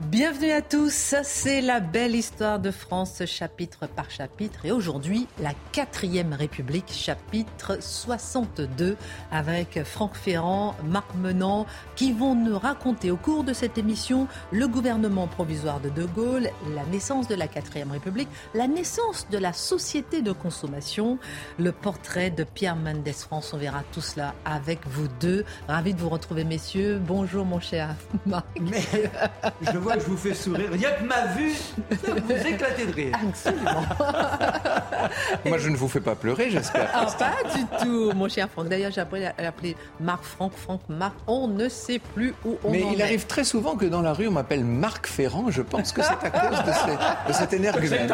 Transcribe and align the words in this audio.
Bienvenue 0.00 0.52
à 0.52 0.62
tous, 0.62 1.16
c'est 1.24 1.60
la 1.60 1.80
belle 1.80 2.14
histoire 2.14 2.60
de 2.60 2.70
France 2.70 3.24
chapitre 3.26 3.88
par 3.88 4.12
chapitre 4.12 4.64
et 4.64 4.70
aujourd'hui 4.70 5.26
la 5.42 5.50
quatrième 5.72 6.34
République 6.34 6.92
chapitre 6.92 7.78
62 7.80 8.96
avec 9.32 9.82
Franck 9.82 10.14
Ferrand, 10.14 10.76
Marc 10.84 11.12
Menant 11.16 11.66
qui 11.96 12.12
vont 12.12 12.36
nous 12.36 12.56
raconter 12.56 13.10
au 13.10 13.16
cours 13.16 13.42
de 13.42 13.52
cette 13.52 13.76
émission 13.76 14.28
le 14.52 14.68
gouvernement 14.68 15.26
provisoire 15.26 15.80
de 15.80 15.88
De 15.88 16.04
Gaulle, 16.04 16.48
la 16.76 16.84
naissance 16.84 17.26
de 17.26 17.34
la 17.34 17.48
quatrième 17.48 17.90
République, 17.90 18.28
la 18.54 18.68
naissance 18.68 19.26
de 19.32 19.38
la 19.38 19.52
société 19.52 20.22
de 20.22 20.30
consommation, 20.30 21.18
le 21.58 21.72
portrait 21.72 22.30
de 22.30 22.44
Pierre 22.44 22.76
Mendès 22.76 23.12
France, 23.12 23.52
on 23.52 23.58
verra 23.58 23.82
tout 23.92 24.00
cela 24.00 24.36
avec 24.44 24.86
vous 24.86 25.08
deux. 25.20 25.44
Ravi 25.66 25.92
de 25.92 26.00
vous 26.00 26.08
retrouver 26.08 26.44
messieurs, 26.44 27.00
bonjour 27.04 27.44
mon 27.44 27.58
cher 27.58 27.96
Marc. 28.26 28.46
Que 29.96 30.00
je 30.02 30.06
vous 30.06 30.16
fais 30.16 30.34
sourire. 30.34 30.70
Rien 30.72 30.90
que 30.92 31.04
ma 31.04 31.26
vue, 31.34 31.52
vous 31.90 32.46
éclatez 32.46 32.86
de 32.86 32.92
rire. 32.92 33.12
Absolument. 33.28 33.82
Moi, 35.44 35.58
je 35.58 35.68
ne 35.68 35.76
vous 35.76 35.88
fais 35.88 36.00
pas 36.00 36.14
pleurer, 36.14 36.50
j'espère. 36.50 36.90
Ah, 36.94 37.06
pas 37.18 37.34
du 37.54 37.64
tout, 37.82 38.12
mon 38.14 38.28
cher 38.28 38.48
Franck. 38.50 38.68
D'ailleurs, 38.68 38.90
j'ai 38.92 39.00
appris 39.00 39.24
à 39.24 39.32
l'appeler 39.38 39.76
Marc 40.00 40.24
Franck, 40.24 40.52
Franck 40.56 40.80
Marc. 40.88 41.14
On 41.26 41.48
ne 41.48 41.68
sait 41.68 41.98
plus 42.14 42.34
où 42.44 42.56
on 42.64 42.70
Mais 42.70 42.82
en 42.82 42.90
il 42.92 43.00
est. 43.00 43.04
arrive 43.04 43.26
très 43.26 43.44
souvent 43.44 43.76
que 43.76 43.86
dans 43.86 44.02
la 44.02 44.12
rue, 44.12 44.28
on 44.28 44.32
m'appelle 44.32 44.64
Marc 44.64 45.06
Ferrand. 45.06 45.50
Je 45.50 45.62
pense 45.62 45.92
que 45.92 46.02
c'est 46.02 46.08
à 46.26 46.30
cause 46.30 46.58
de, 46.64 46.72
ces- 46.72 47.28
de 47.28 47.32
cet 47.32 47.52
énergumène. 47.52 48.12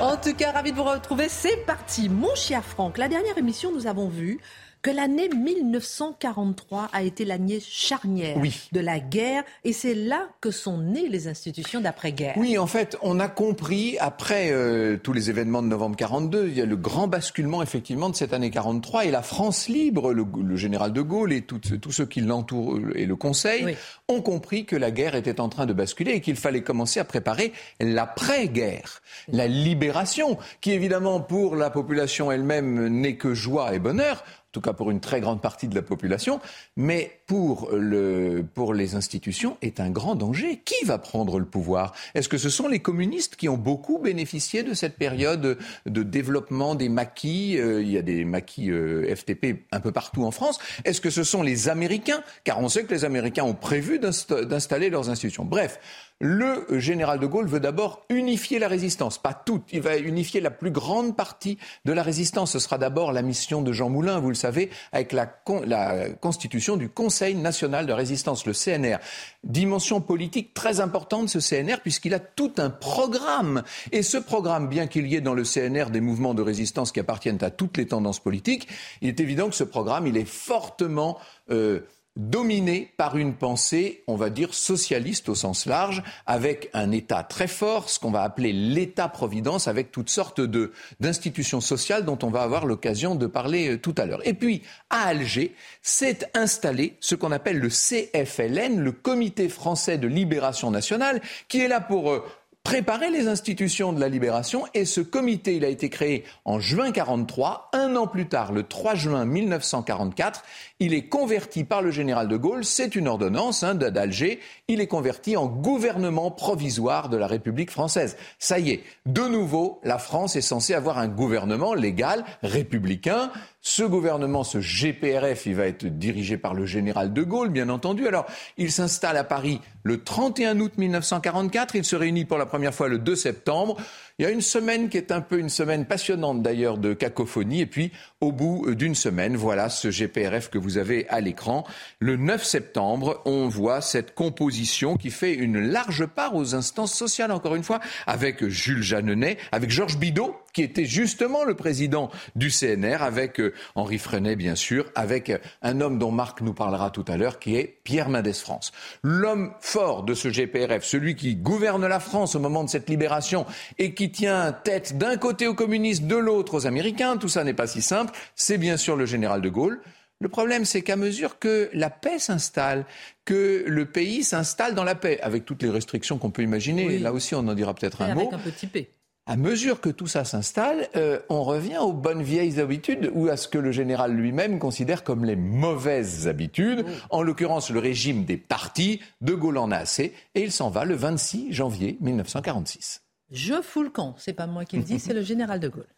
En 0.00 0.16
tout 0.16 0.34
cas, 0.34 0.52
ravi 0.52 0.72
de 0.72 0.76
vous 0.76 0.84
retrouver. 0.84 1.26
C'est 1.28 1.64
parti. 1.66 2.08
Mon 2.08 2.34
cher 2.34 2.62
Franck, 2.64 2.98
la 2.98 3.08
dernière 3.08 3.36
émission, 3.38 3.70
nous 3.74 3.86
avons 3.86 4.08
vu 4.08 4.38
que 4.82 4.90
l'année 4.90 5.28
1943 5.28 6.88
a 6.92 7.02
été 7.02 7.24
l'année 7.24 7.58
charnière 7.60 8.36
Oui. 8.38 8.68
de 8.72 8.80
la 8.80 9.00
guerre 9.00 9.42
et 9.64 9.72
c'est 9.72 9.94
là 9.94 10.28
que 10.40 10.50
sont 10.50 10.78
nées 10.78 11.08
les 11.08 11.26
institutions 11.28 11.80
d'après-guerre. 11.80 12.34
Oui, 12.36 12.58
en 12.58 12.66
fait, 12.66 12.96
on 13.02 13.18
a 13.20 13.28
compris, 13.28 13.96
après 13.98 14.50
euh, 14.50 14.96
tous 14.96 15.12
les 15.12 15.30
événements 15.30 15.62
de 15.62 15.68
novembre 15.68 15.96
42, 15.96 16.48
il 16.48 16.56
y 16.56 16.60
a 16.60 16.66
le 16.66 16.76
grand 16.76 17.08
basculement, 17.08 17.62
effectivement, 17.62 18.08
de 18.10 18.16
cette 18.16 18.32
année 18.32 18.50
43, 18.50 19.04
et 19.06 19.10
la 19.10 19.22
France 19.22 19.68
libre, 19.68 20.12
le, 20.12 20.24
le 20.44 20.56
général 20.56 20.92
de 20.92 21.02
Gaulle 21.02 21.32
et 21.32 21.42
tous 21.42 21.92
ceux 21.92 22.06
qui 22.06 22.20
l'entourent 22.20 22.78
et 22.94 23.06
le 23.06 23.16
Conseil, 23.16 23.64
Oui. 23.64 23.76
ont 24.08 24.22
compris 24.22 24.64
que 24.64 24.76
la 24.76 24.90
guerre 24.90 25.14
était 25.14 25.40
en 25.40 25.48
train 25.48 25.66
de 25.66 25.72
basculer 25.72 26.12
et 26.12 26.20
qu'il 26.20 26.36
fallait 26.36 26.62
commencer 26.62 27.00
à 27.00 27.04
préparer 27.04 27.52
l'après-guerre, 27.80 29.02
la 29.32 29.46
libération, 29.46 30.38
qui 30.60 30.70
évidemment, 30.72 31.20
pour 31.20 31.56
la 31.56 31.70
population 31.70 32.30
elle-même, 32.32 32.88
n'est 32.88 33.16
que 33.16 33.34
joie 33.34 33.74
et 33.74 33.78
bonheur, 33.78 34.24
tout 34.58 34.62
cas 34.70 34.72
pour 34.72 34.90
une 34.90 35.00
très 35.00 35.20
grande 35.20 35.40
partie 35.40 35.68
de 35.68 35.74
la 35.74 35.82
population, 35.82 36.40
mais 36.76 37.17
pour, 37.28 37.68
le, 37.72 38.42
pour 38.54 38.74
les 38.74 38.96
institutions 38.96 39.56
est 39.62 39.78
un 39.80 39.90
grand 39.90 40.16
danger. 40.16 40.60
Qui 40.64 40.84
va 40.86 40.98
prendre 40.98 41.38
le 41.38 41.44
pouvoir? 41.44 41.92
Est-ce 42.16 42.28
que 42.28 42.38
ce 42.38 42.48
sont 42.50 42.66
les 42.66 42.80
communistes 42.80 43.36
qui 43.36 43.48
ont 43.50 43.58
beaucoup 43.58 43.98
bénéficié 43.98 44.62
de 44.64 44.74
cette 44.74 44.96
période 44.96 45.58
de 45.86 46.02
développement 46.02 46.74
des 46.74 46.88
maquis? 46.88 47.56
Euh, 47.58 47.82
Il 47.82 47.90
y 47.90 47.98
a 47.98 48.02
des 48.02 48.24
maquis 48.24 48.70
euh, 48.70 49.14
FTP 49.14 49.66
un 49.70 49.80
peu 49.80 49.92
partout 49.92 50.24
en 50.24 50.30
France. 50.30 50.58
Est-ce 50.86 51.00
que 51.02 51.10
ce 51.10 51.22
sont 51.22 51.42
les 51.42 51.68
Américains? 51.68 52.22
Car 52.44 52.58
on 52.60 52.68
sait 52.70 52.84
que 52.84 52.94
les 52.94 53.04
Américains 53.04 53.44
ont 53.44 53.54
prévu 53.54 53.98
d'insta- 53.98 54.44
d'installer 54.44 54.88
leurs 54.90 55.10
institutions. 55.10 55.44
Bref. 55.44 55.78
Le 56.20 56.66
général 56.80 57.20
de 57.20 57.26
Gaulle 57.26 57.46
veut 57.46 57.60
d'abord 57.60 58.04
unifier 58.08 58.58
la 58.58 58.66
résistance, 58.66 59.18
pas 59.22 59.32
toute, 59.34 59.62
il 59.72 59.80
va 59.82 59.98
unifier 59.98 60.40
la 60.40 60.50
plus 60.50 60.72
grande 60.72 61.14
partie 61.16 61.58
de 61.84 61.92
la 61.92 62.02
résistance. 62.02 62.50
Ce 62.54 62.58
sera 62.58 62.76
d'abord 62.76 63.12
la 63.12 63.22
mission 63.22 63.62
de 63.62 63.72
Jean 63.72 63.88
Moulin, 63.88 64.18
vous 64.18 64.30
le 64.30 64.34
savez, 64.34 64.68
avec 64.90 65.12
la, 65.12 65.32
la 65.64 66.08
constitution 66.10 66.76
du 66.76 66.88
Conseil 66.88 67.17
national 67.34 67.86
de 67.86 67.92
résistance, 67.92 68.46
le 68.46 68.52
CNR. 68.52 68.98
Dimension 69.44 70.00
politique 70.00 70.54
très 70.54 70.80
importante, 70.80 71.28
ce 71.28 71.38
CNR, 71.38 71.80
puisqu'il 71.82 72.14
a 72.14 72.18
tout 72.18 72.52
un 72.58 72.70
programme. 72.70 73.62
Et 73.92 74.02
ce 74.02 74.18
programme, 74.18 74.68
bien 74.68 74.86
qu'il 74.86 75.06
y 75.06 75.16
ait 75.16 75.20
dans 75.20 75.34
le 75.34 75.44
CNR 75.44 75.90
des 75.90 76.00
mouvements 76.00 76.34
de 76.34 76.42
résistance 76.42 76.92
qui 76.92 77.00
appartiennent 77.00 77.42
à 77.42 77.50
toutes 77.50 77.76
les 77.76 77.86
tendances 77.86 78.20
politiques, 78.20 78.68
il 79.02 79.08
est 79.08 79.20
évident 79.20 79.48
que 79.48 79.54
ce 79.54 79.64
programme, 79.64 80.06
il 80.06 80.16
est 80.16 80.28
fortement... 80.28 81.18
euh, 81.50 81.80
dominé 82.18 82.92
par 82.96 83.16
une 83.16 83.32
pensée, 83.32 84.02
on 84.08 84.16
va 84.16 84.28
dire, 84.28 84.52
socialiste 84.52 85.28
au 85.28 85.34
sens 85.34 85.64
large, 85.64 86.02
avec 86.26 86.68
un 86.74 86.90
État 86.90 87.22
très 87.22 87.46
fort, 87.46 87.88
ce 87.88 87.98
qu'on 87.98 88.10
va 88.10 88.22
appeler 88.22 88.52
l'État-providence, 88.52 89.68
avec 89.68 89.92
toutes 89.92 90.10
sortes 90.10 90.40
de, 90.40 90.72
d'institutions 91.00 91.60
sociales 91.60 92.04
dont 92.04 92.18
on 92.22 92.30
va 92.30 92.42
avoir 92.42 92.66
l'occasion 92.66 93.14
de 93.14 93.26
parler 93.26 93.70
euh, 93.70 93.78
tout 93.78 93.94
à 93.96 94.04
l'heure. 94.04 94.26
Et 94.26 94.34
puis, 94.34 94.62
à 94.90 95.04
Alger, 95.04 95.54
s'est 95.80 96.18
installé 96.34 96.96
ce 97.00 97.14
qu'on 97.14 97.32
appelle 97.32 97.58
le 97.58 97.68
CFLN, 97.68 98.80
le 98.80 98.92
Comité 98.92 99.48
français 99.48 99.96
de 99.96 100.08
libération 100.08 100.70
nationale, 100.70 101.22
qui 101.46 101.60
est 101.60 101.68
là 101.68 101.80
pour 101.80 102.10
euh, 102.10 102.24
préparer 102.68 103.10
les 103.10 103.28
institutions 103.28 103.94
de 103.94 104.00
la 104.00 104.10
libération 104.10 104.66
et 104.74 104.84
ce 104.84 105.00
comité, 105.00 105.56
il 105.56 105.64
a 105.64 105.68
été 105.68 105.88
créé 105.88 106.24
en 106.44 106.60
juin 106.60 106.92
43. 106.92 107.70
Un 107.72 107.96
an 107.96 108.06
plus 108.06 108.28
tard, 108.28 108.52
le 108.52 108.62
3 108.62 108.94
juin 108.94 109.24
1944, 109.24 110.44
il 110.80 110.94
est 110.94 111.08
converti 111.08 111.64
par 111.64 111.82
le 111.82 111.90
général 111.90 112.28
de 112.28 112.36
Gaulle. 112.36 112.64
C'est 112.64 112.94
une 112.94 113.08
ordonnance 113.08 113.64
hein, 113.64 113.74
d'Alger. 113.74 114.38
Il 114.68 114.80
est 114.80 114.86
converti 114.86 115.36
en 115.36 115.46
gouvernement 115.46 116.30
provisoire 116.30 117.08
de 117.08 117.16
la 117.16 117.26
République 117.26 117.70
française. 117.70 118.16
Ça 118.38 118.60
y 118.60 118.70
est, 118.70 118.84
de 119.04 119.22
nouveau, 119.22 119.80
la 119.82 119.98
France 119.98 120.36
est 120.36 120.40
censée 120.40 120.74
avoir 120.74 120.98
un 120.98 121.08
gouvernement 121.08 121.74
légal, 121.74 122.24
républicain. 122.42 123.32
Ce 123.60 123.82
gouvernement, 123.82 124.44
ce 124.44 124.58
GPRF, 124.60 125.46
il 125.46 125.56
va 125.56 125.66
être 125.66 125.84
dirigé 125.84 126.38
par 126.38 126.54
le 126.54 126.64
général 126.64 127.12
de 127.12 127.22
Gaulle, 127.24 127.50
bien 127.50 127.68
entendu. 127.70 128.06
Alors, 128.06 128.26
il 128.56 128.70
s'installe 128.70 129.16
à 129.16 129.24
Paris 129.24 129.60
le 129.82 130.04
31 130.04 130.60
août 130.60 130.74
1944. 130.78 131.74
Il 131.74 131.84
se 131.84 131.96
réunit 131.96 132.24
pour 132.24 132.38
la 132.38 132.46
première 132.46 132.72
fois 132.72 132.88
le 132.88 132.98
2 132.98 133.16
septembre. 133.16 133.76
Il 134.20 134.24
y 134.24 134.26
a 134.26 134.30
une 134.32 134.40
semaine 134.40 134.88
qui 134.88 134.96
est 134.96 135.12
un 135.12 135.20
peu 135.20 135.38
une 135.38 135.48
semaine 135.48 135.84
passionnante 135.84 136.42
d'ailleurs 136.42 136.76
de 136.76 136.92
cacophonie. 136.92 137.60
Et 137.60 137.66
puis, 137.66 137.92
au 138.20 138.32
bout 138.32 138.74
d'une 138.74 138.96
semaine, 138.96 139.36
voilà 139.36 139.68
ce 139.68 139.92
GPRF 139.92 140.50
que 140.50 140.58
vous 140.58 140.76
avez 140.76 141.08
à 141.08 141.20
l'écran. 141.20 141.64
Le 142.00 142.16
9 142.16 142.42
septembre, 142.42 143.22
on 143.26 143.46
voit 143.46 143.80
cette 143.80 144.16
composition 144.16 144.96
qui 144.96 145.10
fait 145.10 145.34
une 145.34 145.60
large 145.60 146.04
part 146.04 146.34
aux 146.34 146.56
instances 146.56 146.94
sociales, 146.94 147.30
encore 147.30 147.54
une 147.54 147.62
fois, 147.62 147.78
avec 148.08 148.44
Jules 148.48 148.82
Jeanneney, 148.82 149.36
avec 149.52 149.70
Georges 149.70 149.98
Bidault, 149.98 150.34
qui 150.58 150.64
était 150.64 150.86
justement 150.86 151.44
le 151.44 151.54
président 151.54 152.10
du 152.34 152.50
CNR, 152.50 153.00
avec 153.02 153.38
euh, 153.38 153.54
Henri 153.76 153.96
Freinet, 153.96 154.34
bien 154.34 154.56
sûr, 154.56 154.90
avec 154.96 155.30
euh, 155.30 155.38
un 155.62 155.80
homme 155.80 156.00
dont 156.00 156.10
Marc 156.10 156.40
nous 156.40 156.52
parlera 156.52 156.90
tout 156.90 157.04
à 157.06 157.16
l'heure, 157.16 157.38
qui 157.38 157.54
est 157.54 157.78
Pierre 157.84 158.08
Mendès 158.08 158.32
France. 158.32 158.72
L'homme 159.04 159.52
fort 159.60 160.02
de 160.02 160.14
ce 160.14 160.26
GPRF, 160.26 160.82
celui 160.82 161.14
qui 161.14 161.36
gouverne 161.36 161.86
la 161.86 162.00
France 162.00 162.34
au 162.34 162.40
moment 162.40 162.64
de 162.64 162.68
cette 162.68 162.90
libération 162.90 163.46
et 163.78 163.94
qui 163.94 164.10
tient 164.10 164.50
tête 164.50 164.98
d'un 164.98 165.16
côté 165.16 165.46
aux 165.46 165.54
communistes, 165.54 166.08
de 166.08 166.16
l'autre 166.16 166.54
aux 166.54 166.66
Américains, 166.66 167.18
tout 167.18 167.28
ça 167.28 167.44
n'est 167.44 167.54
pas 167.54 167.68
si 167.68 167.80
simple, 167.80 168.12
c'est 168.34 168.58
bien 168.58 168.76
sûr 168.76 168.96
le 168.96 169.06
général 169.06 169.40
de 169.40 169.48
Gaulle. 169.48 169.80
Le 170.20 170.28
problème, 170.28 170.64
c'est 170.64 170.82
qu'à 170.82 170.96
mesure 170.96 171.38
que 171.38 171.70
la 171.72 171.88
paix 171.88 172.18
s'installe, 172.18 172.84
que 173.24 173.62
le 173.64 173.84
pays 173.86 174.24
s'installe 174.24 174.74
dans 174.74 174.82
la 174.82 174.96
paix, 174.96 175.20
avec 175.22 175.44
toutes 175.44 175.62
les 175.62 175.70
restrictions 175.70 176.18
qu'on 176.18 176.32
peut 176.32 176.42
imaginer, 176.42 176.84
Oui. 176.84 176.98
là 176.98 177.12
aussi 177.12 177.36
on 177.36 177.46
en 177.46 177.54
dira 177.54 177.74
peut-être 177.74 178.02
un 178.02 178.06
avec 178.06 178.24
mot, 178.24 178.30
un 178.34 178.38
petit 178.38 178.66
P. 178.66 178.90
à 179.28 179.36
mesure 179.36 179.82
que 179.82 179.90
tout 179.90 180.06
ça 180.06 180.24
s'installe, 180.24 180.88
euh, 180.96 181.20
on 181.28 181.44
revient 181.44 181.76
aux 181.76 181.92
bonnes 181.92 182.22
vieilles 182.22 182.58
habitudes 182.60 183.10
ou 183.14 183.28
à 183.28 183.36
ce 183.36 183.46
que 183.46 183.58
le 183.58 183.72
général 183.72 184.12
lui-même 184.12 184.58
considère 184.58 185.04
comme 185.04 185.26
les 185.26 185.36
mauvaises 185.36 186.26
habitudes, 186.26 186.86
en 187.10 187.22
l'occurrence 187.22 187.70
le 187.70 187.78
régime 187.78 188.24
des 188.24 188.38
partis. 188.38 189.00
De 189.20 189.34
Gaulle 189.34 189.58
en 189.58 189.70
a 189.70 189.76
assez 189.76 190.14
et 190.34 190.42
il 190.42 190.50
s'en 190.50 190.70
va 190.70 190.86
le 190.86 190.94
26 190.94 191.52
janvier 191.52 191.98
1946. 192.00 193.02
Je 193.30 193.60
fous 193.60 193.82
le 193.82 193.90
camp, 193.90 194.14
c'est 194.16 194.32
pas 194.32 194.46
moi 194.46 194.64
qui 194.64 194.78
le 194.78 194.82
dis, 194.82 194.98
c'est 194.98 195.12
le 195.12 195.22
général 195.22 195.60
de 195.60 195.68
Gaulle. 195.68 195.97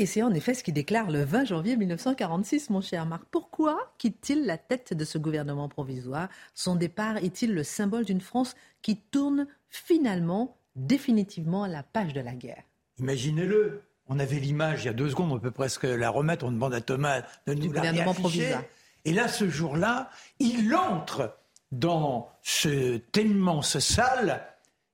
Et 0.00 0.06
c'est 0.06 0.22
en 0.22 0.32
effet 0.32 0.54
ce 0.54 0.64
qu'il 0.64 0.72
déclare 0.72 1.10
le 1.10 1.24
20 1.24 1.44
janvier 1.44 1.76
1946, 1.76 2.70
mon 2.70 2.80
cher 2.80 3.04
Marc. 3.04 3.22
Pourquoi 3.30 3.92
quitte-t-il 3.98 4.46
la 4.46 4.56
tête 4.56 4.94
de 4.94 5.04
ce 5.04 5.18
gouvernement 5.18 5.68
provisoire? 5.68 6.30
Son 6.54 6.74
départ 6.74 7.18
est-il 7.18 7.52
le 7.52 7.62
symbole 7.62 8.06
d'une 8.06 8.22
France 8.22 8.56
qui 8.80 8.96
tourne 8.96 9.46
finalement, 9.68 10.56
définitivement, 10.74 11.66
la 11.66 11.82
page 11.82 12.14
de 12.14 12.22
la 12.22 12.32
guerre? 12.32 12.62
Imaginez-le. 12.98 13.82
On 14.08 14.18
avait 14.18 14.38
l'image 14.38 14.84
il 14.84 14.86
y 14.86 14.88
a 14.88 14.94
deux 14.94 15.10
secondes, 15.10 15.32
on 15.32 15.38
peut 15.38 15.50
presque 15.50 15.82
la 15.82 16.08
remettre. 16.08 16.46
On 16.46 16.50
demande 16.50 16.72
à 16.72 16.80
Thomas 16.80 17.20
de 17.46 17.52
nous 17.52 17.70
la 17.70 17.92
provisoire. 18.04 18.62
Et 19.04 19.12
là, 19.12 19.28
ce 19.28 19.50
jour-là, 19.50 20.08
il 20.38 20.74
entre 20.74 21.36
dans 21.72 22.30
cette 22.40 23.18
immense 23.18 23.78
salle. 23.80 24.46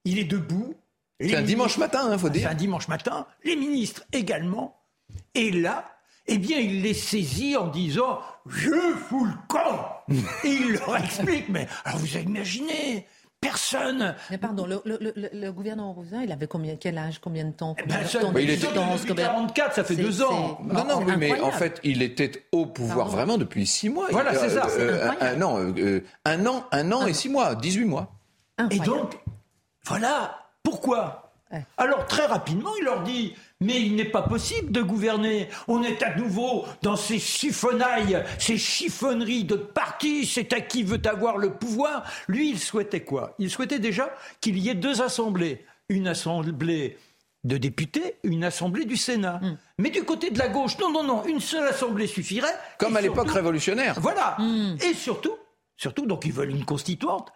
Il 0.05 0.19
est 0.19 0.25
debout. 0.25 0.75
C'est 1.21 1.37
un 1.37 1.43
dimanche 1.43 1.79
matin, 1.79 2.09
il 2.13 2.19
faut 2.19 2.27
C'est 2.27 2.33
dire. 2.33 2.51
un 2.51 2.55
dimanche 2.55 2.89
matin. 2.89 3.29
Les 3.45 3.55
ministres 3.55 4.03
également. 4.13 4.77
Et 5.35 5.51
là, 5.51 5.85
eh 6.27 6.39
bien, 6.39 6.59
il 6.59 6.83
les 6.83 6.95
saisit 6.95 7.57
en 7.57 7.69
disant 7.69 8.21
Je 8.47 8.71
fous 9.09 9.25
le 9.27 9.33
camp 9.49 10.03
Et 10.45 10.49
il 10.49 10.73
leur 10.73 10.97
explique 11.03 11.49
Mais 11.49 11.69
alors 11.85 11.99
vous 12.01 12.17
imaginez, 12.17 13.07
personne 13.41 14.15
Mais 14.31 14.39
pardon, 14.39 14.67
le, 14.67 14.81
le, 14.85 14.99
le, 15.01 15.29
le 15.33 15.53
gouvernement 15.53 15.93
provisoire, 15.93 16.23
il 16.25 16.33
avait 16.33 16.47
combien, 16.49 16.77
quel 16.77 16.99
âge, 16.99 17.21
combien 17.21 17.45
de 17.45 17.53
temps 17.53 17.77
combien 17.79 17.97
ben, 17.99 18.03
de 18.03 18.09
ça, 18.09 18.19
temps 18.21 18.33
bah, 18.33 18.41
il 18.41 18.51
était- 18.51 18.67
combien- 18.67 18.97
44, 19.15 19.75
ça 19.75 19.85
fait 19.85 19.95
deux 19.97 20.23
ans. 20.23 20.59
Non, 20.65 20.85
non, 20.85 21.03
oui, 21.07 21.13
mais 21.19 21.41
en 21.41 21.53
fait, 21.53 21.81
il 21.85 22.03
était 22.03 22.47
au 22.51 22.67
pouvoir 22.67 22.97
Pardon 23.07 23.13
vraiment 23.13 23.39
depuis 23.39 23.67
six 23.67 23.89
mois. 23.89 24.09
Voilà, 24.11 24.33
Il- 24.33 24.39
c'est 24.39 24.51
ça, 24.51 24.67
c'est 24.69 24.89
un, 25.03 25.11
incroyable. 25.11 25.45
an, 25.45 25.59
euh, 25.61 26.05
un 26.25 26.47
an, 26.47 26.65
un 26.73 26.93
an 26.93 27.07
et 27.07 27.13
six 27.13 27.29
mois, 27.29 27.55
18 27.55 27.85
mois. 27.85 28.13
Et 28.71 28.79
donc, 28.81 29.17
voilà 29.85 30.39
pourquoi? 30.63 31.33
Ouais. 31.53 31.65
Alors 31.77 32.07
très 32.07 32.27
rapidement, 32.27 32.71
il 32.81 32.85
leur 32.85 33.03
dit 33.05 33.35
mais 33.61 33.81
il 33.81 33.97
n'est 33.97 34.05
pas 34.05 34.23
possible 34.23 34.71
de 34.71 34.83
gouverner. 34.83 35.49
On 35.67 35.83
est 35.83 36.03
à 36.03 36.15
nouveau 36.17 36.65
dans 36.83 36.97
ces 36.97 37.19
chiffonnailles, 37.19 38.23
ces 38.39 38.59
chiffonneries 38.59 39.45
de 39.45 39.57
partis. 39.57 40.27
C'est 40.27 40.53
à 40.53 40.61
qui 40.61 40.83
veut 40.83 41.01
avoir 41.07 41.39
le 41.39 41.55
pouvoir. 41.55 42.05
Lui, 42.29 42.51
il 42.51 42.59
souhaitait 42.59 43.01
quoi? 43.05 43.35
Il 43.39 43.51
souhaitait 43.51 43.79
déjà 43.79 44.11
qu'il 44.41 44.59
y 44.59 44.69
ait 44.69 44.75
deux 44.75 45.01
assemblées, 45.01 45.65
une 45.89 46.09
assemblée 46.09 46.99
de 47.45 47.57
députés, 47.57 48.17
une 48.25 48.45
assemblée 48.45 48.85
du 48.85 48.97
Sénat. 48.97 49.41
Hmm. 49.41 49.57
Mais 49.79 49.91
du 49.91 50.03
côté 50.03 50.31
de 50.31 50.39
la 50.39 50.49
gauche, 50.49 50.77
non, 50.79 50.91
non, 50.91 51.05
non, 51.05 51.25
une 51.27 51.41
seule 51.41 51.67
assemblée 51.69 52.09
suffirait. 52.09 52.55
Comme 52.79 52.97
à 52.97 53.01
l'époque 53.01 53.31
révolutionnaire. 53.31 53.99
voilà. 54.01 54.37
Et 54.83 54.95
surtout, 54.95 55.35
surtout, 55.77 56.07
donc 56.07 56.25
ils 56.25 56.33
veulent 56.33 56.51
une 56.51 56.65
constituante, 56.65 57.33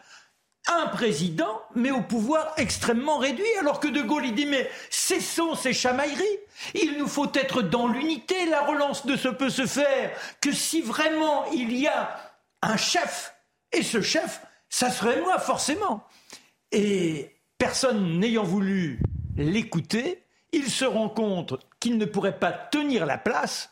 un 0.67 0.87
président, 0.87 1.63
mais 1.75 1.91
au 1.91 2.03
pouvoir 2.03 2.53
extrêmement 2.57 3.19
réduit. 3.19 3.45
Alors 3.59 3.81
que 3.81 3.89
De 3.89 4.03
Gaulle, 4.03 4.27
il 4.27 4.35
dit, 4.35 4.47
mais 4.47 4.71
cessons 4.91 5.55
ces 5.55 5.73
chamailleries. 5.73 6.39
Il 6.75 6.99
nous 6.99 7.09
faut 7.09 7.33
être 7.35 7.63
dans 7.63 7.89
l'unité. 7.89 8.47
La 8.47 8.63
relance 8.63 9.05
ne 9.05 9.17
se 9.17 9.29
peut 9.29 9.51
se 9.51 9.67
faire 9.67 10.11
que 10.41 10.53
si 10.53 10.81
vraiment 10.81 11.47
il 11.53 11.77
y 11.77 11.87
a 11.87 12.19
un 12.63 12.77
chef. 12.77 13.35
Et 13.73 13.83
ce 13.83 14.01
chef, 14.01 14.43
ça 14.69 14.91
serait 14.91 15.21
moi, 15.21 15.39
forcément. 15.39 16.05
Et 16.73 17.37
personne 17.59 18.19
n'ayant 18.19 18.45
voulu 18.45 19.01
l'écouter, 19.37 20.23
il 20.53 20.71
se 20.71 20.85
rend 20.85 21.09
compte 21.09 21.55
qu'il 21.79 21.99
ne 21.99 22.05
pourrait 22.05 22.39
pas 22.39 22.53
tenir 22.53 23.07
la 23.07 23.19
place. 23.19 23.71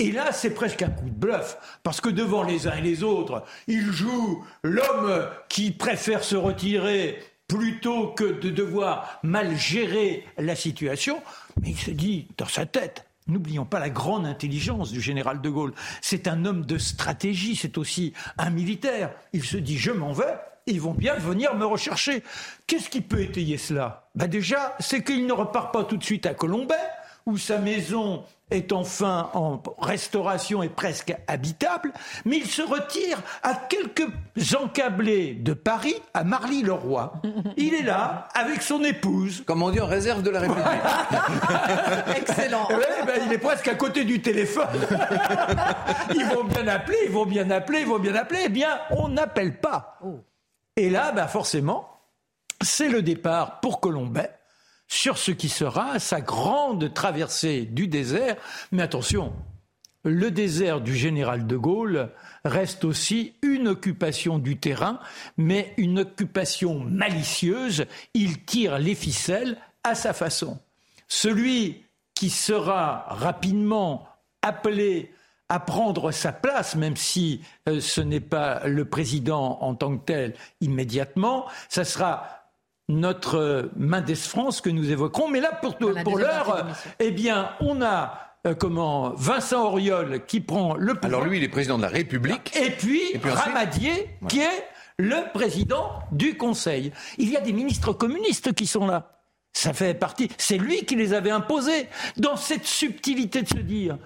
Et 0.00 0.12
là, 0.12 0.32
c'est 0.32 0.54
presque 0.54 0.80
un 0.80 0.88
coup 0.88 1.10
de 1.10 1.14
bluff, 1.14 1.58
parce 1.82 2.00
que 2.00 2.08
devant 2.08 2.42
les 2.42 2.66
uns 2.66 2.74
et 2.74 2.80
les 2.80 3.02
autres, 3.02 3.44
il 3.66 3.92
joue 3.92 4.42
l'homme 4.62 5.28
qui 5.50 5.72
préfère 5.72 6.24
se 6.24 6.36
retirer 6.36 7.22
plutôt 7.46 8.08
que 8.08 8.24
de 8.24 8.48
devoir 8.48 9.20
mal 9.22 9.58
gérer 9.58 10.24
la 10.38 10.56
situation. 10.56 11.22
Mais 11.60 11.72
il 11.72 11.78
se 11.78 11.90
dit 11.90 12.28
dans 12.38 12.46
sa 12.46 12.64
tête, 12.64 13.04
N'oublions 13.28 13.66
pas 13.66 13.78
la 13.78 13.90
grande 13.90 14.26
intelligence 14.26 14.90
du 14.90 15.00
général 15.00 15.40
de 15.40 15.50
Gaulle. 15.50 15.74
C'est 16.00 16.26
un 16.26 16.46
homme 16.46 16.64
de 16.64 16.78
stratégie, 16.78 17.54
c'est 17.54 17.78
aussi 17.78 18.12
un 18.38 18.50
militaire. 18.50 19.12
Il 19.32 19.44
se 19.44 19.58
dit 19.58 19.78
je 19.78 19.92
m'en 19.92 20.12
vais, 20.12 20.34
ils 20.66 20.80
vont 20.80 20.94
bien 20.94 21.14
venir 21.14 21.54
me 21.54 21.64
rechercher. 21.64 22.24
Qu'est-ce 22.66 22.88
qui 22.88 23.02
peut 23.02 23.20
étayer 23.20 23.58
cela? 23.58 24.08
Bah 24.14 24.26
Déjà, 24.26 24.74
c'est 24.80 25.04
qu'il 25.04 25.26
ne 25.26 25.32
repart 25.32 25.72
pas 25.72 25.84
tout 25.84 25.96
de 25.96 26.02
suite 26.02 26.26
à 26.26 26.34
Colombay, 26.34 26.74
où 27.26 27.36
sa 27.36 27.58
maison 27.58 28.24
est 28.50 28.72
enfin 28.72 29.30
en 29.34 29.62
restauration 29.78 30.62
et 30.62 30.68
presque 30.68 31.14
habitable, 31.28 31.92
mais 32.24 32.38
il 32.38 32.46
se 32.46 32.62
retire 32.62 33.22
à 33.42 33.54
quelques 33.54 34.08
encablés 34.54 35.34
de 35.34 35.52
Paris, 35.52 35.94
à 36.14 36.24
Marly-le-Roi. 36.24 37.20
Il 37.56 37.74
est 37.74 37.82
là, 37.82 38.28
avec 38.34 38.62
son 38.62 38.82
épouse, 38.82 39.44
Comme 39.46 39.62
on 39.62 39.70
dit 39.70 39.80
en 39.80 39.86
réserve 39.86 40.22
de 40.22 40.30
la 40.30 40.40
République. 40.40 40.64
Excellent. 42.16 42.66
Ouais, 42.68 43.06
ben, 43.06 43.22
il 43.26 43.32
est 43.32 43.38
presque 43.38 43.68
à 43.68 43.74
côté 43.74 44.04
du 44.04 44.20
téléphone. 44.20 44.66
ils 46.14 46.24
vont 46.26 46.44
bien 46.44 46.66
appeler, 46.66 46.98
ils 47.04 47.12
vont 47.12 47.26
bien 47.26 47.50
appeler, 47.50 47.80
ils 47.80 47.86
vont 47.86 47.98
bien 47.98 48.14
appeler. 48.14 48.40
Eh 48.46 48.48
bien, 48.48 48.78
on 48.90 49.08
n'appelle 49.08 49.58
pas. 49.60 49.98
Oh. 50.04 50.20
Et 50.76 50.90
là, 50.90 51.12
ben, 51.12 51.26
forcément, 51.26 51.88
c'est 52.62 52.88
le 52.88 53.02
départ 53.02 53.60
pour 53.60 53.80
Colombay 53.80 54.30
sur 54.90 55.16
ce 55.16 55.30
qui 55.30 55.48
sera 55.48 55.98
sa 55.98 56.20
grande 56.20 56.92
traversée 56.92 57.62
du 57.62 57.86
désert. 57.86 58.36
Mais 58.72 58.82
attention, 58.82 59.32
le 60.02 60.30
désert 60.30 60.80
du 60.80 60.96
général 60.96 61.46
de 61.46 61.56
Gaulle 61.56 62.10
reste 62.44 62.84
aussi 62.84 63.34
une 63.42 63.68
occupation 63.68 64.38
du 64.38 64.58
terrain, 64.58 64.98
mais 65.36 65.72
une 65.76 66.00
occupation 66.00 66.80
malicieuse. 66.80 67.86
Il 68.14 68.44
tire 68.44 68.78
les 68.78 68.96
ficelles 68.96 69.56
à 69.84 69.94
sa 69.94 70.12
façon. 70.12 70.58
Celui 71.06 71.84
qui 72.14 72.28
sera 72.28 73.06
rapidement 73.10 74.08
appelé 74.42 75.12
à 75.48 75.60
prendre 75.60 76.10
sa 76.10 76.32
place, 76.32 76.74
même 76.74 76.96
si 76.96 77.42
euh, 77.68 77.80
ce 77.80 78.00
n'est 78.00 78.20
pas 78.20 78.66
le 78.66 78.84
président 78.84 79.58
en 79.60 79.74
tant 79.74 79.96
que 79.96 80.04
tel 80.04 80.34
immédiatement, 80.60 81.46
ça 81.68 81.84
sera 81.84 82.39
notre 82.90 83.36
euh, 83.36 83.62
Mendes 83.76 84.14
France 84.14 84.60
que 84.60 84.70
nous 84.70 84.90
évoquerons. 84.90 85.28
Mais 85.28 85.40
là, 85.40 85.52
pour, 85.52 86.18
l'heure, 86.18 86.66
eh 86.98 87.10
bien, 87.10 87.50
on 87.60 87.82
a 87.82 88.36
euh, 88.46 88.54
comment 88.54 89.10
Vincent 89.16 89.64
Auriol 89.64 90.24
qui 90.26 90.40
prend 90.40 90.74
le 90.74 90.94
pouvoir. 90.94 91.20
Alors 91.20 91.24
lui, 91.24 91.38
il 91.38 91.44
est 91.44 91.48
président 91.48 91.76
de 91.76 91.82
la 91.82 91.88
République. 91.88 92.54
Et 92.56 92.70
puis, 92.70 93.00
Et 93.12 93.18
puis 93.18 93.30
ensuite 93.30 93.54
Ramadier, 93.54 94.10
qui 94.28 94.40
est 94.40 94.64
le 94.98 95.32
président 95.32 96.00
du 96.12 96.36
Conseil. 96.36 96.92
Il 97.18 97.30
y 97.30 97.36
a 97.36 97.40
des 97.40 97.52
ministres 97.52 97.92
communistes 97.92 98.52
qui 98.54 98.66
sont 98.66 98.86
là. 98.86 99.22
Ça 99.52 99.72
fait 99.72 99.94
partie. 99.94 100.30
C'est 100.38 100.58
lui 100.58 100.84
qui 100.84 100.94
les 100.94 101.12
avait 101.12 101.30
imposés. 101.30 101.88
Dans 102.16 102.36
cette 102.36 102.66
subtilité 102.66 103.42
de 103.42 103.48
se 103.48 103.58
dire, 103.58 103.98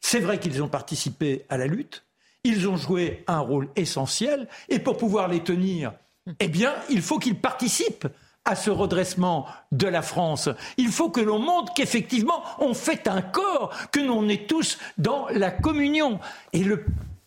c'est 0.00 0.20
vrai 0.20 0.40
qu'ils 0.40 0.62
ont 0.62 0.68
participé 0.68 1.44
à 1.48 1.56
la 1.56 1.66
lutte, 1.66 2.04
ils 2.44 2.68
ont 2.68 2.76
joué 2.76 3.24
un 3.26 3.40
rôle 3.40 3.68
essentiel, 3.76 4.48
et 4.68 4.78
pour 4.78 4.96
pouvoir 4.96 5.28
les 5.28 5.40
tenir, 5.40 5.92
eh 6.40 6.48
bien, 6.48 6.74
il 6.90 7.02
faut 7.02 7.18
qu'ils 7.18 7.38
participent 7.38 8.08
à 8.48 8.56
ce 8.56 8.70
redressement 8.70 9.46
de 9.72 9.86
la 9.86 10.00
France. 10.00 10.48
Il 10.78 10.88
faut 10.88 11.10
que 11.10 11.20
l'on 11.20 11.38
montre 11.38 11.74
qu'effectivement, 11.74 12.42
on 12.58 12.72
fait 12.72 13.06
un 13.06 13.20
corps, 13.20 13.74
que 13.92 14.00
l'on 14.00 14.26
est 14.28 14.48
tous 14.48 14.78
dans 14.96 15.26
la 15.28 15.50
communion. 15.50 16.18
Et 16.54 16.64
le, 16.64 16.86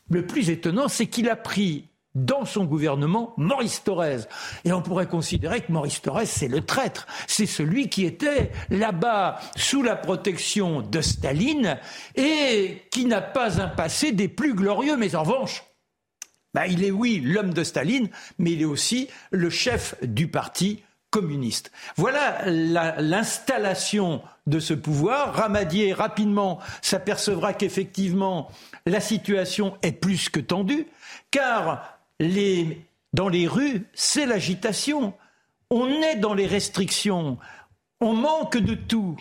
le 0.09 0.25
plus 0.25 0.49
étonnant, 0.49 0.87
c'est 0.87 1.05
qu'il 1.05 1.29
a 1.29 1.35
pris 1.35 1.85
dans 2.15 2.43
son 2.43 2.65
gouvernement 2.65 3.35
Maurice 3.37 3.83
Thorez. 3.83 4.21
Et 4.65 4.73
on 4.73 4.81
pourrait 4.81 5.07
considérer 5.07 5.61
que 5.61 5.71
Maurice 5.71 6.01
Thorez, 6.01 6.25
c'est 6.25 6.47
le 6.47 6.61
traître. 6.61 7.05
C'est 7.27 7.45
celui 7.45 7.87
qui 7.87 8.03
était 8.05 8.51
là-bas 8.71 9.39
sous 9.55 9.83
la 9.83 9.95
protection 9.95 10.81
de 10.81 11.01
Staline 11.01 11.77
et 12.15 12.81
qui 12.89 13.05
n'a 13.05 13.21
pas 13.21 13.61
un 13.61 13.67
passé 13.67 14.11
des 14.11 14.27
plus 14.27 14.55
glorieux. 14.55 14.97
Mais 14.97 15.15
en 15.15 15.21
revanche, 15.21 15.63
bah, 16.55 16.65
il 16.65 16.83
est, 16.83 16.91
oui, 16.91 17.21
l'homme 17.23 17.53
de 17.53 17.63
Staline, 17.63 18.09
mais 18.39 18.53
il 18.53 18.61
est 18.63 18.65
aussi 18.65 19.07
le 19.29 19.51
chef 19.51 19.95
du 20.01 20.27
parti 20.27 20.81
communiste. 21.11 21.71
Voilà 21.97 22.41
la- 22.45 22.99
l'installation 22.99 24.21
de 24.47 24.59
ce 24.59 24.73
pouvoir. 24.73 25.35
Ramadier, 25.35 25.93
rapidement, 25.93 26.59
s'apercevra 26.81 27.53
qu'effectivement, 27.53 28.49
la 28.87 28.99
situation 28.99 29.77
est 29.83 29.91
plus 29.91 30.29
que 30.29 30.39
tendue, 30.39 30.87
car 31.29 31.97
dans 33.13 33.29
les 33.29 33.47
rues, 33.47 33.85
c'est 33.93 34.25
l'agitation. 34.25 35.13
On 35.69 35.87
est 36.01 36.15
dans 36.15 36.33
les 36.33 36.47
restrictions. 36.47 37.37
On 37.99 38.13
manque 38.13 38.57
de 38.57 38.73
tout. 38.73 39.17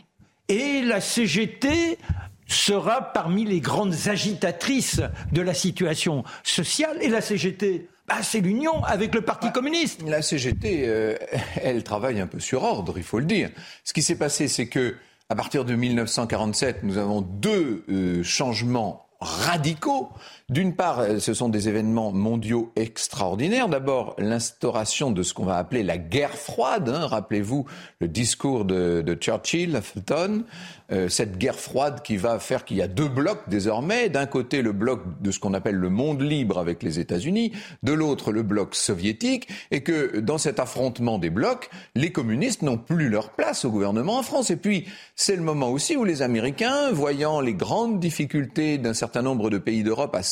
Et 0.49 0.83
la 0.83 1.01
CGT 1.01 1.99
sera 2.47 3.13
parmi 3.13 3.45
les 3.45 3.61
grandes 3.61 4.09
agitatrices 4.09 5.01
de 5.33 5.43
la 5.43 5.55
situation 5.55 6.25
sociale. 6.43 6.99
Et 7.01 7.09
la 7.09 7.21
CGT, 7.21 7.89
bah, 8.11 8.25
c'est 8.25 8.41
l'union 8.41 8.83
avec 8.83 9.15
le 9.15 9.21
Parti 9.21 9.53
communiste. 9.53 10.03
La 10.05 10.21
CGT, 10.21 10.83
euh, 10.87 11.15
elle 11.63 11.85
travaille 11.85 12.21
un 12.21 12.27
peu 12.27 12.41
sur 12.41 12.65
ordre, 12.65 12.95
il 12.97 13.05
faut 13.05 13.21
le 13.21 13.25
dire. 13.25 13.51
Ce 13.85 13.93
qui 13.93 14.03
s'est 14.03 14.17
passé, 14.17 14.49
c'est 14.49 14.67
que 14.67 14.97
à 15.29 15.37
partir 15.37 15.65
de 15.65 15.77
1947, 15.77 16.83
nous 16.83 16.99
avons 16.99 17.21
deux 17.21 17.85
euh, 17.89 18.25
changements 18.25 19.07
radicaux. 19.21 20.09
D'une 20.51 20.75
part, 20.75 20.99
euh, 20.99 21.21
ce 21.21 21.33
sont 21.33 21.49
des 21.49 21.69
événements 21.69 22.11
mondiaux 22.11 22.73
extraordinaires. 22.75 23.69
D'abord, 23.69 24.17
l'instauration 24.19 25.13
de 25.13 25.23
ce 25.23 25.33
qu'on 25.33 25.45
va 25.45 25.57
appeler 25.57 25.85
la 25.85 25.97
guerre 25.97 26.35
froide. 26.35 26.89
Hein. 26.89 27.07
Rappelez-vous 27.07 27.67
le 28.01 28.09
discours 28.09 28.65
de, 28.65 29.17
Churchill 29.21 29.77
à 29.77 29.81
Fulton. 29.81 30.43
Euh, 30.91 31.09
cette 31.09 31.39
guerre 31.39 31.55
froide 31.55 32.03
qui 32.03 32.17
va 32.17 32.41
faire 32.41 32.65
qu'il 32.65 32.79
y 32.79 32.83
a 32.83 32.89
deux 32.89 33.07
blocs 33.07 33.43
désormais. 33.47 34.09
D'un 34.09 34.27
côté, 34.27 34.61
le 34.61 34.73
bloc 34.73 35.03
de 35.21 35.31
ce 35.31 35.39
qu'on 35.39 35.55
appelle 35.55 35.77
le 35.77 35.89
monde 35.89 36.21
libre 36.21 36.59
avec 36.59 36.83
les 36.83 36.99
États-Unis, 36.99 37.53
de 37.85 37.93
l'autre, 37.93 38.33
le 38.33 38.43
bloc 38.43 38.75
soviétique, 38.75 39.47
et 39.71 39.85
que 39.85 40.19
dans 40.19 40.39
cet 40.39 40.59
affrontement 40.59 41.19
des 41.19 41.31
blocs, 41.31 41.71
les 41.95 42.11
communistes 42.11 42.63
n'ont 42.63 42.77
plus 42.77 43.09
leur 43.09 43.31
place 43.31 43.65
au 43.65 43.71
gouvernement 43.71 44.19
en 44.19 44.25
France. 44.25 44.51
Et 44.51 44.57
puis, 44.57 44.87
c'est 45.15 45.37
le 45.37 45.43
moment 45.43 45.69
aussi 45.69 45.97
où 45.97 46.03
les 46.03 46.23
Américains, 46.23 46.91
voyant 46.91 47.41
les 47.41 47.55
grandes 47.55 48.01
difficultés 48.01 48.79
d'un 48.79 48.95
certain 48.95 49.23
nombre 49.23 49.49
de 49.49 49.59
pays 49.59 49.85
d'Europe 49.85 50.17
à 50.17 50.25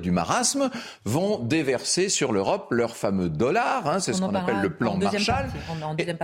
du 0.00 0.10
marasme, 0.10 0.70
vont 1.04 1.38
déverser 1.38 2.08
sur 2.08 2.32
l'Europe 2.32 2.68
leur 2.70 2.96
fameux 2.96 3.28
dollar. 3.28 3.86
Hein, 3.86 4.00
c'est 4.00 4.12
ce 4.12 4.20
qu'on 4.20 4.34
appelle 4.34 4.60
le 4.62 4.70
plan 4.70 4.96
Marshall. 4.96 5.46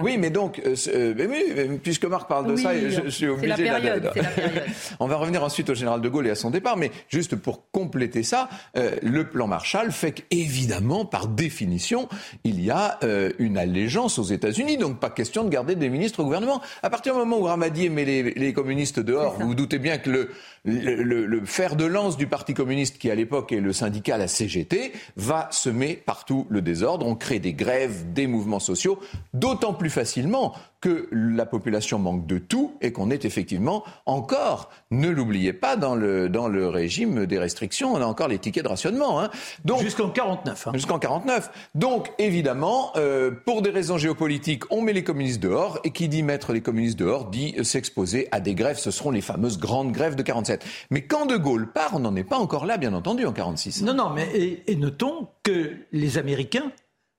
oui, 0.02 0.18
mais 0.18 0.30
donc, 0.30 0.60
euh, 0.64 1.78
puisque 1.82 2.04
Marc 2.04 2.28
parle 2.28 2.46
de 2.46 2.56
ça, 2.56 2.70
je, 2.74 3.08
suis 3.08 3.28
obligé 3.28 3.70
On 5.00 5.06
va 5.06 5.16
revenir 5.16 5.42
ensuite 5.42 5.70
au 5.70 5.74
général 5.74 6.00
de 6.00 6.08
Gaulle 6.08 6.26
et 6.26 6.30
à 6.30 6.34
son 6.34 6.50
départ, 6.50 6.76
mais 6.76 6.90
juste 7.08 7.36
pour 7.36 7.70
compléter 7.70 8.22
ça, 8.22 8.48
euh, 8.76 8.96
le 9.02 9.24
plan 9.24 9.46
Marshall 9.46 9.92
fait 9.92 10.12
qu'évidemment, 10.12 11.04
par 11.04 11.28
définition, 11.28 12.08
il 12.44 12.62
y 12.62 12.70
a 12.70 12.98
euh, 13.02 13.30
une 13.38 13.58
allégeance 13.58 14.18
aux 14.18 14.24
États-Unis, 14.24 14.76
donc 14.76 15.00
pas 15.00 15.10
question 15.10 15.44
de 15.44 15.48
garder 15.48 15.74
des 15.74 15.88
ministres 15.88 16.20
au 16.20 16.24
gouvernement. 16.24 16.60
À 16.82 16.90
partir 16.90 17.14
du 17.14 17.18
moment 17.20 17.38
où 17.38 17.44
Ramadier 17.44 17.88
met 17.88 18.04
les, 18.04 18.52
communistes 18.52 19.00
dehors, 19.00 19.36
vous 19.38 19.48
vous 19.48 19.54
doutez 19.54 19.78
bien 19.78 19.98
que 19.98 20.10
le, 20.10 20.30
le, 20.64 21.44
fer 21.44 21.76
de 21.76 21.84
lance 21.84 22.16
du 22.16 22.26
Parti 22.26 22.54
communiste, 22.54 22.98
qui 22.98 23.10
à 23.10 23.14
l'époque 23.14 23.52
est 23.52 23.60
le 23.60 23.72
syndicat, 23.72 24.16
la 24.16 24.28
CGT, 24.28 24.92
va 25.16 25.48
semer 25.50 25.94
partout 25.94 26.46
le 26.48 26.62
désordre. 26.62 27.06
On 27.06 27.14
crée 27.14 27.38
des 27.38 27.52
grèves, 27.52 28.12
des 28.12 28.26
mouvements 28.26 28.60
sociaux, 28.60 28.98
d'autant 29.32 29.74
plus 29.74 29.90
facilement 29.90 30.54
que 30.84 31.08
la 31.12 31.46
population 31.46 31.98
manque 31.98 32.26
de 32.26 32.36
tout 32.36 32.76
et 32.82 32.92
qu'on 32.92 33.10
est 33.10 33.24
effectivement 33.24 33.84
encore, 34.04 34.68
ne 34.90 35.08
l'oubliez 35.08 35.54
pas, 35.54 35.76
dans 35.76 35.94
le, 35.94 36.28
dans 36.28 36.46
le 36.46 36.68
régime 36.68 37.24
des 37.24 37.38
restrictions, 37.38 37.94
on 37.94 38.02
a 38.02 38.04
encore 38.04 38.28
les 38.28 38.38
tickets 38.38 38.64
de 38.64 38.68
rationnement. 38.68 39.18
Hein. 39.18 39.30
Donc, 39.64 39.80
jusqu'en 39.80 40.10
49. 40.10 40.66
Hein. 40.66 40.72
Jusqu'en 40.74 40.98
49. 40.98 41.70
Donc, 41.74 42.12
évidemment, 42.18 42.92
euh, 42.96 43.30
pour 43.46 43.62
des 43.62 43.70
raisons 43.70 43.96
géopolitiques, 43.96 44.64
on 44.70 44.82
met 44.82 44.92
les 44.92 45.04
communistes 45.04 45.42
dehors, 45.42 45.78
et 45.84 45.90
qui 45.90 46.06
dit 46.10 46.22
mettre 46.22 46.52
les 46.52 46.60
communistes 46.60 46.98
dehors 46.98 47.30
dit 47.30 47.54
s'exposer 47.64 48.28
à 48.30 48.40
des 48.40 48.54
grèves. 48.54 48.76
Ce 48.76 48.90
seront 48.90 49.10
les 49.10 49.22
fameuses 49.22 49.58
grandes 49.58 49.90
grèves 49.90 50.16
de 50.16 50.22
47. 50.22 50.66
Mais 50.90 51.00
quand 51.00 51.24
De 51.24 51.38
Gaulle 51.38 51.72
part, 51.72 51.92
on 51.94 52.00
n'en 52.00 52.14
est 52.14 52.24
pas 52.24 52.36
encore 52.36 52.66
là, 52.66 52.76
bien 52.76 52.92
entendu, 52.92 53.24
en 53.24 53.32
46. 53.32 53.84
Non, 53.84 53.94
non, 53.94 54.10
mais 54.10 54.62
et 54.66 54.76
notons 54.76 55.28
que 55.44 55.76
les 55.92 56.18
Américains 56.18 56.70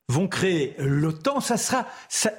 vont 0.07 0.27
créer 0.27 0.75
l'OTAN, 0.77 1.39
ça 1.39 1.57
sera 1.57 1.87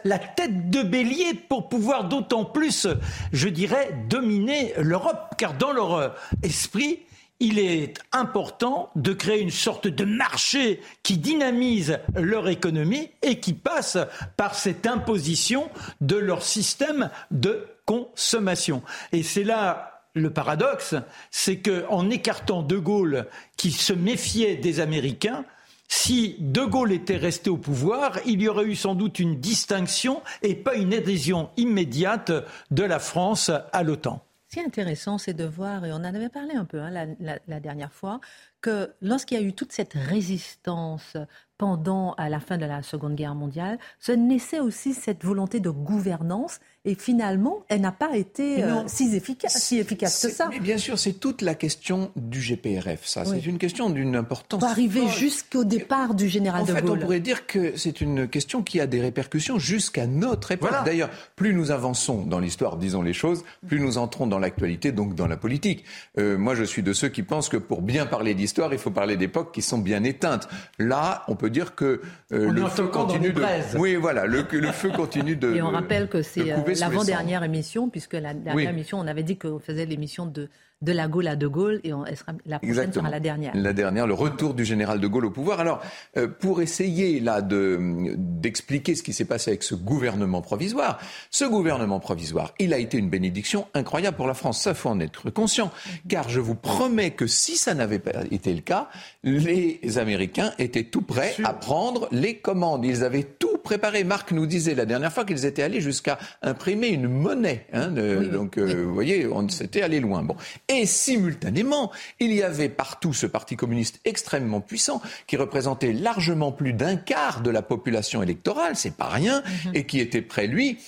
la 0.04 0.18
tête 0.18 0.70
de 0.70 0.82
bélier 0.82 1.35
pour 1.35 1.68
pouvoir 1.68 2.08
d'autant 2.08 2.44
plus, 2.44 2.87
je 3.32 3.49
dirais, 3.49 3.96
dominer 4.08 4.73
l'Europe. 4.78 5.35
Car 5.37 5.54
dans 5.54 5.73
leur 5.73 6.14
esprit, 6.42 7.00
il 7.40 7.58
est 7.58 7.94
important 8.12 8.90
de 8.96 9.12
créer 9.12 9.40
une 9.40 9.50
sorte 9.50 9.88
de 9.88 10.04
marché 10.04 10.80
qui 11.02 11.18
dynamise 11.18 11.99
leur 12.14 12.49
économie 12.49 13.11
et 13.23 13.40
qui 13.40 13.52
passe 13.52 13.99
par 14.37 14.54
cette 14.54 14.87
imposition 14.87 15.68
de 16.00 16.16
leur 16.16 16.42
système 16.42 17.11
de 17.30 17.66
consommation. 17.85 18.82
Et 19.12 19.23
c'est 19.23 19.44
là 19.44 19.92
le 20.14 20.32
paradoxe, 20.32 20.94
c'est 21.30 21.58
qu'en 21.58 22.08
écartant 22.08 22.62
De 22.62 22.78
Gaulle, 22.78 23.26
qui 23.58 23.70
se 23.70 23.92
méfiait 23.92 24.56
des 24.56 24.80
Américains, 24.80 25.44
si 25.88 26.36
De 26.38 26.62
Gaulle 26.62 26.92
était 26.92 27.16
resté 27.16 27.50
au 27.50 27.56
pouvoir, 27.56 28.18
il 28.26 28.42
y 28.42 28.48
aurait 28.48 28.64
eu 28.64 28.74
sans 28.74 28.94
doute 28.94 29.18
une 29.18 29.40
distinction 29.40 30.22
et 30.42 30.54
pas 30.54 30.74
une 30.74 30.94
adhésion 30.94 31.50
immédiate 31.56 32.32
de 32.70 32.82
la 32.82 32.98
France 32.98 33.50
à 33.72 33.82
l'OTAN. 33.82 34.22
Ce 34.48 34.54
qui 34.54 34.60
est 34.60 34.66
intéressant, 34.66 35.18
c'est 35.18 35.34
de 35.34 35.44
voir, 35.44 35.84
et 35.84 35.92
on 35.92 35.96
en 35.96 36.04
avait 36.04 36.28
parlé 36.28 36.54
un 36.54 36.64
peu 36.64 36.80
hein, 36.80 36.90
la, 37.20 37.60
dernière 37.60 37.92
fois, 37.92 38.20
que 38.60 38.92
lorsqu'il 39.02 39.38
y 39.38 39.40
a 39.40 39.44
eu 39.44 39.52
toute 39.52 39.72
cette 39.72 39.94
résistance 39.94 41.16
pendant 41.58 42.12
à 42.14 42.28
la 42.28 42.40
fin 42.40 42.58
de 42.58 42.66
la 42.66 42.82
Seconde 42.82 43.14
Guerre 43.14 43.34
mondiale, 43.34 43.78
se 43.98 44.12
naissait 44.12 44.60
aussi 44.60 44.94
cette 44.94 45.25
volonté 45.25 45.60
de 45.60 45.70
gouvernance 45.70 46.60
et 46.86 46.94
finalement, 46.94 47.64
elle 47.68 47.80
n'a 47.80 47.90
pas 47.90 48.16
été 48.16 48.62
euh, 48.62 48.84
si 48.86 49.12
efficace, 49.16 49.60
si 49.60 49.78
efficace 49.78 50.25
que 50.25 50.30
ça. 50.30 50.48
Mais 50.48 50.60
bien 50.60 50.78
sûr, 50.78 51.00
c'est 51.00 51.14
toute 51.14 51.42
la 51.42 51.56
question 51.56 52.12
du 52.14 52.40
GPRF, 52.40 53.04
ça. 53.04 53.25
C'est 53.25 53.44
une 53.44 53.58
question 53.58 53.90
d'une 53.90 54.14
importance. 54.14 54.60
Pour 54.60 54.68
arriver 54.68 55.08
jusqu'au 55.08 55.64
départ 55.64 56.14
du 56.14 56.28
général 56.28 56.62
de 56.62 56.68
Gaulle. 56.68 56.76
En 56.76 56.86
fait, 56.86 56.90
on 56.92 56.96
pourrait 56.96 57.18
dire 57.18 57.48
que 57.48 57.76
c'est 57.76 58.00
une 58.00 58.28
question 58.28 58.62
qui 58.62 58.80
a 58.80 58.86
des 58.86 59.00
répercussions 59.00 59.58
jusqu'à 59.58 60.06
notre 60.06 60.52
époque. 60.52 60.70
D'ailleurs, 60.84 61.10
plus 61.34 61.54
nous 61.54 61.72
avançons 61.72 62.25
dans 62.25 62.38
l'histoire, 62.38 62.76
disons 62.76 63.02
les 63.02 63.12
choses, 63.12 63.42
plus 63.66 63.80
nous 63.80 63.98
entrons 63.98 64.28
dans 64.28 64.38
l'actualité, 64.38 64.92
donc 64.92 65.16
dans 65.16 65.26
la 65.26 65.36
politique. 65.36 65.84
Euh, 66.18 66.38
moi, 66.38 66.54
je 66.54 66.62
suis 66.62 66.84
de 66.84 66.92
ceux 66.92 67.08
qui 67.08 67.25
pensent 67.25 67.48
que 67.48 67.56
pour 67.56 67.82
bien 67.82 68.06
parler 68.06 68.34
d'histoire, 68.34 68.72
il 68.72 68.78
faut 68.78 68.92
parler 68.92 69.16
d'époques 69.16 69.52
qui 69.52 69.62
sont 69.62 69.78
bien 69.78 70.04
éteintes. 70.04 70.48
Là, 70.78 71.25
on 71.26 71.34
peut 71.34 71.45
dire 71.50 71.74
que 71.74 72.00
euh, 72.32 72.50
le 72.50 72.66
feu 72.66 72.86
continue 72.86 73.32
de. 73.32 73.42
Oui, 73.78 73.96
voilà, 73.96 74.26
le, 74.26 74.46
le, 74.50 74.72
feu 74.72 74.90
continue 74.90 75.36
de. 75.36 75.54
Et 75.54 75.62
on 75.62 75.70
rappelle 75.70 76.08
que 76.08 76.22
c'est 76.22 76.54
l'avant-dernière 76.80 77.42
émission, 77.44 77.88
puisque 77.88 78.14
la 78.14 78.34
dernière 78.34 78.70
émission, 78.70 78.98
on 78.98 79.06
avait 79.06 79.22
dit 79.22 79.38
qu'on 79.38 79.58
faisait 79.58 79.86
l'émission 79.86 80.26
de 80.26 80.48
de 80.83 80.92
la 80.92 81.09
Gaulle 81.09 81.28
à 81.28 81.37
De 81.37 81.47
Gaulle 81.47 81.80
et 81.85 81.95
on, 81.95 82.04
sera, 82.04 82.33
la 82.45 82.59
prochaine 82.59 82.92
sera 82.92 83.09
la 83.09 83.18
dernière. 83.18 83.52
La 83.54 83.73
dernière, 83.73 84.06
le 84.06 84.12
retour 84.12 84.52
du 84.52 84.64
général 84.64 85.00
De 85.00 85.06
Gaulle 85.06 85.25
au 85.25 85.30
pouvoir. 85.30 85.59
Alors, 85.59 85.80
euh, 86.18 86.28
pour 86.28 86.61
essayer 86.61 87.18
là 87.21 87.40
de 87.40 88.14
d'expliquer 88.16 88.95
ce 88.95 89.02
qui 89.02 89.14
s'est 89.14 89.25
passé 89.25 89.50
avec 89.50 89.62
ce 89.62 89.75
gouvernement 89.75 90.42
provisoire, 90.42 90.99
ce 91.30 91.47
gouvernement 91.47 91.99
provisoire, 91.99 92.52
il 92.59 92.75
a 92.75 92.78
été 92.78 92.99
une 92.99 93.09
bénédiction 93.09 93.66
incroyable 93.73 94.18
pour 94.18 94.26
la 94.26 94.35
France. 94.35 94.61
Ça 94.61 94.75
faut 94.75 94.90
en 94.90 95.00
être 95.00 95.30
conscient, 95.30 95.71
car 96.09 96.28
je 96.28 96.40
vous 96.40 96.54
promets 96.54 97.12
que 97.12 97.26
si 97.26 97.56
ça 97.56 97.73
n'avait 97.73 97.99
pas 97.99 98.25
été 98.30 98.52
le 98.52 98.61
cas, 98.61 98.88
les 99.25 99.99
Américains 99.99 100.52
étaient 100.59 100.85
tout 100.85 101.02
prêts 101.02 101.35
à 101.42 101.54
prendre 101.54 102.06
les 102.12 102.37
commandes. 102.37 102.85
Ils 102.85 103.02
avaient 103.02 103.23
tout 103.25 103.56
préparé. 103.64 104.04
Marc 104.04 104.30
nous 104.33 104.47
disait 104.47 104.75
la 104.75 104.85
dernière 104.85 105.12
fois 105.12 105.25
qu'ils 105.25 105.47
étaient 105.47 105.62
allés 105.62 105.80
jusqu'à 105.80 106.18
imprimer 106.42 106.88
une 106.88 107.09
monnaie. 107.09 107.66
Hein, 107.73 107.88
donc, 107.88 108.59
euh, 108.59 108.85
vous 108.85 108.95
voyez, 108.95 109.26
on 109.26 109.49
s'était 109.49 109.83
allé 109.83 110.00
loin. 110.00 110.23
Bon. 110.23 110.37
Et 110.68 110.85
simultanément, 110.85 111.92
il 112.18 112.32
y 112.32 112.42
avait 112.42 112.68
partout 112.68 113.12
ce 113.12 113.26
parti 113.26 113.54
communiste 113.54 114.00
extrêmement 114.04 114.61
puissant 114.61 115.00
qui 115.26 115.37
représentait 115.37 115.92
largement 115.92 116.50
plus 116.50 116.73
d'un 116.73 116.96
quart 116.96 117.40
de 117.40 117.50
la 117.50 117.62
population 117.62 118.23
électorale, 118.23 118.75
c'est 118.75 118.96
pas 118.96 119.08
rien, 119.08 119.42
mhm. 119.64 119.73
et 119.75 119.87
qui 119.87 120.00
était 120.00 120.23
prêt, 120.23 120.49
lui, 120.49 120.78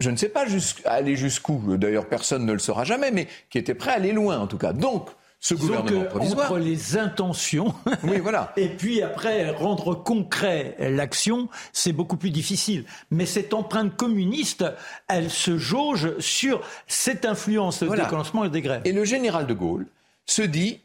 je 0.00 0.10
ne 0.10 0.16
sais 0.16 0.28
pas 0.28 0.44
aller 0.84 1.16
jusqu'où, 1.16 1.76
d'ailleurs 1.76 2.08
personne 2.08 2.44
ne 2.44 2.52
le 2.52 2.58
saura 2.58 2.84
jamais, 2.84 3.12
mais 3.12 3.28
qui 3.48 3.58
était 3.58 3.74
prêt 3.74 3.92
à 3.92 3.94
aller 3.94 4.12
loin 4.12 4.38
en 4.38 4.46
tout 4.46 4.58
cas. 4.58 4.72
Donc, 4.72 5.08
ce 5.40 5.54
gouvernement 5.54 6.04
provisoire. 6.04 6.50
Entre 6.50 6.58
les 6.58 6.96
intentions 6.96 7.74
oui, 8.02 8.18
voilà. 8.18 8.52
et 8.56 8.68
puis 8.68 9.02
après 9.02 9.50
rendre 9.50 9.94
concret 9.94 10.76
l'action, 10.78 11.48
c'est 11.72 11.92
beaucoup 11.92 12.16
plus 12.16 12.30
difficile. 12.30 12.84
Mais 13.10 13.26
cette 13.26 13.54
empreinte 13.54 13.96
communiste, 13.96 14.64
elle 15.08 15.30
se 15.30 15.58
jauge 15.58 16.18
sur 16.18 16.62
cette 16.86 17.24
influence 17.24 17.82
voilà. 17.82 18.04
du 18.04 18.08
déclenchement 18.08 18.44
et 18.44 18.50
des 18.50 18.62
grèves. 18.62 18.82
Et 18.84 18.92
le 18.92 19.04
général 19.04 19.46
de 19.46 19.54
Gaulle 19.54 19.86
se 20.26 20.42
dit, 20.42 20.80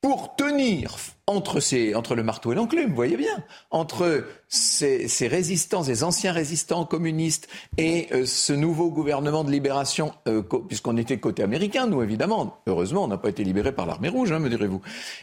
pour 0.00 0.36
tenir 0.36 0.96
entre, 1.28 1.60
ces, 1.60 1.94
entre 1.94 2.14
le 2.14 2.22
marteau 2.22 2.52
et 2.52 2.54
l'enclume, 2.54 2.88
vous 2.88 2.96
voyez 2.96 3.18
bien, 3.18 3.44
entre 3.70 4.24
ces, 4.48 5.08
ces, 5.08 5.28
résistants, 5.28 5.82
ces 5.82 6.02
anciens 6.02 6.32
résistants 6.32 6.86
communistes 6.86 7.48
et 7.76 8.08
euh, 8.12 8.24
ce 8.24 8.54
nouveau 8.54 8.90
gouvernement 8.90 9.44
de 9.44 9.50
libération, 9.50 10.14
euh, 10.26 10.42
puisqu'on 10.66 10.96
était 10.96 11.18
côté 11.18 11.42
américain, 11.42 11.86
nous 11.86 12.02
évidemment, 12.02 12.60
heureusement, 12.66 13.04
on 13.04 13.08
n'a 13.08 13.18
pas 13.18 13.28
été 13.28 13.44
libérés 13.44 13.72
par 13.72 13.84
l'armée 13.84 14.08
rouge, 14.08 14.32
hein, 14.32 14.38
me 14.38 14.48
direz-vous. 14.48 14.80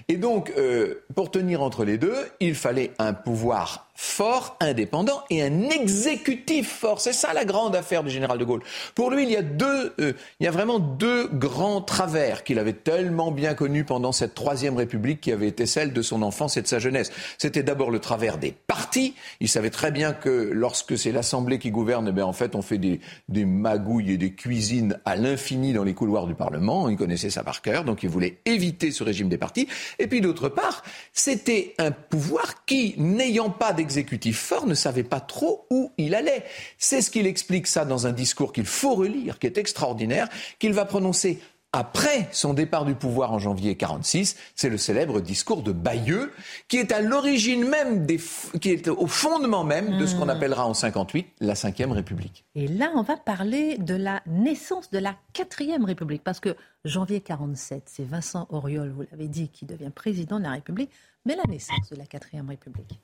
Et 0.08 0.18
donc, 0.18 0.54
euh, 0.58 1.04
pour 1.16 1.32
tenir 1.32 1.64
entre 1.64 1.84
les 1.84 1.98
deux, 1.98 2.16
il 2.40 2.54
fallait 2.54 2.92
un 3.00 3.14
pouvoir 3.14 3.90
fort, 3.98 4.58
indépendant 4.60 5.24
et 5.30 5.42
un 5.42 5.70
exécutif 5.70 6.70
fort. 6.70 7.00
C'est 7.00 7.14
ça 7.14 7.34
la 7.34 7.46
grande 7.46 7.76
affaire 7.76 8.04
du 8.04 8.10
général 8.10 8.38
de 8.38 8.44
Gaulle. 8.44 8.62
Pour 8.94 9.10
lui, 9.10 9.24
il 9.24 9.32
y 9.32 9.38
a 9.38 9.42
deux, 9.42 9.94
il 9.98 10.44
y 10.44 10.48
a 10.48 10.52
vraiment 10.52 10.80
deux 10.80 11.30
grands 11.30 11.80
travers 11.80 12.44
qu'il 12.44 12.60
avait 12.60 12.74
tellement 12.74 13.32
bien 13.32 13.54
connus 13.54 13.86
pendant 13.86 14.12
cette 14.12 14.36
troisième 14.36 14.76
République 14.76 15.22
qui 15.22 15.32
avait 15.32 15.48
été 15.48 15.66
celle 15.66 15.94
de 15.96 16.04
son 16.04 16.22
enfance 16.22 16.58
et 16.58 16.62
de 16.62 16.68
sa 16.68 16.78
jeunesse. 16.78 17.12
C'était 17.40 17.64
d'abord 17.64 17.90
le 17.90 17.98
travers 18.00 18.38
des 18.38 18.52
partis. 18.52 19.16
Il 19.40 19.50
savait 19.50 19.72
très 19.72 19.92
bien 19.92 20.14
que 20.14 20.52
lorsque 20.54 20.98
c'est 20.98 21.12
l'Assemblée 21.12 21.58
qui 21.58 21.72
gouverne, 21.72 22.14
eh 22.16 22.22
en 22.22 22.34
fait, 22.34 22.54
on 22.54 22.62
fait 22.62 22.78
des, 22.78 23.00
des 23.30 23.46
magouilles 23.46 24.12
et 24.12 24.18
des 24.18 24.34
cuisines 24.34 25.00
à 25.06 25.16
l'infini 25.16 25.74
dans 25.74 25.84
les 25.84 25.94
couloirs 25.94 26.28
du 26.28 26.36
Parlement. 26.36 26.90
Il 26.90 26.98
connaissait 26.98 27.32
ça 27.32 27.44
par 27.44 27.62
cœur, 27.62 27.84
donc 27.84 28.04
il 28.04 28.10
voulait 28.10 28.38
éviter 28.46 28.92
ce 28.92 29.04
régime 29.04 29.30
des 29.30 29.38
partis. 29.38 29.68
Et 29.98 30.08
puis 30.08 30.22
d'autre 30.22 30.50
part, 30.50 30.84
c'était 31.14 31.74
un 31.78 31.92
pouvoir 31.92 32.66
qui, 32.66 32.96
n'ayant 32.98 33.50
pas 33.50 33.74
d'exécutif 33.74 34.38
fort, 34.38 34.68
ne 34.68 34.76
savait 34.76 35.04
pas 35.04 35.20
trop 35.20 35.66
où 35.70 35.92
il 35.98 36.14
allait. 36.14 36.44
C'est 36.78 37.02
ce 37.02 37.10
qu'il 37.10 37.26
explique 37.26 37.68
ça 37.68 37.86
dans 37.86 38.06
un 38.08 38.12
discours 38.12 38.54
qu'il 38.54 38.66
faut 38.66 38.96
relire, 38.96 39.40
qui 39.40 39.48
est 39.48 39.58
extraordinaire, 39.58 40.28
qu'il 40.60 40.74
va 40.74 40.86
prononcer 40.86 41.40
après 41.76 42.30
son 42.32 42.54
départ 42.54 42.86
du 42.86 42.96
pouvoir 42.96 43.34
en 43.34 43.40
janvier 43.40 43.76
46, 43.76 44.38
c'est 44.56 44.70
le 44.70 44.78
célèbre 44.78 45.20
discours 45.20 45.62
de 45.62 45.74
Bayeux, 45.74 46.32
qui 46.70 46.78
est 46.78 46.94
à 46.94 47.02
l'origine 47.02 47.68
même, 47.68 48.06
des, 48.06 48.18
qui 48.62 48.70
est 48.70 48.88
au 48.88 49.08
fondement 49.08 49.66
même 49.66 49.98
de 49.98 50.06
ce 50.06 50.16
qu'on 50.16 50.28
hmm. 50.28 50.30
appellera 50.30 50.66
en 50.66 50.74
58 50.74 51.28
la 51.42 51.54
Ve 51.54 51.92
République. 51.92 52.46
Et 52.56 52.70
là, 52.70 52.94
on 52.96 53.02
va 53.02 53.18
parler 53.18 53.78
de 53.78 53.94
la 53.94 54.22
naissance 54.26 54.90
de 54.90 55.00
la 55.00 55.16
Quatrième 55.34 55.84
République, 55.84 56.24
parce 56.24 56.40
que 56.40 56.56
janvier 56.86 57.20
47, 57.20 57.84
c'est 57.88 58.08
Vincent 58.08 58.48
Auriol, 58.52 58.92
vous 58.92 59.04
l'avez 59.12 59.28
dit, 59.28 59.50
qui 59.50 59.66
devient 59.66 59.92
président 59.94 60.40
de 60.40 60.44
la 60.44 60.52
République, 60.52 60.92
mais 61.26 61.36
la 61.36 61.44
naissance 61.44 61.90
de 61.92 61.98
la 61.98 62.06
Quatrième 62.06 62.48
République. 62.48 63.02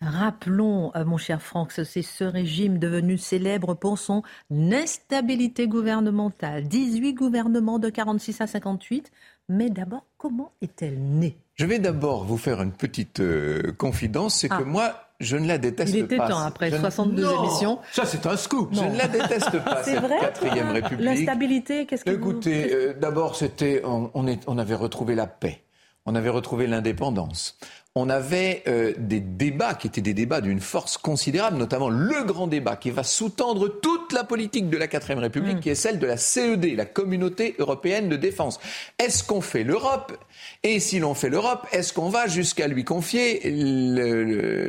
Rappelons, 0.00 0.92
euh, 0.94 1.04
mon 1.04 1.16
cher 1.16 1.42
Franck, 1.42 1.72
c'est 1.72 2.02
ce 2.02 2.22
régime 2.22 2.78
devenu 2.78 3.18
célèbre 3.18 3.74
pour 3.74 3.98
son 3.98 4.22
instabilité 4.50 5.66
gouvernementale. 5.66 6.68
18 6.68 7.14
gouvernements 7.14 7.80
de 7.80 7.90
46 7.90 8.40
à 8.40 8.46
58. 8.46 9.10
Mais 9.48 9.70
d'abord, 9.70 10.04
comment 10.16 10.52
est-elle 10.62 10.98
née? 10.98 11.36
Je 11.54 11.66
vais 11.66 11.80
d'abord 11.80 12.24
vous 12.24 12.36
faire 12.36 12.62
une 12.62 12.70
petite 12.70 13.18
euh, 13.18 13.72
confidence, 13.76 14.36
c'est 14.36 14.48
que 14.48 14.54
ah. 14.58 14.64
moi, 14.64 14.94
je 15.18 15.36
ne 15.36 15.48
la 15.48 15.58
déteste 15.58 15.92
pas. 15.92 15.98
Il 15.98 16.04
était 16.04 16.16
temps, 16.18 16.38
après 16.38 16.70
62 16.70 17.24
émissions. 17.40 17.80
Ça, 17.90 18.04
c'est 18.04 18.24
un 18.26 18.36
scoop. 18.36 18.68
Je 18.72 18.82
ne 18.82 18.96
la 18.96 19.08
déteste 19.08 19.58
pas, 19.64 19.82
cette 19.82 20.00
vrai 20.00 20.20
quatrième 20.20 20.70
République. 20.70 21.04
L'instabilité, 21.04 21.86
qu'est-ce 21.86 22.04
que 22.04 22.10
Écoutez, 22.10 22.72
euh, 22.72 22.94
d'abord, 22.94 23.34
c'était, 23.34 23.82
on, 23.84 24.10
on 24.14 24.58
avait 24.58 24.76
retrouvé 24.76 25.16
la 25.16 25.26
paix. 25.26 25.62
On 26.06 26.14
avait 26.14 26.30
retrouvé 26.30 26.66
l'indépendance 26.66 27.58
on 27.98 28.08
avait 28.08 28.62
euh, 28.68 28.92
des 28.96 29.20
débats 29.20 29.74
qui 29.74 29.88
étaient 29.88 30.00
des 30.00 30.14
débats 30.14 30.40
d'une 30.40 30.60
force 30.60 30.96
considérable, 30.98 31.56
notamment 31.56 31.88
le 31.88 32.24
grand 32.24 32.46
débat 32.46 32.76
qui 32.76 32.90
va 32.90 33.02
sous-tendre 33.02 33.68
toute 33.68 34.12
la 34.12 34.24
politique 34.24 34.70
de 34.70 34.76
la 34.76 34.86
4ème 34.86 35.18
République, 35.18 35.58
mm. 35.58 35.60
qui 35.60 35.70
est 35.70 35.74
celle 35.74 35.98
de 35.98 36.06
la 36.06 36.16
CED, 36.16 36.76
la 36.76 36.84
Communauté 36.84 37.56
européenne 37.58 38.08
de 38.08 38.16
défense. 38.16 38.60
Est-ce 38.98 39.24
qu'on 39.24 39.40
fait 39.40 39.64
l'Europe? 39.64 40.12
Et 40.62 40.80
si 40.80 40.98
l'on 40.98 41.14
fait 41.14 41.28
l'Europe, 41.28 41.66
est-ce 41.72 41.92
qu'on 41.92 42.08
va 42.08 42.26
jusqu'à 42.26 42.68
lui 42.68 42.84
confier, 42.84 43.40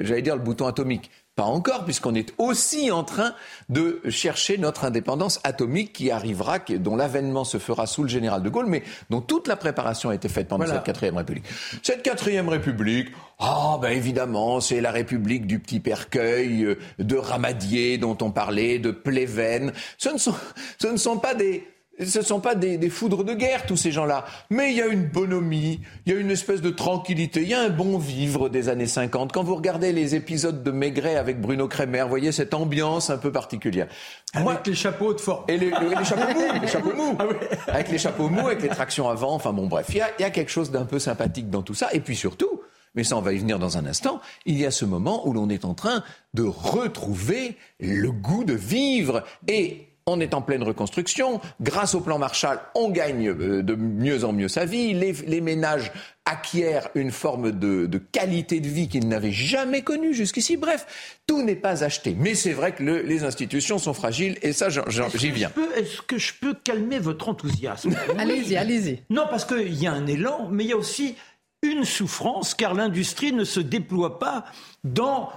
j'allais 0.04 0.22
dire, 0.22 0.36
le 0.36 0.42
bouton 0.42 0.68
atomique? 0.68 1.12
Pas 1.40 1.46
encore, 1.46 1.86
puisqu'on 1.86 2.16
est 2.16 2.34
aussi 2.38 2.92
en 2.92 3.06
train 3.06 3.34
de 3.70 4.02
chercher 4.10 4.58
notre 4.58 4.84
indépendance 4.84 5.40
atomique 5.46 5.94
qui 5.94 6.12
arrivera, 6.12 6.60
dont 6.60 6.98
l'avènement 6.98 7.46
se 7.46 7.60
fera 7.60 7.88
sous 7.88 8.04
le 8.04 8.10
général 8.10 8.44
de 8.44 8.50
Gaulle, 8.50 8.66
mais 8.66 8.84
dont 9.10 9.22
toute 9.22 9.48
la 9.48 9.56
préparation 9.56 10.10
a 10.10 10.16
été 10.16 10.28
faite 10.28 10.50
pendant 10.50 10.68
cette 10.68 10.84
quatrième 10.84 11.16
République. 11.16 11.46
Cette 11.82 12.04
quatrième 12.04 12.50
République, 12.50 13.08
ah 13.40 13.78
ben 13.82 13.92
évidemment, 13.92 14.60
c'est 14.60 14.82
la 14.82 14.92
République 14.92 15.48
du 15.48 15.60
petit 15.60 15.80
Percueil, 15.80 16.66
euh, 16.66 16.78
de 17.00 17.16
Ramadier 17.16 17.98
dont 17.98 18.18
on 18.22 18.32
parlait, 18.32 18.78
de 18.78 18.92
Pléven. 18.92 19.72
Ce 19.98 20.10
ne 20.10 20.18
sont, 20.18 20.36
ce 20.78 20.88
ne 20.88 20.98
sont 20.98 21.20
pas 21.20 21.36
des 21.36 21.66
ce 22.06 22.20
ne 22.20 22.24
sont 22.24 22.40
pas 22.40 22.56
des, 22.56 22.90
foudres 22.90 23.24
de 23.24 23.34
guerre, 23.34 23.66
tous 23.66 23.76
ces 23.76 23.92
gens-là. 23.92 24.26
Mais 24.50 24.72
il 24.72 24.78
y 24.78 24.82
a 24.82 24.88
une 24.88 25.06
bonhomie, 25.06 25.82
il 26.06 26.14
y 26.14 26.16
a 26.16 26.20
une 26.20 26.32
espèce 26.32 26.62
de 26.62 26.70
tranquillité, 26.70 27.42
il 27.42 27.50
y 27.50 27.54
a 27.54 27.62
un 27.62 27.70
bon 27.70 27.98
vivre 27.98 28.50
des 28.50 28.70
années 28.70 28.88
50. 28.88 29.32
Quand 29.32 29.44
vous 29.44 29.56
regardez 29.56 29.92
les 29.92 30.16
épisodes 30.16 30.64
de 30.64 30.72
Maigret 30.72 31.16
avec 31.16 31.42
Bruno 31.42 31.68
Kremer, 31.68 32.04
vous 32.04 32.10
voyez 32.10 32.32
cette 32.32 32.54
ambiance 32.54 33.10
un 33.10 33.18
peu 33.18 33.32
particulière. 33.32 33.88
Avec 34.34 34.66
les 34.68 34.76
chapeaux 34.76 35.14
de 35.14 35.20
forme. 35.20 35.44
Et 35.48 35.58
les, 35.58 35.72
chapeaux 35.72 36.34
mous, 36.34 36.62
les 36.62 36.68
chapeaux 36.68 36.94
mous. 36.96 37.18
Ah 37.20 37.26
avec 37.68 37.90
les 37.90 37.98
chapeaux 37.98 38.30
mous, 38.30 38.48
avec 38.48 38.62
les 38.62 38.70
tractions 38.70 39.10
avant, 39.10 39.34
enfin 39.34 39.52
bon 39.52 39.68
bref, 39.68 39.88
il 39.90 39.98
y 39.98 40.02
a, 40.02 40.10
il 40.20 40.22
y 40.22 40.26
a 40.26 40.30
quelque 40.30 40.52
chose 40.52 40.72
d'un 40.72 40.86
peu 40.86 41.00
sympathique 41.00 41.50
dans 41.50 41.64
tout 41.64 41.74
ça. 41.74 41.90
Et 41.94 42.00
puis 42.00 42.16
surtout, 42.16 42.62
mais 42.96 43.04
ça 43.04 43.18
on 43.18 43.22
va 43.22 43.34
y 43.34 43.38
venir 43.38 43.60
dans 43.60 43.78
un 43.78 43.86
instant, 43.86 44.22
il 44.46 44.58
y 44.58 44.66
a 44.66 44.72
ce 44.72 44.86
moment 44.86 45.28
où 45.28 45.34
l'on 45.34 45.50
est 45.50 45.66
en 45.66 45.74
train 45.74 46.04
de 46.34 46.44
retrouver 46.44 47.58
le 47.80 48.12
goût 48.12 48.44
de 48.44 48.54
vivre. 48.54 49.24
Et 49.48 49.89
on 50.12 50.20
est 50.20 50.34
en 50.34 50.42
pleine 50.42 50.64
reconstruction. 50.64 51.42
Grâce 51.62 51.96
au 51.96 52.02
plan 52.02 52.18
Marshall, 52.18 52.60
on 52.76 52.90
gagne 52.90 53.30
euh, 53.30 53.64
de 53.64 53.76
mieux 53.76 54.24
en 54.24 54.34
mieux 54.34 54.48
sa 54.48 54.66
vie. 54.66 54.94
Les, 54.94 55.42
ménages 55.42 55.92
acquièrent 56.26 56.90
une 56.96 57.12
forme 57.12 57.52
de, 57.52 57.98
qualité 58.12 58.60
de 58.60 58.68
vie 58.68 58.88
qu'ils 58.88 59.08
n'avaient 59.08 59.32
jamais 59.32 59.82
connue 59.82 60.14
jusqu'ici. 60.14 60.58
Bref, 60.58 61.18
tout 61.28 61.42
n'est 61.42 61.56
pas 61.56 61.84
acheté. 61.84 62.16
Mais 62.18 62.36
c'est 62.36 62.54
vrai 62.54 62.74
que 62.74 62.84
les 62.84 63.24
institutions 63.24 63.78
sont 63.78 63.94
fragiles 63.94 64.38
et 64.42 64.54
ça, 64.54 64.68
j'y 64.70 65.32
viens. 65.32 65.52
Est-ce 65.76 66.02
que 66.02 66.18
je 66.18 66.34
peux 66.40 66.54
calmer 66.54 67.00
votre 67.00 67.30
enthousiasme? 67.30 67.96
Allez-y, 68.18 68.58
allez-y. 68.58 69.04
Non, 69.10 69.26
parce 69.30 69.46
qu'il 69.46 69.74
y 69.74 69.88
a 69.88 69.94
un 69.94 70.06
élan, 70.08 70.50
mais 70.52 70.66
il 70.66 70.70
y 70.70 70.74
a 70.74 70.78
aussi 70.78 71.16
une 71.62 71.84
souffrance, 71.84 72.54
car 72.54 72.74
l'industrie 72.74 73.34
ne 73.34 73.44
se 73.44 73.60
déploie 73.60 74.20
pas 74.20 74.46
dans 74.84 75.30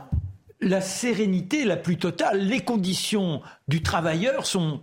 la 0.62 0.80
sérénité 0.80 1.64
la 1.64 1.76
plus 1.76 1.98
totale. 1.98 2.38
Les 2.40 2.60
conditions 2.60 3.42
du 3.68 3.82
travailleur 3.82 4.46
sont 4.46 4.80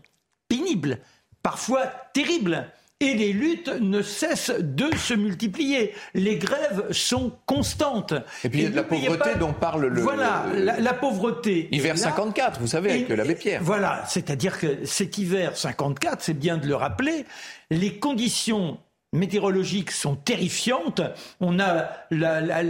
pénibles, 0.47 0.99
parfois 1.41 1.87
terribles. 2.13 2.67
Et 3.01 3.13
les 3.13 3.31
luttes 3.31 3.71
ne 3.79 4.01
cessent 4.01 4.59
de 4.59 4.93
se 4.97 5.13
multiplier. 5.13 5.93
Les 6.13 6.35
grèves 6.35 6.91
sont 6.91 7.31
constantes. 7.45 8.13
Et 8.43 8.49
puis 8.49 8.59
il 8.59 8.63
y 8.63 8.67
a 8.67 8.71
de 8.71 8.75
la 8.75 8.83
pauvreté 8.83 9.35
dont 9.39 9.53
parle 9.53 9.85
le. 9.85 10.01
Voilà, 10.01 10.45
la, 10.53 10.93
pauvreté. 10.93 11.69
Hiver 11.71 11.97
54, 11.97 12.59
vous 12.59 12.67
savez, 12.67 12.91
avec 12.91 13.07
l'abbé 13.07 13.35
Pierre. 13.35 13.61
Voilà, 13.63 14.03
c'est-à-dire 14.05 14.59
que 14.59 14.83
cet 14.83 15.17
hiver 15.17 15.55
54, 15.55 16.21
c'est 16.21 16.33
bien 16.33 16.57
de 16.57 16.67
le 16.67 16.75
rappeler, 16.75 17.25
les 17.71 17.99
conditions 17.99 18.79
météorologiques 19.13 19.91
sont 19.91 20.15
terrifiantes. 20.15 21.01
On 21.39 21.57
a 21.57 21.89
la, 22.11 22.41
la, 22.41 22.63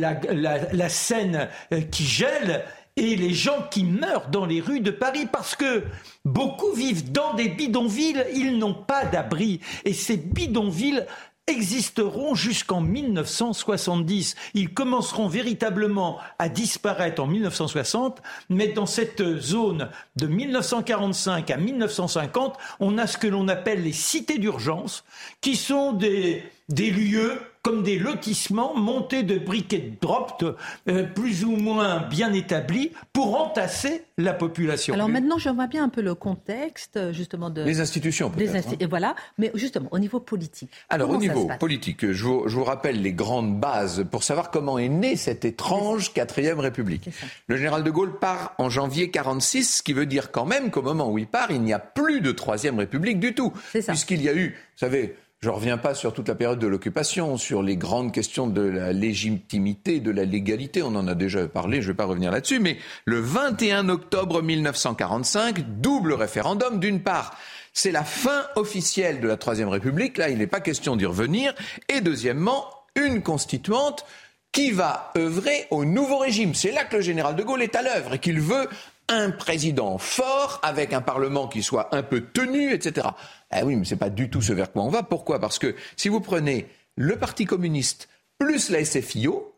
la 0.72 0.90
Seine 0.90 1.50
euh, 1.74 1.82
qui 1.82 2.06
gèle 2.06 2.64
et 3.00 3.16
les 3.16 3.34
gens 3.34 3.66
qui 3.72 3.84
meurent 3.84 4.30
dans 4.30 4.46
les 4.46 4.62
rues 4.62 4.82
de 4.82 4.92
Paris 4.92 5.26
parce 5.32 5.56
que 5.56 5.84
beaucoup 6.26 6.74
vivent 6.74 7.12
dans 7.12 7.34
des 7.34 7.50
bidonvilles, 7.50 8.26
ils 8.36 8.58
n'ont 8.58 8.74
pas 8.74 9.06
d'abri. 9.06 9.62
Et 9.86 9.94
ces 9.94 10.18
bidonvilles 10.18 11.06
existeront 11.48 12.36
jusqu'en 12.36 12.82
1970. 12.82 14.36
Ils 14.54 14.74
commenceront 14.74 15.28
véritablement 15.28 16.20
à 16.38 16.50
disparaître 16.50 17.22
en 17.24 17.28
1960, 17.28 18.22
mais 18.50 18.68
dans 18.68 18.86
cette 18.86 19.40
zone 19.40 19.90
de 20.16 20.28
1945 20.28 21.50
à 21.50 21.58
1950, 21.58 22.58
on 22.80 22.98
a 22.98 23.08
ce 23.08 23.18
que 23.18 23.28
l'on 23.28 23.48
appelle 23.48 23.84
les 23.84 23.94
cités 23.94 24.38
d'urgence, 24.38 25.04
qui 25.42 25.56
sont 25.56 25.94
des, 25.94 26.44
des 26.68 26.92
lieux 26.92 27.42
comme 27.62 27.84
des 27.84 28.00
lotissements 28.00 28.76
montés 28.76 29.24
de 29.24 29.38
briquets 29.38 29.94
dropped, 30.02 30.56
euh, 30.88 31.04
plus 31.04 31.44
ou 31.44 31.52
moins 31.52 32.08
bien 32.08 32.32
établis, 32.32 32.92
pour 33.12 33.40
entasser 33.40 34.04
la 34.18 34.34
population. 34.34 34.94
Alors 34.94 35.10
maintenant, 35.10 35.38
je 35.38 35.50
vois 35.50 35.68
bien 35.68 35.84
un 35.84 35.90
peu 35.90 36.02
le 36.02 36.16
contexte, 36.16 37.12
justement, 37.12 37.50
de... 37.50 37.64
Les 37.64 37.82
institutions, 37.82 38.30
peut-être. 38.30 38.56
Hein. 38.56 38.76
Et 38.80 38.86
voilà, 38.86 39.16
mais 39.38 39.52
justement, 39.56 39.90
au 39.92 40.00
niveau 40.00 40.20
politique. 40.20 40.72
Alors, 40.90 41.10
au 41.10 41.18
niveau 41.18 41.50
politique, 41.60 42.12
je 42.12 42.24
vous, 42.24 42.44
je 42.48 42.56
vous, 42.56 42.64
rappelle 42.64 43.02
les 43.02 43.14
grandes 43.14 43.60
bases 43.60 44.06
pour 44.10 44.24
savoir 44.24 44.52
comment 44.52 44.78
est 44.78 44.90
née 44.90 45.16
cette 45.16 45.44
étrange 45.44 46.14
quatrième 46.14 46.60
République. 46.60 47.10
Le 47.48 47.58
général 47.58 47.84
de 47.84 47.92
Gaulle 47.92 48.20
part 48.20 48.54
en 48.58 48.70
janvier 48.70 49.12
46, 49.12 49.78
ce 49.78 49.84
qui 49.84 49.94
veut 49.94 50.06
dire 50.06 50.32
quand 50.32 50.46
même 50.46 50.72
qu'au 50.72 50.82
moment 50.82 51.12
où 51.12 51.18
il 51.18 51.28
part, 51.28 51.52
il 51.52 51.62
n'y 51.62 51.74
a 51.74 51.80
plus 51.80 52.22
de 52.22 52.32
troisième 52.32 52.80
République 52.80 53.20
du 53.20 53.34
tout. 53.34 53.54
Puisqu'il 53.72 54.22
y 54.22 54.30
a 54.30 54.34
eu, 54.34 54.50
vous 54.50 54.78
savez, 54.78 55.16
je 55.42 55.48
ne 55.48 55.54
reviens 55.54 55.78
pas 55.78 55.96
sur 55.96 56.14
toute 56.14 56.28
la 56.28 56.36
période 56.36 56.60
de 56.60 56.68
l'occupation, 56.68 57.38
sur 57.38 57.64
les 57.64 57.78
grandes 57.78 58.12
questions 58.12 58.48
de 58.48 58.62
la 58.62 58.92
légitimité, 58.92 60.02
de 60.02 60.12
la 60.12 60.26
légalité. 60.26 60.84
On 60.84 60.96
en 60.96 61.08
a 61.08 61.16
déjà 61.16 61.48
parlé, 61.48 61.82
je 61.82 61.88
ne 61.88 61.94
vais 61.94 61.98
pas 61.98 62.04
revenir 62.04 62.30
là-dessus. 62.30 62.60
Mais 62.60 62.78
le 63.06 63.22
21 63.22 63.88
octobre 63.88 64.42
1945, 64.42 65.80
double 65.80 66.12
référendum. 66.12 66.80
D'une 66.82 67.02
part, 67.02 67.38
c'est 67.72 67.92
la 67.92 68.04
fin 68.04 68.48
officielle 68.58 69.22
de 69.22 69.30
la 69.30 69.38
Troisième 69.38 69.70
République. 69.70 70.18
Là, 70.18 70.30
il 70.30 70.40
n'est 70.40 70.48
pas 70.48 70.60
question 70.60 70.98
d'y 70.98 71.06
revenir. 71.06 71.56
Et 71.88 72.02
deuxièmement, 72.02 72.66
une 72.96 73.22
constituante 73.22 74.06
qui 74.52 74.72
va 74.72 75.14
œuvrer 75.18 75.68
au 75.70 75.86
nouveau 75.86 76.18
régime. 76.18 76.54
C'est 76.54 76.72
là 76.72 76.84
que 76.84 76.98
le 76.98 77.02
général 77.02 77.36
de 77.36 77.44
Gaulle 77.44 77.62
est 77.62 77.76
à 77.76 77.82
l'œuvre 77.82 78.16
et 78.16 78.20
qu'il 78.20 78.42
veut 78.42 78.68
un 79.10 79.32
président 79.32 79.98
fort 79.98 80.60
avec 80.64 80.94
un 80.94 81.02
parlement 81.02 81.48
qui 81.48 81.64
soit 81.64 81.94
un 81.96 82.04
peu 82.04 82.22
tenu, 82.22 82.74
etc. 82.74 83.08
Ah 83.52 83.66
oui, 83.66 83.76
mais 83.76 83.86
c'est 83.86 83.96
pas 83.96 84.10
du 84.10 84.30
tout 84.30 84.42
ce 84.42 84.54
vers 84.54 84.72
quoi 84.72 84.84
on 84.84 84.90
va. 84.90 85.04
Pourquoi? 85.04 85.40
Parce 85.40 85.60
que 85.60 85.76
si 85.98 86.10
vous 86.10 86.22
prenez 86.22 86.68
le 86.96 87.18
Parti 87.18 87.46
communiste 87.46 88.08
plus 88.38 88.70
la 88.70 88.86
SFIO, 88.86 89.49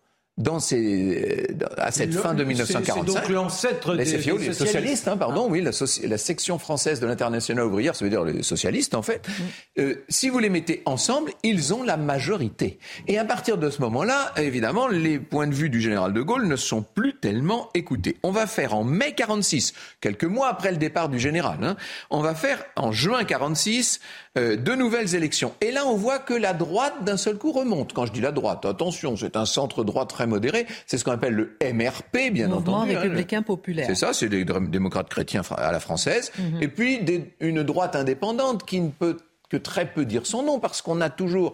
dans 0.41 0.59
ces, 0.59 1.47
à 1.77 1.91
cette 1.91 2.13
fin 2.13 2.33
de 2.33 2.43
1945. 2.43 3.05
C'est 3.05 3.13
donc 3.13 3.29
l'ancêtre 3.29 3.95
des, 3.95 4.05
les 4.05 4.53
socialistes. 4.53 5.07
Hein, 5.07 5.17
pardon, 5.17 5.45
ah. 5.47 5.51
oui, 5.51 5.61
la, 5.61 5.71
la, 6.07 6.17
section 6.17 6.59
française 6.59 6.99
de 6.99 7.07
l'international 7.07 7.65
ouvrière, 7.65 7.95
ça 7.95 8.05
veut 8.05 8.11
dire 8.11 8.23
les 8.23 8.43
socialistes 8.43 8.95
en 8.95 9.01
fait. 9.01 9.27
Mm. 9.27 9.31
Euh, 9.79 9.95
si 10.09 10.29
vous 10.29 10.39
les 10.39 10.49
mettez 10.49 10.81
ensemble, 10.85 11.31
ils 11.43 11.73
ont 11.73 11.83
la 11.83 11.97
majorité. 11.97 12.79
Et 13.07 13.17
à 13.17 13.25
partir 13.25 13.57
de 13.57 13.69
ce 13.69 13.81
moment-là, 13.81 14.33
évidemment, 14.37 14.87
les 14.87 15.19
points 15.19 15.47
de 15.47 15.53
vue 15.53 15.69
du 15.69 15.81
général 15.81 16.13
de 16.13 16.21
Gaulle 16.21 16.47
ne 16.47 16.55
sont 16.55 16.81
plus 16.81 17.15
tellement 17.15 17.69
écoutés. 17.73 18.17
On 18.23 18.31
va 18.31 18.47
faire 18.47 18.73
en 18.73 18.83
mai 18.83 19.13
46, 19.13 19.73
quelques 19.99 20.23
mois 20.25 20.49
après 20.49 20.71
le 20.71 20.77
départ 20.77 21.09
du 21.09 21.19
général, 21.19 21.59
hein, 21.63 21.77
on 22.09 22.21
va 22.21 22.35
faire 22.35 22.63
en 22.75 22.91
juin 22.91 23.23
46 23.23 23.99
euh, 24.37 24.55
de 24.55 24.73
nouvelles 24.75 25.13
élections. 25.15 25.53
Et 25.61 25.71
là, 25.71 25.85
on 25.85 25.95
voit 25.95 26.19
que 26.19 26.33
la 26.33 26.53
droite 26.53 27.03
d'un 27.03 27.17
seul 27.17 27.37
coup 27.37 27.51
remonte. 27.51 27.91
Quand 27.93 28.05
je 28.05 28.13
dis 28.13 28.21
la 28.21 28.31
droite, 28.31 28.65
attention, 28.65 29.17
c'est 29.17 29.35
un 29.35 29.45
centre 29.45 29.83
droit 29.83 30.05
très 30.05 30.25
modéré. 30.27 30.65
C'est 30.87 30.97
ce 30.97 31.03
qu'on 31.03 31.11
appelle 31.11 31.33
le 31.33 31.57
MRP, 31.73 32.31
bien 32.31 32.47
Mouvement 32.47 32.77
entendu. 32.77 32.95
hein, 32.95 32.99
républicain 33.01 33.41
populaire. 33.41 33.85
C'est 33.87 33.95
ça, 33.95 34.13
c'est 34.13 34.29
des 34.29 34.45
démocrates 34.45 35.09
chrétiens 35.09 35.41
à 35.57 35.71
la 35.71 35.79
française. 35.79 36.31
Et 36.61 36.67
puis 36.69 36.99
des- 36.99 37.33
une 37.41 37.63
droite 37.63 37.95
indépendante 37.95 38.65
qui 38.65 38.79
ne 38.79 38.89
peut 38.89 39.17
que 39.49 39.57
très 39.57 39.85
peu 39.85 40.05
dire 40.05 40.25
son 40.25 40.43
nom 40.43 40.59
parce 40.59 40.81
qu'on 40.81 41.01
a 41.01 41.09
toujours 41.09 41.53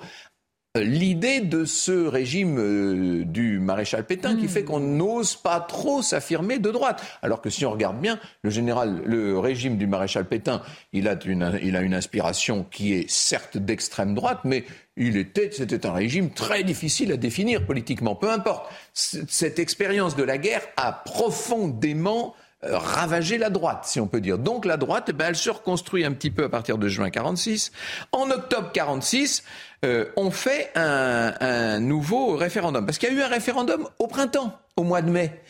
l'idée 0.80 1.42
de 1.42 1.66
ce 1.66 2.08
régime 2.08 2.58
euh, 2.60 3.24
du 3.26 3.60
maréchal 3.60 4.06
Pétain 4.06 4.36
qui 4.36 4.48
fait 4.48 4.64
qu'on 4.64 4.80
n'ose 4.80 5.36
pas 5.36 5.60
trop 5.60 6.02
s'affirmer 6.02 6.60
de 6.60 6.72
droite. 6.72 7.04
Alors 7.22 7.42
que 7.42 7.50
si 7.50 7.66
on 7.66 7.72
regarde 7.72 8.00
bien, 8.00 8.20
le 8.42 8.50
général, 8.50 9.02
le 9.06 9.38
régime 9.40 9.78
du 9.78 9.88
maréchal 9.88 10.26
Pétain, 10.26 10.62
il 10.94 11.08
a 11.08 11.18
une, 11.26 11.60
il 11.64 11.76
a 11.76 11.82
une 11.82 11.94
inspiration 11.94 12.66
qui 12.70 12.94
est 12.94 13.10
certes 13.10 13.58
d'extrême 13.58 14.16
droite, 14.16 14.40
mais 14.44 14.66
il 14.96 15.18
était, 15.18 15.52
c'était 15.52 15.86
un 15.86 15.94
régime 15.94 16.32
très 16.32 16.64
difficile 16.64 17.12
à 17.12 17.18
définir 17.18 17.66
politiquement. 17.66 18.16
Peu 18.16 18.30
importe. 18.30 18.72
Cette 18.94 19.60
expérience 19.60 20.16
de 20.16 20.24
la 20.24 20.38
guerre 20.38 20.64
a 20.76 20.92
profondément 20.92 22.36
euh, 22.64 22.76
ravager 22.76 23.38
la 23.38 23.52
droite, 23.52 23.86
si 23.86 24.00
on 24.00 24.08
peut 24.08 24.20
dire. 24.20 24.40
Donc 24.40 24.66
la 24.66 24.78
droite, 24.78 25.06
eh 25.10 25.14
ben, 25.14 25.28
elle 25.28 25.36
se 25.36 25.52
reconstruit 25.52 26.04
un 26.04 26.12
petit 26.12 26.32
peu 26.32 26.46
à 26.46 26.50
partir 26.50 26.80
de 26.80 26.88
juin 26.88 27.12
46. 27.12 27.72
En 28.12 28.32
octobre 28.32 28.72
46, 28.74 29.44
euh, 29.86 30.06
on 30.16 30.32
fait 30.32 30.72
un, 30.76 31.34
un 31.40 31.80
nouveau 31.80 32.36
référendum. 32.36 32.86
Parce 32.86 32.98
qu'il 32.98 33.10
y 33.10 33.12
a 33.12 33.16
eu 33.16 33.22
un 33.22 33.28
référendum 33.28 33.88
au 34.00 34.08
printemps, 34.08 34.58
au 34.76 34.84
mois 34.84 35.02
de 35.02 35.10
mai, 35.10 35.42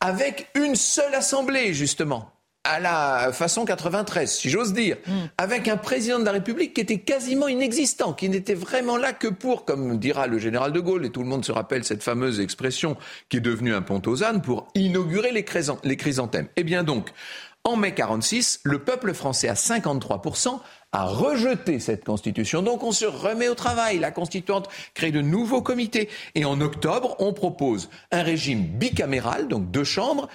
avec 0.00 0.48
une 0.54 0.76
seule 0.76 1.14
assemblée, 1.14 1.74
justement 1.74 2.32
à 2.64 2.78
la 2.78 3.32
façon 3.32 3.64
93, 3.64 4.30
si 4.30 4.48
j'ose 4.48 4.72
dire, 4.72 4.96
avec 5.36 5.66
un 5.66 5.76
président 5.76 6.20
de 6.20 6.24
la 6.24 6.32
République 6.32 6.74
qui 6.74 6.80
était 6.80 7.00
quasiment 7.00 7.48
inexistant, 7.48 8.12
qui 8.12 8.28
n'était 8.28 8.54
vraiment 8.54 8.96
là 8.96 9.12
que 9.12 9.26
pour, 9.26 9.64
comme 9.64 9.98
dira 9.98 10.28
le 10.28 10.38
général 10.38 10.72
de 10.72 10.78
Gaulle, 10.78 11.04
et 11.04 11.10
tout 11.10 11.22
le 11.22 11.28
monde 11.28 11.44
se 11.44 11.50
rappelle 11.50 11.82
cette 11.82 12.02
fameuse 12.02 12.38
expression 12.38 12.96
qui 13.28 13.38
est 13.38 13.40
devenue 13.40 13.74
un 13.74 13.82
pont 13.82 14.00
aux 14.06 14.22
ânes, 14.22 14.42
pour 14.42 14.68
inaugurer 14.74 15.32
les 15.32 15.44
chrysanthèmes. 15.96 16.48
Eh 16.54 16.62
bien 16.62 16.84
donc, 16.84 17.10
en 17.64 17.76
mai 17.76 17.94
46, 17.94 18.60
le 18.64 18.78
peuple 18.78 19.12
français 19.12 19.48
à 19.48 19.54
53% 19.54 20.60
a 20.92 21.04
rejeté 21.04 21.80
cette 21.80 22.04
constitution. 22.04 22.62
Donc 22.62 22.82
on 22.82 22.92
se 22.92 23.06
remet 23.06 23.48
au 23.48 23.54
travail. 23.54 23.98
La 23.98 24.10
constituante 24.10 24.68
crée 24.94 25.10
de 25.10 25.20
nouveaux 25.20 25.62
comités. 25.62 26.08
Et 26.34 26.44
en 26.44 26.60
octobre, 26.60 27.16
on 27.18 27.32
propose 27.32 27.90
un 28.10 28.22
régime 28.22 28.62
bicaméral, 28.62 29.48
donc 29.48 29.70
deux 29.70 29.84
chambres, 29.84 30.28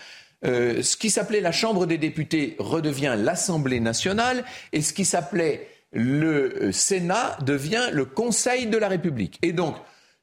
euh, 0.46 0.84
ce 0.84 0.98
qui 0.98 1.10
s'appelait 1.10 1.42
la 1.42 1.52
Chambre 1.52 1.86
des 1.86 1.98
députés 1.98 2.56
redevient 2.60 3.16
l'Assemblée 3.18 3.80
nationale 3.80 4.44
et 4.72 4.82
ce 4.82 4.94
qui 4.94 5.04
s'appelait 5.04 5.68
le 5.92 6.66
euh, 6.66 6.72
Sénat 6.72 7.38
devient 7.44 7.90
le 7.92 8.06
Conseil 8.06 8.68
de 8.68 8.78
la 8.78 8.88
République. 8.88 9.40
Et 9.42 9.52
donc, 9.52 9.76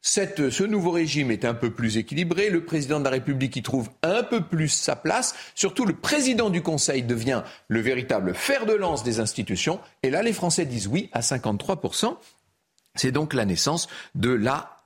cette, 0.07 0.51
ce 0.51 0.65
nouveau 0.65 0.91
régime 0.91 1.31
est 1.31 1.47
un 1.47 1.55
peu 1.55 1.71
plus 1.71 1.97
équilibré. 1.97 2.51
Le 2.51 2.63
président 2.63 2.99
de 2.99 3.05
la 3.05 3.11
République 3.11 3.57
y 3.57 3.63
trouve 3.63 3.89
un 4.03 4.23
peu 4.23 4.43
plus 4.43 4.69
sa 4.69 4.97
place. 4.97 5.35
Surtout, 5.55 5.87
le 5.87 5.95
président 5.95 6.51
du 6.51 6.61
Conseil 6.61 7.03
devient 7.03 7.43
le 7.69 7.81
véritable 7.81 8.35
fer 8.35 8.67
de 8.67 8.75
lance 8.75 9.03
des 9.03 9.19
institutions. 9.19 9.81
Et 10.03 10.11
là, 10.11 10.23
les 10.23 10.35
Français 10.35 10.67
disent 10.67 10.89
oui 10.89 11.09
à 11.15 11.21
53%. 11.21 12.19
C'est 12.95 13.13
donc 13.13 13.33
la 13.33 13.47
naissance 13.47 13.89
de 14.15 14.29
la, 14.29 14.77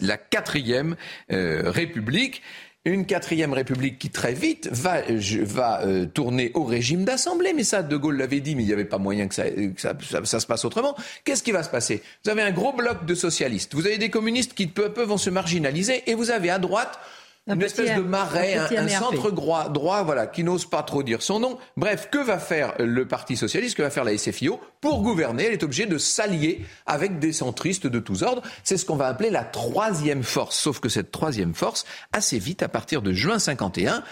la 0.00 0.16
quatrième 0.16 0.96
euh, 1.30 1.70
République. 1.70 2.40
Une 2.86 3.06
quatrième 3.06 3.54
république 3.54 3.98
qui 3.98 4.10
très 4.10 4.34
vite 4.34 4.68
va, 4.70 5.02
euh, 5.08 6.04
tourner 6.04 6.50
au 6.52 6.64
régime 6.64 7.04
d'assemblée. 7.06 7.54
Mais 7.54 7.64
ça, 7.64 7.82
De 7.82 7.96
Gaulle 7.96 8.18
l'avait 8.18 8.40
dit, 8.40 8.54
mais 8.54 8.62
il 8.62 8.66
n'y 8.66 8.74
avait 8.74 8.84
pas 8.84 8.98
moyen 8.98 9.26
que, 9.26 9.34
ça- 9.34 9.44
ça- 9.78 9.94
ça 10.24 10.38
se 10.40 10.46
passe 10.46 10.66
autrement. 10.66 10.94
Qu'est-ce 11.24 11.42
qui 11.42 11.50
va 11.52 11.62
se 11.62 11.70
passer? 11.70 12.02
Vous 12.24 12.30
avez 12.30 12.42
un 12.42 12.50
gros 12.52 12.74
bloc 12.74 13.06
de 13.06 13.14
socialistes. 13.14 13.74
Vous 13.74 13.86
avez 13.86 13.96
des 13.96 14.10
communistes 14.10 14.52
qui 14.52 14.66
peu 14.66 14.84
à 14.84 14.90
peu 14.90 15.02
vont 15.02 15.16
se 15.16 15.30
marginaliser. 15.30 16.02
Et 16.10 16.14
vous 16.14 16.30
avez 16.30 16.50
à 16.50 16.58
droite 16.58 16.98
Un 17.46 17.56
une 17.56 17.62
espèce 17.62 17.94
de 17.94 18.00
marais, 18.00 18.54
un 18.54 18.88
centre 18.88 19.30
droit, 19.30 19.68
droit, 19.68 20.02
voilà, 20.02 20.26
qui 20.26 20.44
n'ose 20.44 20.64
pas 20.64 20.82
trop 20.82 21.02
dire 21.02 21.20
son 21.20 21.40
nom. 21.40 21.58
Bref, 21.76 22.08
que 22.10 22.16
va 22.16 22.38
faire 22.38 22.72
le 22.78 23.06
Parti 23.06 23.36
socialiste, 23.36 23.76
que 23.76 23.82
va 23.82 23.90
faire 23.90 24.04
la 24.04 24.16
SFIO 24.16 24.58
pour 24.80 25.02
gouverner? 25.02 25.44
Elle 25.44 25.52
est 25.52 25.62
obligée 25.62 25.84
de 25.84 25.98
s'allier 25.98 26.64
avec 26.86 27.18
des 27.18 27.34
centristes 27.34 27.86
de 27.86 27.98
tous 27.98 28.22
ordres. 28.22 28.40
C'est 28.62 28.78
ce 28.78 28.86
qu'on 28.86 28.96
va 28.96 29.08
appeler 29.08 29.28
la 29.28 29.44
troisième 29.44 30.22
force. 30.22 30.58
Sauf 30.58 30.80
que 30.80 30.88
cette 30.88 31.10
troisième 31.10 31.54
force, 31.54 31.84
assez 32.14 32.38
vite, 32.38 32.62
à 32.62 32.68
partir 32.68 33.02
de 33.02 33.12
juin 33.12 33.38
51, 33.38 34.02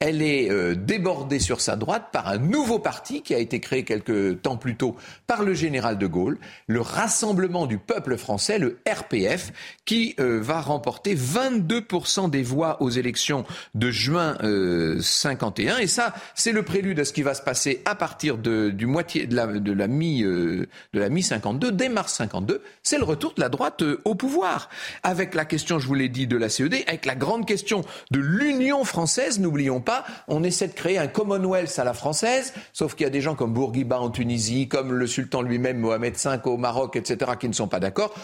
elle 0.00 0.20
est 0.22 0.50
euh, 0.50 0.74
débordée 0.74 1.38
sur 1.38 1.60
sa 1.60 1.76
droite 1.76 2.08
par 2.12 2.28
un 2.28 2.38
nouveau 2.38 2.78
parti 2.78 3.22
qui 3.22 3.34
a 3.34 3.38
été 3.38 3.60
créé 3.60 3.84
quelques 3.84 4.42
temps 4.42 4.56
plus 4.56 4.76
tôt 4.76 4.96
par 5.26 5.42
le 5.42 5.54
général 5.54 5.98
de 5.98 6.06
Gaulle, 6.06 6.38
le 6.66 6.80
Rassemblement 6.80 7.66
du 7.66 7.78
peuple 7.78 8.16
français, 8.16 8.58
le 8.58 8.78
RPF, 8.86 9.52
qui 9.84 10.14
euh, 10.20 10.40
va 10.42 10.60
remporter 10.60 11.14
22% 11.14 12.28
des 12.28 12.42
voix 12.42 12.82
aux 12.82 12.90
élections 12.90 13.44
de 13.74 13.90
juin 13.90 14.36
euh, 14.42 15.00
51. 15.00 15.78
Et 15.78 15.86
ça, 15.86 16.14
c'est 16.34 16.52
le 16.52 16.62
prélude 16.62 17.00
à 17.00 17.04
ce 17.04 17.12
qui 17.12 17.22
va 17.22 17.34
se 17.34 17.42
passer 17.42 17.82
à 17.84 17.94
partir 17.94 18.36
de, 18.36 18.70
du 18.70 18.86
moitié 18.86 19.26
de 19.26 19.34
la, 19.34 19.46
de 19.46 19.72
la 19.72 19.86
mi 19.86 20.22
euh, 20.24 20.66
de 20.92 21.00
la 21.00 21.08
mi 21.08 21.22
52, 21.22 21.72
dès 21.72 21.88
mars 21.88 22.14
52. 22.14 22.62
C'est 22.82 22.98
le 22.98 23.04
retour 23.04 23.34
de 23.34 23.40
la 23.40 23.48
droite 23.48 23.82
euh, 23.82 24.00
au 24.04 24.14
pouvoir, 24.14 24.68
avec 25.02 25.34
la 25.34 25.44
question, 25.44 25.78
je 25.78 25.86
vous 25.86 25.94
l'ai 25.94 26.08
dit, 26.08 26.26
de 26.26 26.36
la 26.36 26.48
CED, 26.48 26.74
avec 26.86 27.06
la 27.06 27.14
grande 27.14 27.46
question 27.46 27.82
de 28.10 28.20
l'Union 28.20 28.84
française. 28.84 29.40
N'oublions 29.40 29.80
pas, 29.80 29.85
on 30.28 30.42
essaie 30.42 30.68
de 30.68 30.72
créer 30.72 30.98
un 30.98 31.06
Commonwealth 31.06 31.78
à 31.78 31.84
la 31.84 31.94
française, 31.94 32.52
sauf 32.72 32.94
qu'il 32.94 33.04
y 33.04 33.06
a 33.06 33.10
des 33.10 33.20
gens 33.20 33.34
comme 33.34 33.52
Bourguiba 33.52 34.00
en 34.00 34.10
Tunisie, 34.10 34.68
comme 34.68 34.92
le 34.92 35.06
sultan 35.06 35.42
lui-même, 35.42 35.78
Mohamed 35.78 36.16
V 36.16 36.38
au 36.44 36.56
Maroc, 36.56 36.96
etc., 36.96 37.32
qui 37.38 37.48
ne 37.48 37.54
sont 37.54 37.68
pas 37.68 37.80
d'accord. 37.80 38.14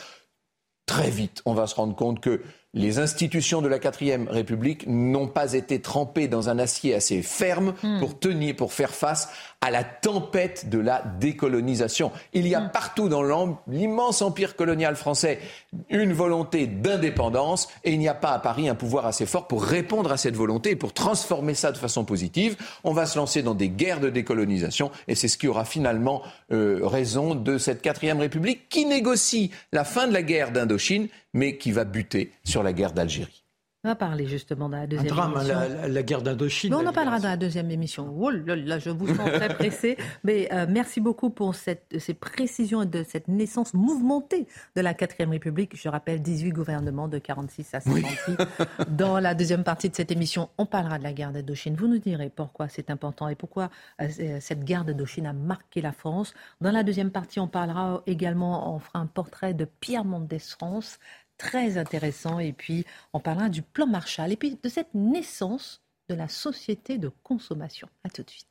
Très 0.86 1.10
vite, 1.10 1.42
on 1.46 1.54
va 1.54 1.66
se 1.66 1.74
rendre 1.74 1.94
compte 1.94 2.20
que 2.20 2.42
les 2.74 2.98
institutions 2.98 3.60
de 3.60 3.68
la 3.68 3.78
quatrième 3.78 4.28
République 4.28 4.86
n'ont 4.86 5.28
pas 5.28 5.52
été 5.52 5.80
trempées 5.80 6.26
dans 6.26 6.48
un 6.48 6.58
acier 6.58 6.94
assez 6.94 7.20
ferme 7.22 7.74
pour 7.98 8.18
tenir, 8.18 8.56
pour 8.56 8.72
faire 8.72 8.94
face 8.94 9.28
à 9.60 9.70
la 9.70 9.84
tempête 9.84 10.70
de 10.70 10.78
la 10.78 11.04
décolonisation. 11.20 12.10
Il 12.32 12.48
y 12.48 12.54
a 12.54 12.60
partout 12.60 13.08
dans 13.08 13.22
l'immense 13.68 14.22
empire 14.22 14.56
colonial 14.56 14.96
français 14.96 15.38
une 15.90 16.12
volonté 16.12 16.66
d'indépendance 16.66 17.68
et 17.84 17.92
il 17.92 17.98
n'y 17.98 18.08
a 18.08 18.14
pas 18.14 18.32
à 18.32 18.38
Paris 18.38 18.68
un 18.68 18.74
pouvoir 18.74 19.06
assez 19.06 19.26
fort 19.26 19.46
pour 19.46 19.62
répondre 19.62 20.10
à 20.10 20.16
cette 20.16 20.34
volonté 20.34 20.70
et 20.70 20.76
pour 20.76 20.94
transformer 20.94 21.54
ça 21.54 21.72
de 21.72 21.78
façon 21.78 22.04
positive. 22.04 22.56
On 22.84 22.92
va 22.92 23.06
se 23.06 23.18
lancer 23.18 23.42
dans 23.42 23.54
des 23.54 23.68
guerres 23.68 24.00
de 24.00 24.08
décolonisation 24.08 24.90
et 25.08 25.14
c'est 25.14 25.28
ce 25.28 25.36
qui 25.38 25.46
aura 25.46 25.64
finalement 25.64 26.22
euh, 26.52 26.80
raison 26.82 27.34
de 27.34 27.58
cette 27.58 27.82
quatrième 27.82 28.18
République 28.18 28.68
qui 28.68 28.86
négocie 28.86 29.50
la 29.72 29.84
fin 29.84 30.08
de 30.08 30.12
la 30.12 30.22
guerre 30.22 30.52
d'Indochine 30.52 31.08
mais 31.34 31.58
qui 31.58 31.72
va 31.72 31.84
buter 31.84 32.32
sur 32.44 32.62
la 32.62 32.72
guerre 32.72 32.92
d'Algérie. 32.92 33.38
On 33.84 33.88
va 33.88 33.96
parler 33.96 34.28
justement 34.28 34.68
dans 34.68 34.76
la 34.76 34.84
Un 34.84 34.86
deuxième 34.86 35.08
drame, 35.08 35.32
émission. 35.34 35.54
la, 35.58 35.68
la- 35.68 35.88
la 35.88 36.02
guerre 36.04 36.22
d'Indochine. 36.22 36.70
Mais 36.70 36.76
on 36.76 36.86
en 36.86 36.92
parlera 36.92 37.18
dans 37.18 37.26
la 37.30 37.36
deuxième 37.36 37.68
émission. 37.68 38.14
Oh 38.16 38.30
là 38.30 38.54
là, 38.54 38.78
je 38.78 38.90
vous 38.90 39.08
sens 39.08 39.28
très 39.32 39.48
pressé. 39.48 39.96
Mais 40.22 40.48
euh, 40.52 40.66
merci 40.68 41.00
beaucoup 41.00 41.30
pour 41.30 41.56
cette, 41.56 41.92
ces 41.98 42.14
précisions 42.14 42.82
et 42.82 42.86
de 42.86 43.02
cette 43.02 43.26
naissance 43.26 43.74
mouvementée 43.74 44.46
de 44.76 44.80
la 44.82 44.94
quatrième 44.94 45.30
République. 45.30 45.76
Je 45.76 45.88
rappelle 45.88 46.22
18 46.22 46.50
gouvernements 46.52 47.08
de 47.08 47.18
46 47.18 47.74
à 47.74 47.80
56. 47.80 48.36
Dans 48.88 49.18
la 49.18 49.34
deuxième 49.34 49.64
partie 49.64 49.90
de 49.90 49.96
cette 49.96 50.12
émission, 50.12 50.48
on 50.58 50.66
parlera 50.66 50.98
de 50.98 51.02
la 51.02 51.12
guerre 51.12 51.32
d'Indochine. 51.32 51.74
Vous 51.74 51.88
nous 51.88 51.98
direz 51.98 52.30
pourquoi 52.30 52.68
c'est 52.68 52.88
important 52.88 53.26
et 53.28 53.34
pourquoi 53.34 53.68
euh, 54.00 54.06
c'est- 54.08 54.38
cette 54.38 54.62
guerre 54.62 54.84
d'Indochine 54.84 55.26
a 55.26 55.32
marqué 55.32 55.80
la 55.80 55.90
France. 55.90 56.34
Dans 56.60 56.70
la 56.70 56.84
deuxième 56.84 57.10
partie, 57.10 57.40
on 57.40 57.48
parlera 57.48 58.00
également, 58.06 58.76
on 58.76 58.78
fera 58.78 59.00
un 59.00 59.06
portrait 59.06 59.54
de 59.54 59.64
Pierre 59.64 60.04
Mendès 60.04 60.38
France 60.38 61.00
très 61.38 61.78
intéressant. 61.78 62.38
Et 62.38 62.52
puis, 62.52 62.84
on 63.12 63.20
parlera 63.20 63.48
du 63.48 63.62
plan 63.62 63.86
Marshall 63.86 64.32
et 64.32 64.36
puis 64.36 64.58
de 64.62 64.68
cette 64.68 64.94
naissance 64.94 65.82
de 66.08 66.14
la 66.14 66.28
société 66.28 66.98
de 66.98 67.10
consommation. 67.22 67.88
À 68.04 68.08
tout 68.10 68.22
de 68.22 68.30
suite. 68.30 68.48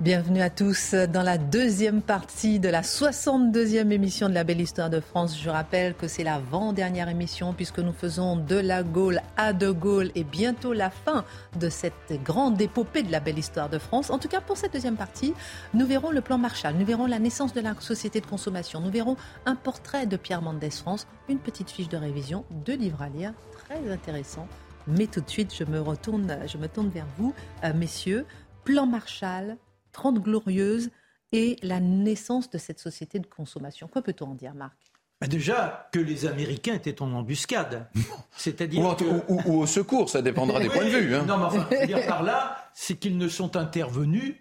Bienvenue 0.00 0.42
à 0.42 0.50
tous 0.50 0.92
dans 0.92 1.22
la 1.22 1.38
deuxième 1.38 2.02
partie 2.02 2.58
de 2.58 2.68
la 2.68 2.82
62e 2.82 3.92
émission 3.92 4.28
de 4.28 4.34
la 4.34 4.42
Belle 4.42 4.60
Histoire 4.60 4.90
de 4.90 4.98
France. 4.98 5.40
Je 5.40 5.48
rappelle 5.48 5.94
que 5.94 6.08
c'est 6.08 6.24
l'avant-dernière 6.24 7.08
émission 7.08 7.52
puisque 7.52 7.78
nous 7.78 7.92
faisons 7.92 8.36
de 8.36 8.56
la 8.56 8.82
Gaule 8.82 9.22
à 9.36 9.52
De 9.52 9.70
Gaulle 9.70 10.10
et 10.16 10.24
bientôt 10.24 10.72
la 10.72 10.90
fin 10.90 11.24
de 11.60 11.68
cette 11.68 12.12
grande 12.24 12.60
épopée 12.60 13.04
de 13.04 13.12
la 13.12 13.20
Belle 13.20 13.38
Histoire 13.38 13.68
de 13.68 13.78
France. 13.78 14.10
En 14.10 14.18
tout 14.18 14.26
cas, 14.26 14.40
pour 14.40 14.56
cette 14.56 14.72
deuxième 14.72 14.96
partie, 14.96 15.32
nous 15.74 15.86
verrons 15.86 16.10
le 16.10 16.20
plan 16.20 16.38
Marshall, 16.38 16.74
nous 16.74 16.84
verrons 16.84 17.06
la 17.06 17.20
naissance 17.20 17.54
de 17.54 17.60
la 17.60 17.74
société 17.78 18.20
de 18.20 18.26
consommation, 18.26 18.80
nous 18.80 18.90
verrons 18.90 19.16
un 19.46 19.54
portrait 19.54 20.06
de 20.06 20.16
Pierre 20.16 20.42
Mendès 20.42 20.70
France, 20.70 21.06
une 21.28 21.38
petite 21.38 21.70
fiche 21.70 21.88
de 21.88 21.96
révision, 21.96 22.44
deux 22.50 22.76
livres 22.76 23.00
à 23.00 23.08
lire, 23.10 23.32
très 23.64 23.90
intéressant. 23.90 24.48
Mais 24.88 25.06
tout 25.06 25.20
de 25.20 25.30
suite, 25.30 25.54
je 25.56 25.64
me 25.64 25.80
retourne, 25.80 26.36
je 26.48 26.58
me 26.58 26.66
tourne 26.66 26.88
vers 26.88 27.06
vous, 27.16 27.32
euh, 27.62 27.72
messieurs. 27.72 28.26
Plan 28.64 28.86
Marshall, 28.86 29.56
30 29.94 30.18
glorieuses 30.22 30.90
et 31.32 31.56
la 31.62 31.80
naissance 31.80 32.50
de 32.50 32.58
cette 32.58 32.78
société 32.78 33.18
de 33.18 33.26
consommation. 33.26 33.88
Quoi 33.88 34.02
peut-on 34.02 34.26
en 34.32 34.34
dire, 34.34 34.54
Marc? 34.54 34.76
Bah 35.20 35.26
déjà 35.28 35.88
que 35.92 35.98
les 36.00 36.26
Américains 36.26 36.74
étaient 36.74 37.00
en 37.00 37.12
embuscade. 37.12 37.88
C'est-à-dire 38.36 38.82
Ou, 38.82 38.86
en- 38.86 38.94
que... 38.96 39.04
ou- 39.04 39.22
ou- 39.28 39.42
ou 39.46 39.60
au 39.62 39.66
secours, 39.66 40.10
ça 40.10 40.20
dépendra 40.20 40.60
des 40.60 40.68
points 40.68 40.84
de 40.84 40.90
vue. 40.90 41.14
hein. 41.14 41.24
Non, 41.26 41.38
mais 41.38 41.44
enfin, 41.44 41.66
je 41.70 41.76
veux 41.78 41.86
dire 41.86 42.06
par 42.14 42.22
là, 42.22 42.68
c'est 42.74 42.96
qu'ils 42.96 43.16
ne 43.16 43.28
sont 43.28 43.56
intervenus 43.56 44.34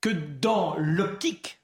que 0.00 0.10
dans 0.10 0.76
l'optique, 0.78 1.60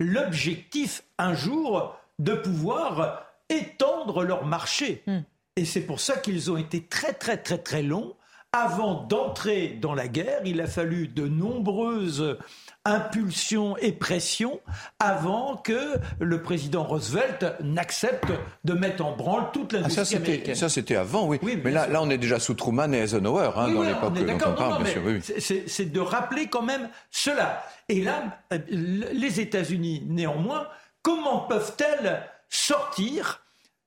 l'objectif, 0.00 1.04
un 1.18 1.34
jour, 1.34 1.96
de 2.18 2.34
pouvoir 2.34 3.26
étendre 3.48 4.24
leur 4.24 4.44
marché. 4.44 5.02
Hmm. 5.06 5.20
Et 5.56 5.64
c'est 5.64 5.82
pour 5.82 6.00
ça 6.00 6.16
qu'ils 6.16 6.50
ont 6.50 6.56
été 6.56 6.84
très 6.86 7.12
très 7.12 7.36
très 7.36 7.58
très 7.58 7.82
longs. 7.82 8.16
Avant 8.52 9.04
d'entrer 9.04 9.68
dans 9.80 9.94
la 9.94 10.08
guerre, 10.08 10.40
il 10.44 10.60
a 10.60 10.66
fallu 10.66 11.06
de 11.06 11.28
nombreuses 11.28 12.36
impulsions 12.84 13.76
et 13.78 13.92
pressions 13.92 14.60
avant 14.98 15.56
que 15.56 15.96
le 16.18 16.42
président 16.42 16.82
Roosevelt 16.82 17.44
n'accepte 17.62 18.32
de 18.64 18.72
mettre 18.72 19.04
en 19.04 19.14
branle 19.14 19.50
toute 19.52 19.74
Ah, 19.74 19.78
l'industrie 19.80 19.96
ça, 19.96 20.04
c'était, 20.10 20.24
américaine. 20.32 20.54
ça, 20.54 20.68
c'était 20.68 20.96
avant, 20.96 21.26
oui. 21.26 21.38
Oui, 21.42 21.60
mais 21.62 21.70
là, 21.70 21.88
on 22.00 22.08
est 22.10 22.18
déjà 22.18 22.38
sous 22.40 22.54
Truman 22.54 22.92
et 22.92 22.98
Eisenhower, 22.98 23.50
hein, 23.56 23.66
Oui, 23.68 23.74
dans 23.74 23.82
l'époque 23.82 24.14
dont 24.14 24.50
on 24.52 24.54
parle, 24.54 24.82
bien 24.82 24.92
sûr. 24.92 25.02
Oui, 25.04 25.20
c'est 25.66 25.92
de 25.92 26.00
rappeler 26.00 26.46
quand 26.46 26.62
même 26.62 26.88
cela. 27.10 27.62
Et 27.88 28.02
là, 28.02 28.38
euh, 28.52 28.58
les 28.70 29.40
États-Unis, 29.40 30.04
néanmoins, 30.08 30.66
comment 31.02 31.40
peuvent-elles 31.40 32.22
sortir 32.48 33.42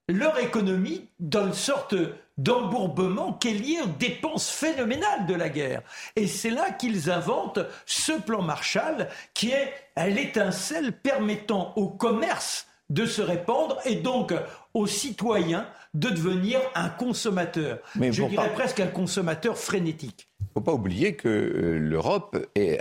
leur 0.10 0.38
économie 0.40 1.08
d'une 1.20 1.54
sorte 1.54 1.96
d'embourbement 2.38 3.34
qui 3.34 3.50
est 3.50 3.54
lié 3.54 3.78
aux 3.84 3.88
dépenses 4.00 4.50
phénoménales 4.50 5.26
de 5.28 5.34
la 5.36 5.50
guerre. 5.50 5.82
Et 6.16 6.28
c'est 6.28 6.50
là 6.50 6.72
qu'ils 6.72 7.10
inventent 7.10 7.60
ce 7.86 8.14
plan 8.14 8.42
Marshall 8.42 9.08
qui 9.34 9.52
est 9.52 9.74
l'étincelle 10.10 10.94
permettant 10.94 11.74
au 11.76 11.88
commerce 11.90 12.68
de 12.90 13.06
se 13.06 13.22
répandre 13.22 13.80
et 13.86 13.96
donc 13.96 14.34
aux 14.74 14.88
citoyens 14.88 15.68
de 15.94 16.10
devenir 16.10 16.60
un 16.76 16.90
consommateur. 16.90 17.80
Mais 17.96 18.12
Je 18.12 18.24
dirais 18.24 18.48
pas- 18.48 18.54
presque 18.54 18.80
un 18.80 18.88
consommateur 18.88 19.58
frénétique. 19.58 20.28
faut 20.56 20.62
pas 20.62 20.74
oublier 20.74 21.16
que 21.16 21.28
euh, 21.30 21.78
l'Europe 21.80 22.36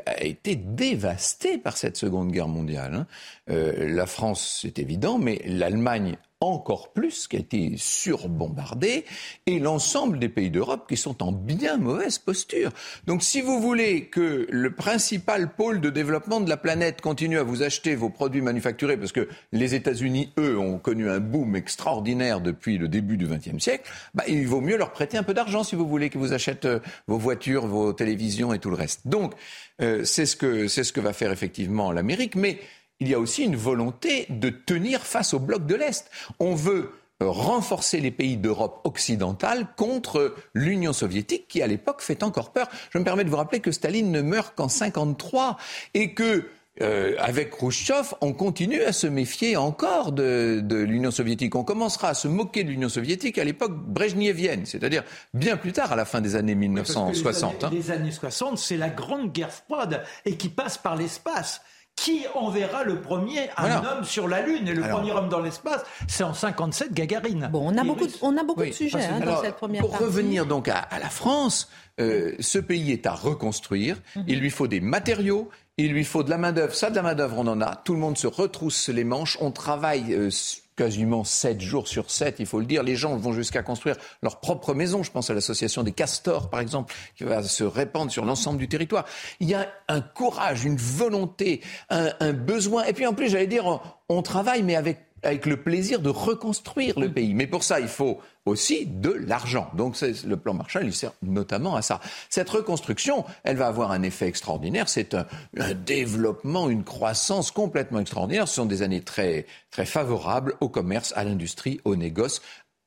a 0.07 0.25
été 0.25 0.57
dévastée 0.57 1.59
par 1.59 1.77
cette 1.77 1.97
Seconde 1.97 2.33
Guerre 2.33 2.49
mondiale. 2.49 2.95
hein. 2.95 3.07
Euh, 3.51 3.88
la 3.95 4.07
France, 4.07 4.61
c'est 4.62 4.79
évident, 4.79 5.19
mais 5.19 5.41
l'Allemagne 5.47 6.17
encore 6.42 6.92
plus, 6.92 7.28
qui 7.28 7.37
a 7.37 7.40
été 7.40 7.74
surbombardée, 7.76 9.05
et 9.46 9.59
l'ensemble 9.59 10.18
des 10.18 10.28
pays 10.28 10.50
d'Europe 10.50 10.87
qui 10.88 10.96
sont 10.96 11.22
en 11.22 11.33
bien 11.33 11.76
mauvaise 11.76 12.18
posture. 12.18 12.70
Donc 13.07 13.22
si 13.22 13.40
vous 13.40 13.61
voulez 13.61 14.07
que 14.07 14.46
le 14.50 14.74
principal 14.74 15.55
pôle 15.55 15.81
de 15.81 15.90
développement 15.90 16.40
de 16.40 16.48
la 16.48 16.57
planète 16.57 17.00
continue 17.00 17.38
à 17.38 17.42
vous 17.42 17.62
acheter 17.62 17.94
vos 17.94 18.11
produits 18.11 18.42
manufacturés, 18.42 18.96
parce 18.96 19.12
que 19.12 19.28
les 19.52 19.74
États-Unis, 19.74 20.33
eux, 20.38 20.59
ont 20.59 20.78
connu 20.78 21.09
un 21.09 21.20
boom 21.20 21.57
extraordinaire 21.57 22.40
depuis 22.40 22.78
le 22.78 22.88
début 22.88 23.16
du 23.16 23.26
XXe 23.26 23.62
siècle, 23.62 23.90
bah, 24.14 24.24
il 24.28 24.46
vaut 24.46 24.61
mieux 24.61 24.76
leur 24.76 24.92
prêter 24.92 25.16
un 25.16 25.22
peu 25.22 25.35
d'argent 25.35 25.64
si 25.64 25.76
vous 25.76 25.87
voulez 25.87 26.11
qu'ils 26.11 26.20
vous 26.20 26.33
achètent 26.33 26.64
euh, 26.64 26.81
vos 27.07 27.18
voitures, 27.18 27.66
vos 27.66 27.92
télévisions 27.92 28.52
et 28.52 28.59
tout 28.59 28.70
le 28.70 28.76
reste. 28.76 29.07
Donc, 29.07 29.35
euh, 29.81 30.05
c'est 30.05 30.26
ce 30.26 30.37
que 30.37 30.68
ce 30.68 30.92
que 30.92 31.00
va 31.00 31.12
faire 31.12 31.33
effectivement 31.33 31.92
l'Amérique, 31.92 32.37
mais 32.37 32.59
il 33.03 33.09
y 33.09 33.15
a 33.15 33.19
aussi 33.19 33.43
une 33.43 33.57
volonté 33.57 34.27
de 34.31 34.49
tenir 34.49 35.01
face 35.03 35.35
au 35.35 35.38
bloc 35.41 35.67
de 35.67 35.75
l'Est. 35.75 36.09
On 36.38 36.55
veut 36.55 36.93
euh, 37.23 37.29
renforcer 37.29 38.01
les 38.01 38.12
pays 38.12 38.37
d'Europe 38.37 38.81
occidentale 38.85 39.67
contre 39.77 40.35
l'Union 40.55 40.93
soviétique 40.93 41.47
qui 41.49 41.62
à 41.62 41.67
l'époque 41.67 42.01
fait 42.01 42.23
encore 42.23 42.53
peur. 42.53 42.69
Je 42.91 42.99
me 42.99 43.05
permets 43.05 43.25
de 43.25 43.31
vous 43.31 43.37
rappeler 43.37 43.61
que 43.61 43.73
Staline 43.73 44.11
ne 44.12 44.23
meurt 44.23 44.55
qu'en 44.55 44.69
53 44.69 45.57
et 45.95 46.15
que 46.15 46.47
euh, 46.81 47.15
avec 47.19 47.51
Khrouchtchev, 47.51 48.15
on 48.23 48.33
continue 48.33 48.83
à 48.83 48.93
se 48.93 49.07
méfier 49.07 49.57
encore 49.57 50.12
de, 50.12 50.61
de 50.62 50.77
l'Union 50.77 51.11
soviétique. 51.11 51.55
On 51.55 51.65
commencera 51.65 52.09
à 52.09 52.15
se 52.15 52.29
moquer 52.29 52.65
de 52.65 52.71
l'Union 52.71 52.88
soviétique 52.88 53.37
à 53.37 53.45
l'époque 53.45 53.77
brejnevienne, 53.77 54.65
c'est-à-dire 54.65 55.03
bien 55.35 55.59
plus 55.59 55.73
tard, 55.73 55.93
à 55.93 55.97
la 55.97 56.07
fin 56.07 56.23
des 56.23 56.35
années 56.35 56.55
Parce 56.55 56.95
que 56.95 56.99
1960. 57.01 57.65
hein. 57.65 57.71
Les 57.73 57.91
années, 57.91 57.99
les 57.99 58.03
années 58.05 58.11
60, 58.11 58.59
c'est 58.59 58.79
la 58.79 58.88
grande 58.88 59.33
guerre 59.33 59.53
froide 59.53 60.03
et 60.25 60.37
qui 60.37 60.49
passe 60.49 60.79
par 60.79 60.97
l'espace. 60.97 61.61
Qui 61.96 62.24
enverra 62.35 62.83
le 62.85 63.00
premier 63.00 63.48
un 63.57 63.68
Voilà. 63.68 63.96
homme 63.98 64.05
sur 64.05 64.26
la 64.26 64.40
Lune 64.40 64.66
Et 64.66 64.74
le 64.74 64.83
Alors- 64.83 64.98
premier 65.00 65.12
homme 65.12 65.28
dans 65.28 65.40
l'espace, 65.40 65.83
c'est 66.09 66.24
en 66.24 66.35
57 66.35 66.92
Gagarine. 66.92 67.48
Bon, 67.52 67.61
on 67.72 67.76
a 67.78 67.85
beaucoup, 67.85 68.07
de, 68.07 68.12
on 68.22 68.37
a 68.37 68.42
beaucoup 68.42 68.61
Oui, 68.62 68.70
de 68.70 68.74
sujets 68.74 69.05
hein, 69.05 69.18
dans 69.20 69.26
Alors, 69.28 69.40
cette 69.44 69.57
première 69.57 69.83
pour 69.83 69.90
partie. 69.90 70.05
revenir 70.05 70.46
donc 70.46 70.66
à, 70.68 70.78
à 70.78 70.98
la 70.98 71.11
France, 71.11 71.68
euh, 72.00 72.33
ce 72.40 72.59
pays 72.59 72.90
est 72.92 73.07
à 73.07 73.12
reconstruire. 73.14 73.98
Mhm. 74.16 74.24
Il 74.26 74.40
lui 74.40 74.50
faut 74.50 74.66
des 74.66 74.81
matériaux, 74.81 75.48
il 75.76 75.92
lui 75.92 76.05
faut 76.05 76.24
de 76.24 76.31
la 76.31 76.38
main-d'œuvre. 76.38 76.74
Ça, 76.74 76.90
de 76.90 76.96
la 76.96 77.02
main-d'œuvre, 77.02 77.37
on 77.38 77.46
en 77.46 77.61
a. 77.61 77.76
Tout 77.76 77.92
le 77.92 78.00
monde 78.00 78.18
se 78.18 78.26
retrousse 78.26 78.88
les 78.88 79.05
manches. 79.05 79.38
On 79.40 79.50
travaille 79.52 80.12
euh, 80.14 80.28
quasiment 80.76 81.24
7 81.24 81.61
jours 81.61 81.88
sur 81.88 82.11
7, 82.11 82.37
il 82.38 82.46
faut 82.46 82.58
le 82.58 82.66
dire. 82.66 82.82
Les 82.82 82.96
gens 82.96 83.16
vont 83.16 83.32
jusqu'à 83.32 83.62
construire 83.62 83.96
leur 84.22 84.40
propre 84.40 84.74
maison. 84.74 85.02
Je 85.02 85.11
pense 85.11 85.30
à 85.30 85.35
l'association 85.35 85.82
des 85.82 85.92
castors, 85.92 86.50
par 86.50 86.61
exemple, 86.61 86.94
qui 87.16 87.24
va 87.24 87.42
se 87.42 87.64
répandre 87.64 88.11
sur 88.11 88.24
l'ensemble 88.24 88.58
du 88.58 88.68
territoire. 88.68 89.04
Il 89.40 89.48
y 89.48 89.54
a 89.54 89.68
un 89.88 90.00
courage, 90.00 90.64
une 90.64 90.76
volonté, 90.76 91.61
un, 91.90 92.32
besoin. 92.32 92.85
Et 92.85 92.92
puis 92.92 93.06
en 93.06 93.14
plus, 93.14 93.28
j'allais 93.28 93.46
dire, 93.46 93.80
on 94.08 94.22
travaille, 94.22 94.62
mais 94.62 94.76
avec 94.76 95.12
avec 95.22 95.46
le 95.46 95.56
plaisir 95.56 96.00
de 96.00 96.08
reconstruire 96.08 96.98
le 96.98 97.12
pays. 97.12 97.35
Mais 97.35 97.46
pour 97.46 97.62
ça, 97.62 97.80
il 97.80 97.88
faut 97.88 98.20
aussi 98.44 98.87
de 98.87 99.11
l'argent. 99.11 99.70
Donc 99.74 99.96
c'est- 99.96 100.24
le 100.24 100.37
plan 100.37 100.52
Marshall, 100.54 100.85
il 100.85 100.92
sert 100.94 101.12
notamment 101.22 101.76
à 101.76 101.82
ça. 101.82 102.00
Cette 102.28 102.50
reconstruction, 102.50 103.24
elle 103.44 103.56
va 103.56 103.68
avoir 103.68 103.92
un 103.92 104.02
effet 104.02 104.26
extraordinaire. 104.26 104.88
C'est 104.88 105.14
un, 105.14 105.26
un 105.58 105.74
développement, 105.74 106.68
une 106.68 106.85
croissance 106.85 107.50
complètement 107.50 108.00
extraordinaire. 108.00 108.48
Ce 108.48 108.54
sont 108.56 108.66
des 108.66 108.82
années 108.82 109.02
très, 109.02 109.46
très 109.70 109.87
favorables 109.87 110.54
au 110.61 110.68
commerce, 110.68 111.12
à 111.16 111.24
l'industrie, 111.24 111.80
au 111.85 111.94
négoce, 111.96 112.42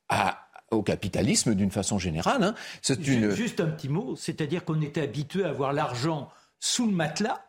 à- 0.08 0.38
au 0.70 0.82
capitalisme 0.82 1.54
d'une 1.54 1.70
façon 1.70 1.98
générale. 1.98 2.42
hein. 2.42 2.54
C'est 2.82 3.06
une... 3.06 3.30
Juste 3.30 3.60
un 3.60 3.66
petit 3.68 3.88
mot, 3.88 4.16
c'est-à-dire 4.16 4.64
qu'on 4.64 4.80
était 4.82 5.00
habitué 5.00 5.44
à 5.44 5.48
avoir 5.50 5.72
l'argent 5.72 6.28
sous 6.58 6.86
le 6.86 6.92
matelas, 6.92 7.46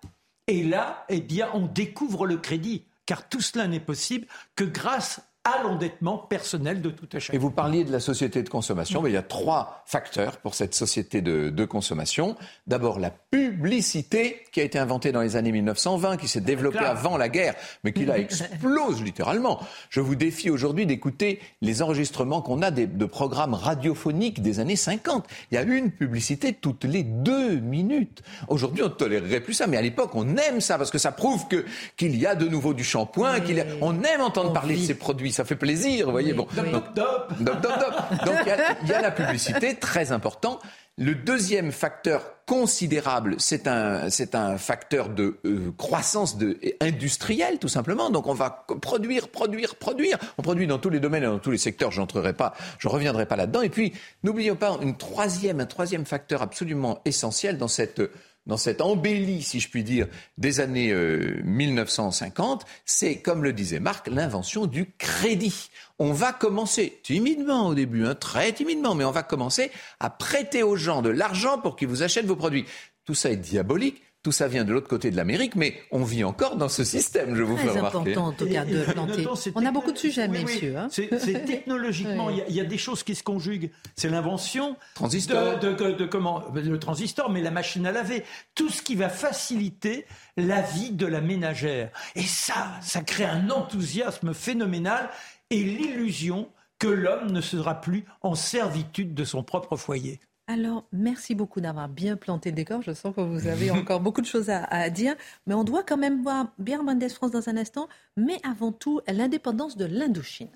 et 0.47 0.63
là, 0.63 1.03
eh 1.09 1.19
bien, 1.19 1.49
on 1.53 1.65
découvre 1.65 2.25
le 2.25 2.37
crédit, 2.37 2.85
car 3.07 3.27
tout 3.27 3.41
cela 3.41 3.67
n'est 3.67 3.79
possible 3.79 4.27
que 4.55 4.63
grâce 4.63 5.21
à 5.47 5.63
l'endettement 5.63 6.17
personnel 6.17 6.81
de 6.81 6.89
tout 6.89 7.07
à 7.13 7.17
Et 7.17 7.19
chacun. 7.19 7.39
vous 7.39 7.51
parliez 7.51 7.83
de 7.83 7.91
la 7.91 7.99
société 7.99 8.43
de 8.43 8.49
consommation. 8.49 9.01
mais 9.01 9.09
il 9.09 9.13
y 9.13 9.17
a 9.17 9.21
trois 9.21 9.83
facteurs 9.85 10.37
pour 10.37 10.55
cette 10.55 10.75
société 10.75 11.21
de, 11.21 11.49
de 11.49 11.65
consommation. 11.65 12.35
D'abord, 12.67 12.99
la 12.99 13.11
publicité 13.11 14.43
qui 14.51 14.59
a 14.61 14.63
été 14.63 14.77
inventée 14.79 15.11
dans 15.11 15.21
les 15.21 15.35
années 15.35 15.51
1920, 15.51 16.17
qui 16.17 16.27
s'est 16.27 16.41
développée 16.41 16.79
avant 16.79 17.17
la 17.17 17.29
guerre, 17.29 17.55
mais 17.83 17.93
qui 17.93 18.05
là 18.05 18.17
explose 18.19 19.01
littéralement. 19.03 19.59
Je 19.89 20.01
vous 20.01 20.15
défie 20.15 20.49
aujourd'hui 20.49 20.85
d'écouter 20.85 21.39
les 21.61 21.81
enregistrements 21.81 22.41
qu'on 22.41 22.61
a 22.61 22.71
des- 22.71 22.87
de 22.87 23.05
programmes 23.05 23.53
radiophoniques 23.53 24.41
des 24.41 24.59
années 24.59 24.75
50. 24.75 25.25
Il 25.51 25.55
y 25.55 25.57
a 25.57 25.63
une 25.63 25.91
publicité 25.91 26.53
toutes 26.53 26.83
les 26.83 27.03
deux 27.03 27.55
minutes. 27.59 28.21
Aujourd'hui, 28.47 28.83
on 28.83 28.87
ne 28.87 28.91
tolérerait 28.91 29.41
plus 29.41 29.53
ça, 29.53 29.67
mais 29.67 29.77
à 29.77 29.81
l'époque, 29.81 30.11
on 30.13 30.35
aime 30.37 30.61
ça 30.61 30.77
parce 30.77 30.91
que 30.91 30.97
ça 30.97 31.11
prouve 31.11 31.47
que 31.47 31.65
qu'il 31.95 32.15
y 32.15 32.25
a 32.25 32.35
de 32.35 32.47
nouveau 32.47 32.73
du 32.73 32.83
shampoing, 32.83 33.39
qu'il 33.41 33.57
y 33.57 33.61
a- 33.61 33.65
on 33.81 34.01
aime 34.03 34.21
entendre 34.21 34.49
On 34.51 34.53
parler 34.53 34.75
de 34.75 34.81
ces 34.85 34.95
produits. 34.95 35.31
Ça 35.37 35.45
fait 35.45 35.55
plaisir, 35.55 36.07
vous 36.07 36.13
voyez. 36.13 36.31
Oui, 36.31 36.37
Bon, 36.37 36.47
oui. 36.57 36.71
Donc, 36.71 36.95
Top 36.95 37.31
dop, 37.39 37.61
dop. 37.61 38.25
Donc 38.25 38.37
il 38.43 38.87
y 38.87 38.89
y, 38.89 38.93
a 38.93 39.01
la 39.03 39.11
publicité, 39.11 39.75
très 39.75 40.11
important. 40.11 40.59
Le 40.97 41.13
deuxième 41.13 41.71
facteur 41.71 42.43
considérable, 42.47 43.35
c'est 43.37 43.67
un, 43.67 44.09
c'est 44.09 44.33
un 44.33 44.57
facteur 44.57 45.09
de 45.09 45.37
euh, 45.45 45.71
croissance 45.77 46.39
de, 46.39 46.57
industrielle, 46.81 47.59
tout 47.59 47.67
simplement. 47.67 48.09
Donc 48.09 48.25
on 48.25 48.33
va 48.33 48.65
produire, 48.81 49.27
produire, 49.27 49.75
produire. 49.75 50.17
On 50.39 50.41
produit 50.41 50.65
dans 50.65 50.79
tous 50.79 50.89
les 50.89 50.99
domaines 50.99 51.21
et 51.21 51.27
dans 51.27 51.37
tous 51.37 51.51
les 51.51 51.59
secteurs. 51.59 51.91
J'entrerai 51.91 52.33
pas, 52.33 52.55
je 52.79 52.87
reviendrai 52.87 53.27
pas 53.27 53.35
là-dedans. 53.35 53.61
Et 53.61 53.69
puis 53.69 53.93
n'oublions 54.23 54.55
pas 54.55 54.75
une 54.81 54.97
troisième, 54.97 55.59
un 55.59 55.67
troisième 55.67 56.07
facteur 56.07 56.41
absolument 56.41 56.99
essentiel 57.05 57.59
dans 57.59 57.67
cette 57.67 58.01
dans 58.47 58.57
cette 58.57 58.81
embellie, 58.81 59.43
si 59.43 59.59
je 59.59 59.69
puis 59.69 59.83
dire, 59.83 60.07
des 60.37 60.61
années 60.61 60.91
euh, 60.91 61.39
1950, 61.43 62.65
c'est, 62.85 63.17
comme 63.17 63.43
le 63.43 63.53
disait 63.53 63.79
Marc, 63.79 64.07
l'invention 64.07 64.65
du 64.65 64.91
crédit. 64.97 65.69
On 65.99 66.13
va 66.13 66.31
commencer, 66.31 66.99
timidement 67.03 67.67
au 67.67 67.75
début, 67.75 68.05
hein, 68.05 68.15
très 68.15 68.53
timidement, 68.53 68.95
mais 68.95 69.03
on 69.03 69.11
va 69.11 69.23
commencer 69.23 69.69
à 69.99 70.09
prêter 70.09 70.63
aux 70.63 70.77
gens 70.77 71.01
de 71.01 71.09
l'argent 71.09 71.59
pour 71.59 71.75
qu'ils 71.75 71.89
vous 71.89 72.03
achètent 72.03 72.25
vos 72.25 72.37
produits. 72.37 72.65
Tout 73.05 73.15
ça 73.15 73.29
est 73.29 73.37
diabolique, 73.37 74.01
tout 74.27 74.33
ça 74.33 74.49
vient 74.49 74.65
de 74.65 74.73
l'autre 74.73 74.89
côté 74.89 75.09
de 75.09 75.15
l'Amérique, 75.15 75.55
mais 75.55 75.79
on 75.89 76.03
vit 76.03 76.25
encore 76.25 76.57
dans 76.57 76.67
ce 76.67 76.83
système, 76.83 77.33
je 77.33 77.43
vous 77.43 77.55
fais 77.55 77.69
remarquer. 77.69 77.97
important 78.11 78.25
en 78.27 78.31
tout 78.33 78.45
cas 78.45 78.65
Et- 78.65 78.71
de 78.73 78.81
et- 78.81 78.83
planter. 78.91 79.21
notons, 79.21 79.35
c'est 79.35 79.53
On 79.55 79.65
a 79.65 79.71
beaucoup 79.71 79.93
de 79.93 79.97
sujets, 79.97 80.27
Oui, 80.27 80.73
hein. 80.75 80.89
C'est 80.91 81.07
technologiquement, 81.45 82.25
Oui. 82.25 82.33
il 82.33 82.37
y 82.39 82.41
a- 82.41 82.45
il 82.49 82.55
y, 82.55 82.59
a 82.59 82.65
des 82.65 82.77
choses 82.77 83.03
qui 83.03 83.15
se 83.15 83.23
conjuguent. 83.23 83.71
C'est 83.95 84.09
l'invention 84.09 84.75
Transistor. 84.95 85.59
de, 85.59 85.71
de- 85.71 85.91
de- 85.93 86.05
comment 86.05 86.43
le 86.53 86.77
transistor, 86.77 87.29
mais 87.31 87.39
la 87.41 87.51
machine 87.51 87.85
à 87.85 87.93
laver, 87.93 88.25
tout 88.53 88.67
ce 88.67 88.81
qui 88.81 88.95
va 88.95 89.07
faciliter 89.07 90.05
la 90.35 90.61
vie 90.61 90.91
de 90.91 91.05
la 91.05 91.21
ménagère. 91.21 91.89
Et 92.15 92.23
ça, 92.23 92.71
ça 92.81 92.99
crée 93.03 93.23
un 93.23 93.49
enthousiasme 93.49 94.33
phénoménal 94.33 95.09
et 95.51 95.63
l'illusion 95.63 96.49
que 96.79 96.87
l'homme 96.87 97.31
ne 97.31 97.39
sera 97.39 97.79
plus 97.79 98.03
en 98.21 98.35
servitude 98.35 99.13
de 99.13 99.23
son 99.23 99.41
propre 99.41 99.77
foyer. 99.77 100.19
Alors, 100.49 100.85
merci 100.93 101.35
beaucoup 101.35 101.59
d'avoir 101.59 101.89
bien 101.89 102.15
planté 102.15 102.51
le 102.51 102.55
décor. 102.55 102.81
Je 102.81 102.93
sens 102.93 103.13
que 103.13 103.19
vous 103.19 103.47
avez 103.47 103.69
encore 103.71 103.99
beaucoup 103.99 104.21
de 104.21 104.25
choses 104.25 104.49
à, 104.49 104.63
à 104.63 104.89
dire. 104.89 105.15
Mais 105.45 105.53
on 105.53 105.65
doit 105.65 105.83
quand 105.83 105.97
même 105.97 106.23
voir 106.23 106.53
bien 106.57 106.81
Mendes 106.83 107.09
France 107.09 107.31
dans 107.31 107.49
un 107.49 107.57
instant. 107.57 107.89
Mais 108.15 108.39
avant 108.43 108.71
tout, 108.71 109.01
l'indépendance 109.07 109.75
de 109.75 109.83
l'Indochine. 109.83 110.49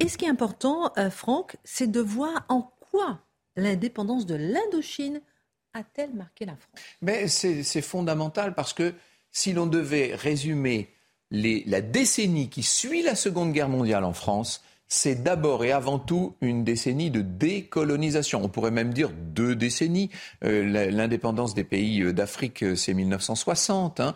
Et 0.00 0.08
ce 0.08 0.18
qui 0.18 0.24
est 0.24 0.28
important, 0.28 0.92
euh, 0.98 1.08
Franck, 1.08 1.56
c'est 1.62 1.88
de 1.88 2.00
voir 2.00 2.44
en 2.48 2.62
quoi 2.90 3.20
l'indépendance 3.54 4.26
de 4.26 4.34
l'Indochine 4.34 5.20
a-t-elle 5.72 6.14
marqué 6.14 6.46
la 6.46 6.56
France? 6.56 6.80
Mais 7.00 7.28
c'est 7.28 7.62
c'est 7.62 7.82
fondamental 7.82 8.54
parce 8.54 8.72
que 8.72 8.92
si 9.30 9.52
l'on 9.52 9.66
devait 9.66 10.16
résumer 10.16 10.92
la 11.30 11.80
décennie 11.80 12.48
qui 12.48 12.62
suit 12.62 13.02
la 13.02 13.14
Seconde 13.14 13.52
Guerre 13.52 13.68
mondiale 13.68 14.04
en 14.04 14.12
France, 14.12 14.62
c'est 14.92 15.22
d'abord 15.22 15.64
et 15.64 15.70
avant 15.70 16.00
tout 16.00 16.34
une 16.40 16.64
décennie 16.64 17.12
de 17.12 17.22
décolonisation. 17.22 18.42
On 18.42 18.48
pourrait 18.48 18.72
même 18.72 18.92
dire 18.92 19.10
deux 19.14 19.54
décennies. 19.54 20.10
Euh, 20.44 20.90
l'indépendance 20.90 21.54
des 21.54 21.62
pays 21.62 22.02
euh, 22.02 22.12
d'Afrique, 22.12 22.64
euh, 22.64 22.74
c'est 22.74 22.92
1960. 22.92 24.00
Hein. 24.00 24.14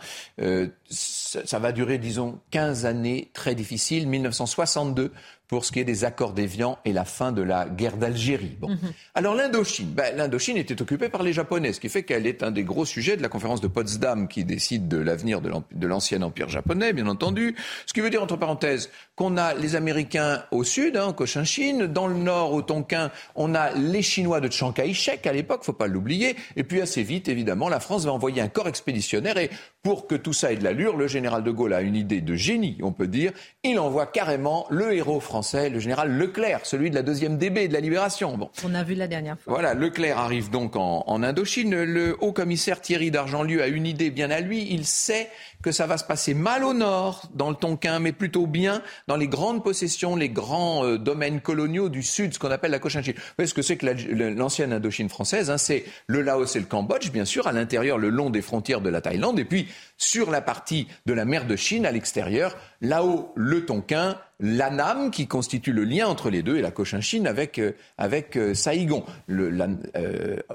ça, 0.90 1.58
va 1.60 1.70
durer, 1.70 1.98
disons, 1.98 2.40
15 2.50 2.86
années 2.86 3.30
très 3.34 3.54
difficiles. 3.54 4.08
1962 4.08 5.12
pour 5.48 5.64
ce 5.64 5.72
qui 5.72 5.80
est 5.80 5.84
des 5.84 6.04
accords 6.04 6.32
d'Évian 6.32 6.78
et 6.84 6.92
la 6.92 7.04
fin 7.04 7.32
de 7.32 7.42
la 7.42 7.68
guerre 7.68 7.96
d'Algérie. 7.96 8.56
Bon. 8.58 8.70
Mhm. 8.70 8.78
Alors 9.14 9.34
l'Indochine, 9.34 9.90
ben, 9.90 10.16
l'Indochine 10.16 10.56
était 10.56 10.80
occupée 10.80 11.08
par 11.08 11.22
les 11.22 11.32
Japonais, 11.32 11.72
ce 11.72 11.80
qui 11.80 11.88
fait 11.88 12.02
qu'elle 12.02 12.26
est 12.26 12.42
un 12.42 12.50
des 12.50 12.64
gros 12.64 12.84
sujets 12.84 13.16
de 13.16 13.22
la 13.22 13.28
conférence 13.28 13.60
de 13.60 13.68
Potsdam 13.68 14.28
qui 14.28 14.44
décide 14.44 14.88
de 14.88 14.96
l'avenir 14.96 15.40
de 15.40 15.86
l'ancien 15.86 16.22
empire 16.22 16.48
japonais, 16.48 16.92
bien 16.92 17.06
entendu. 17.06 17.54
Ce 17.86 17.92
qui 17.92 18.00
veut 18.00 18.10
dire, 18.10 18.22
entre 18.22 18.36
parenthèses, 18.36 18.90
qu'on 19.16 19.36
a 19.36 19.54
les 19.54 19.76
Américains 19.76 20.44
au 20.50 20.64
sud, 20.64 20.96
hein, 20.96 21.12
Cochinchine, 21.12 21.86
dans 21.86 22.06
le 22.06 22.14
nord, 22.14 22.52
au 22.52 22.62
Tonkin, 22.62 23.10
on 23.34 23.54
a 23.54 23.72
les 23.72 24.02
Chinois 24.02 24.40
de 24.40 24.50
Chiang 24.50 24.72
Kai-shek 24.72 25.26
à 25.26 25.32
l'époque, 25.32 25.62
faut 25.62 25.72
pas 25.72 25.86
l'oublier, 25.86 26.36
et 26.56 26.64
puis 26.64 26.80
assez 26.80 27.02
vite, 27.02 27.28
évidemment, 27.28 27.68
la 27.68 27.80
France 27.80 28.04
va 28.04 28.12
envoyer 28.12 28.40
un 28.40 28.48
corps 28.48 28.68
expéditionnaire, 28.68 29.36
et 29.36 29.50
pour 29.84 30.06
que 30.06 30.14
tout 30.14 30.32
ça 30.32 30.50
ait 30.50 30.56
de 30.56 30.64
l'allure, 30.64 30.96
le 30.96 31.06
général 31.06 31.44
de 31.44 31.50
Gaulle 31.50 31.74
a 31.74 31.82
une 31.82 31.94
idée 31.94 32.22
de 32.22 32.34
génie, 32.34 32.78
on 32.82 32.90
peut 32.90 33.06
dire, 33.06 33.32
il 33.62 33.78
envoie 33.78 34.06
carrément 34.06 34.66
le 34.70 34.94
héros 34.94 35.20
français, 35.20 35.68
le 35.68 35.78
général 35.78 36.10
Leclerc, 36.10 36.60
celui 36.64 36.88
de 36.88 36.94
la 36.94 37.02
deuxième 37.02 37.36
DB 37.36 37.68
de 37.68 37.74
la 37.74 37.80
Libération. 37.80 38.36
Bon. 38.38 38.48
On 38.64 38.74
a 38.74 38.82
vu 38.82 38.94
la 38.94 39.06
dernière 39.08 39.38
fois. 39.38 39.52
Voilà, 39.52 39.74
Leclerc 39.74 40.18
arrive 40.18 40.48
donc 40.48 40.74
en, 40.76 41.04
en 41.06 41.22
Indochine, 41.22 41.84
le 41.84 42.16
haut 42.22 42.32
commissaire 42.32 42.80
Thierry 42.80 43.10
d'Argentlieu 43.10 43.62
a 43.62 43.66
une 43.66 43.86
idée 43.86 44.10
bien 44.10 44.30
à 44.30 44.40
lui, 44.40 44.66
il 44.70 44.86
sait 44.86 45.28
que 45.64 45.72
ça 45.72 45.86
va 45.86 45.96
se 45.96 46.04
passer 46.04 46.34
mal 46.34 46.62
au 46.62 46.74
nord, 46.74 47.22
dans 47.34 47.48
le 47.48 47.56
Tonkin, 47.56 47.98
mais 47.98 48.12
plutôt 48.12 48.46
bien 48.46 48.82
dans 49.06 49.16
les 49.16 49.28
grandes 49.28 49.64
possessions, 49.64 50.14
les 50.14 50.28
grands 50.28 50.84
euh, 50.84 50.98
domaines 50.98 51.40
coloniaux 51.40 51.88
du 51.88 52.02
sud, 52.02 52.34
ce 52.34 52.38
qu'on 52.38 52.50
appelle 52.50 52.70
la 52.70 52.78
Cochinchine. 52.78 53.14
Vous 53.14 53.22
voyez 53.38 53.48
ce 53.48 53.54
que 53.54 53.62
c'est 53.62 53.78
que 53.78 53.86
l'ancienne 53.86 54.74
Indochine 54.74 55.08
française 55.08 55.50
hein, 55.50 55.56
C'est 55.56 55.84
le 56.06 56.20
Laos 56.20 56.54
et 56.54 56.60
le 56.60 56.66
Cambodge, 56.66 57.10
bien 57.10 57.24
sûr, 57.24 57.46
à 57.46 57.52
l'intérieur, 57.52 57.96
le 57.96 58.10
long 58.10 58.28
des 58.28 58.42
frontières 58.42 58.82
de 58.82 58.90
la 58.90 59.00
Thaïlande, 59.00 59.38
et 59.38 59.46
puis 59.46 59.66
sur 59.96 60.30
la 60.30 60.40
partie 60.40 60.88
de 61.06 61.12
la 61.12 61.24
mer 61.24 61.46
de 61.46 61.56
Chine, 61.56 61.86
à 61.86 61.92
l'extérieur, 61.92 62.56
là-haut, 62.80 63.32
le 63.36 63.64
Tonkin, 63.64 64.18
l'Anam, 64.40 65.10
qui 65.10 65.26
constitue 65.26 65.72
le 65.72 65.84
lien 65.84 66.06
entre 66.06 66.30
les 66.30 66.42
deux, 66.42 66.56
et 66.56 66.62
la 66.62 66.70
Cochinchine 66.70 67.26
avec, 67.26 67.58
euh, 67.58 67.72
avec 67.98 68.36
euh, 68.36 68.54
Saïgon. 68.54 69.04
Le, 69.26 69.76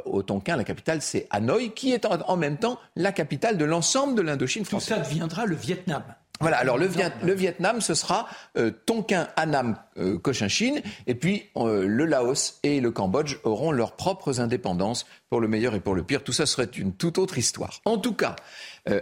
au 0.05 0.23
Tonkin, 0.23 0.57
la 0.57 0.63
capitale, 0.63 1.01
c'est 1.01 1.27
Hanoï, 1.29 1.71
qui 1.71 1.91
est 1.91 2.05
en, 2.05 2.37
même 2.37 2.57
temps 2.57 2.79
la 2.95 3.11
capitale 3.11 3.57
de 3.57 3.65
l'ensemble 3.65 4.15
de 4.15 4.21
l'Indochine 4.21 4.65
française 4.65 4.99
deviendra 4.99 5.45
le 5.45 5.55
Vietnam. 5.55 6.03
Voilà, 6.41 6.57
alors 6.57 6.77
le, 6.77 6.87
Vietnam, 7.33 7.81
ce 7.81 7.93
sera 7.93 8.29
euh, 8.57 8.71
Tonkin, 8.85 9.27
Annam, 9.35 9.75
euh, 9.97 10.17
Cochinchine, 10.17 10.81
et 11.05 11.13
puis 11.13 11.43
euh, 11.57 11.85
le 11.85 12.05
Laos 12.05 12.59
et 12.63 12.79
le 12.79 12.91
Cambodge 12.91 13.35
auront 13.43 13.73
leurs 13.73 13.97
propres 13.97 14.39
indépendances, 14.39 15.05
pour 15.29 15.41
le 15.41 15.49
meilleur 15.49 15.75
et 15.75 15.81
pour 15.81 15.95
le 15.95 16.03
pire. 16.03 16.23
Tout 16.23 16.31
ça 16.31 16.45
serait 16.45 16.69
une 16.77 16.93
toute 16.93 17.17
autre 17.17 17.37
histoire. 17.37 17.81
En 17.85 17.99
tout 17.99 18.13
cas, 18.13 18.35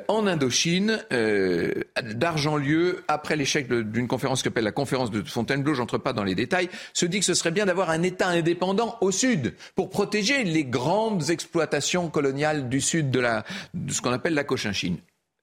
en 0.10 0.28
Indochine, 0.28 1.00
d'Argentlieu, 2.04 3.06
après 3.08 3.38
l'échec 3.38 3.70
d'une 3.70 4.10
conférence 4.10 4.44
qu'appelle 4.44 4.66
la 4.66 4.74
conférence 4.74 5.10
de 5.10 5.22
Fontainebleau, 5.24 5.74
j'entre 5.74 5.98
pas 5.98 6.12
dans 6.12 6.26
les 6.26 6.36
détails, 6.36 6.68
se 6.92 7.06
dit 7.06 7.20
que 7.20 7.26
ce 7.26 7.34
serait 7.34 7.52
bien 7.52 7.66
d'avoir 7.66 7.92
un 7.92 8.04
État 8.04 8.28
indépendant 8.28 8.98
au 9.00 9.12
sud, 9.12 9.54
pour 9.76 9.90
protéger 9.90 10.44
les 10.44 10.66
grandes 10.66 11.30
exploitations 11.30 12.10
coloniales 12.10 12.68
du 12.68 12.82
sud 12.82 13.10
de, 13.10 13.22
la, 13.22 13.46
de 13.74 13.94
ce 13.94 14.02
qu'on 14.02 14.12
appelle 14.12 14.34
la 14.34 14.44
Cochinchine. 14.44 14.98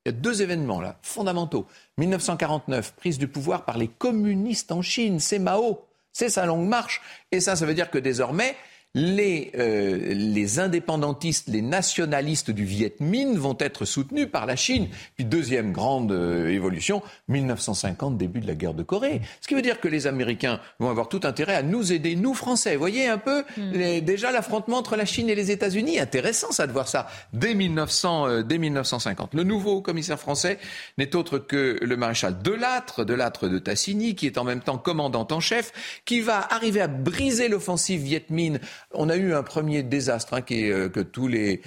Il 0.05 0.13
y 0.13 0.15
a 0.15 0.21
deux 0.21 0.43
événements 0.43 0.83
là, 0.83 0.99
fondamentaux. 1.03 1.67
1949, 1.97 2.93
prise 2.95 3.17
du 3.17 3.27
pouvoir 3.27 3.65
par 3.65 3.79
les 3.79 3.89
communistes 3.89 4.71
en 4.71 4.83
Chine, 4.83 5.19
c'est 5.19 5.39
Mao, 5.39 5.87
c'est 6.13 6.29
sa 6.29 6.45
longue 6.45 6.69
marche. 6.69 7.01
Et 7.33 7.41
ça, 7.41 7.57
ça 7.57 7.65
veut 7.65 7.73
dire 7.73 7.91
que 7.91 7.97
désormais, 7.97 8.55
les, 8.95 9.51
euh, 9.59 10.15
les 10.15 10.61
indépendantistes, 10.61 11.49
les 11.49 11.63
nationalistes 11.63 12.51
du 12.51 12.65
Viet 12.65 12.95
Minh 13.01 13.37
vont 13.37 13.57
être 13.59 13.85
soutenus 13.85 14.29
par 14.31 14.47
la 14.47 14.55
Chine. 14.55 14.89
Puis 15.17 15.25
deuxième 15.25 15.73
grande 15.73 16.13
euh, 16.13 16.49
évolution, 16.49 17.03
1950, 17.29 18.17
début 18.17 18.41
de 18.41 18.47
la 18.47 18.55
guerre 18.55 18.75
de 18.75 18.85
Corée. 18.85 19.21
Ce 19.41 19.49
qui 19.49 19.55
veut 19.55 19.63
dire 19.63 19.81
que 19.81 19.89
les 19.89 20.07
Américains 20.07 20.61
vont 20.79 20.91
avoir 20.91 21.09
tout 21.09 21.21
intérêt 21.25 21.57
à 21.57 21.63
nous 21.63 21.93
aider, 21.93 22.15
nous 22.15 22.35
Français. 22.35 22.75
Vous 22.75 22.81
voyez 22.81 23.09
un 23.09 23.19
peu 23.19 23.45
hmm. 23.57 24.01
déjà 24.01 24.31
l'affrontement 24.31 24.79
entre 24.79 24.97
la 24.97 25.05
Chine 25.05 25.29
et 25.29 25.35
les 25.35 25.51
États-Unis. 25.51 25.99
Intéressant 25.99 26.53
ça 26.53 26.67
de 26.67 26.73
voir 26.73 26.87
ça 26.87 27.09
dès, 27.33 27.55
1900, 27.55 28.29
euh, 28.29 28.43
dès 28.43 28.59
1950. 28.59 29.35
Le 29.35 29.43
nouveau 29.43 29.83
commissaire 29.83 30.21
français 30.21 30.59
n'est 30.99 31.17
autre 31.17 31.39
que 31.39 31.79
le 31.83 31.97
maréchal 31.97 32.41
Delattre, 32.43 33.05
Delattre 33.05 33.49
de 33.49 33.59
Tassigny, 33.59 34.15
qui 34.15 34.27
est 34.27 34.39
en 34.39 34.45
même 34.45 34.61
temps 34.61 34.79
commandant 34.79 35.27
en 35.31 35.41
chef, 35.41 35.73
qui 36.05 36.21
va 36.21 36.47
arriver 36.53 36.81
à 36.81 36.87
briser 36.87 37.49
l'offensive 37.49 38.03
Viet 38.03 38.27
Minh 38.31 38.61
on 38.97 39.09
a 39.09 39.17
eu 39.17 39.33
un 39.35 39.43
premier 39.43 39.83
désastre 39.83 40.35
hein, 40.35 40.43
euh, 40.51 40.89
que, 40.89 41.01
tous 41.01 41.29
les, 41.29 41.61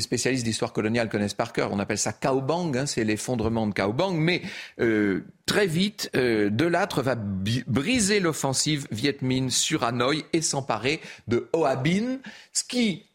spécialistes 0.00 0.44
d'histoire 0.44 0.72
coloniale 0.72 1.08
connaissent 1.08 1.34
par 1.34 1.52
cœur. 1.52 1.72
On 1.72 1.78
appelle 1.78 1.98
ça 1.98 2.12
Kaobang, 2.12 2.76
hein, 2.76 2.86
c'est 2.86 3.04
l'effondrement 3.04 3.66
de 3.66 3.72
Kaobang. 3.72 4.14
Mais 4.14 4.42
euh, 4.80 5.24
très 5.46 5.66
vite, 5.66 6.10
euh, 6.16 6.50
Delattre 6.50 7.02
va 7.02 7.14
briser 7.16 8.20
l'offensive 8.20 8.86
Viet 8.90 9.18
Minh 9.22 9.50
sur 9.50 9.84
Hanoï 9.84 10.24
et 10.32 10.42
s'emparer 10.42 11.00
de 11.28 11.48
Hoa 11.52 11.76
Binh, 11.76 12.18
ce 12.52 12.64
qui, 12.64 13.06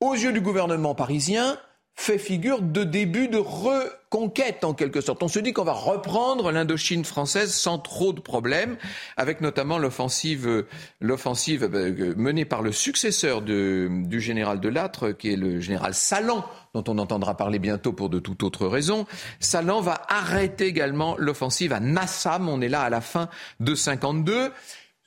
aux 0.00 0.14
yeux 0.14 0.32
du 0.32 0.40
gouvernement 0.40 0.94
parisien, 0.94 1.58
fait 1.96 2.18
figure 2.18 2.60
de 2.60 2.84
début 2.84 3.26
de 3.26 3.38
reconquête 3.38 4.64
en 4.64 4.74
quelque 4.74 5.00
sorte. 5.00 5.22
On 5.22 5.28
se 5.28 5.38
dit 5.38 5.54
qu'on 5.54 5.64
va 5.64 5.72
reprendre 5.72 6.52
l'Indochine 6.52 7.04
française 7.04 7.54
sans 7.54 7.78
trop 7.78 8.12
de 8.12 8.20
problèmes, 8.20 8.76
avec 9.16 9.40
notamment 9.40 9.78
l'offensive, 9.78 10.66
l'offensive 11.00 11.68
euh, 11.72 12.14
menée 12.16 12.44
par 12.44 12.60
le 12.60 12.70
successeur 12.70 13.40
du 13.40 14.20
général 14.20 14.60
de 14.60 14.68
Lattre, 14.68 15.12
qui 15.12 15.32
est 15.32 15.36
le 15.36 15.58
général 15.60 15.94
Salan, 15.94 16.44
dont 16.74 16.84
on 16.86 16.98
entendra 16.98 17.34
parler 17.36 17.58
bientôt 17.58 17.94
pour 17.94 18.10
de 18.10 18.18
toute 18.18 18.42
autre 18.42 18.66
raison. 18.66 19.06
Salan 19.40 19.80
va 19.80 20.02
arrêter 20.08 20.66
également 20.66 21.16
l'offensive 21.18 21.72
à 21.72 21.80
Nassam. 21.80 22.48
On 22.48 22.60
est 22.60 22.68
là 22.68 22.82
à 22.82 22.90
la 22.90 23.00
fin 23.00 23.30
de 23.60 23.74
52. 23.74 24.52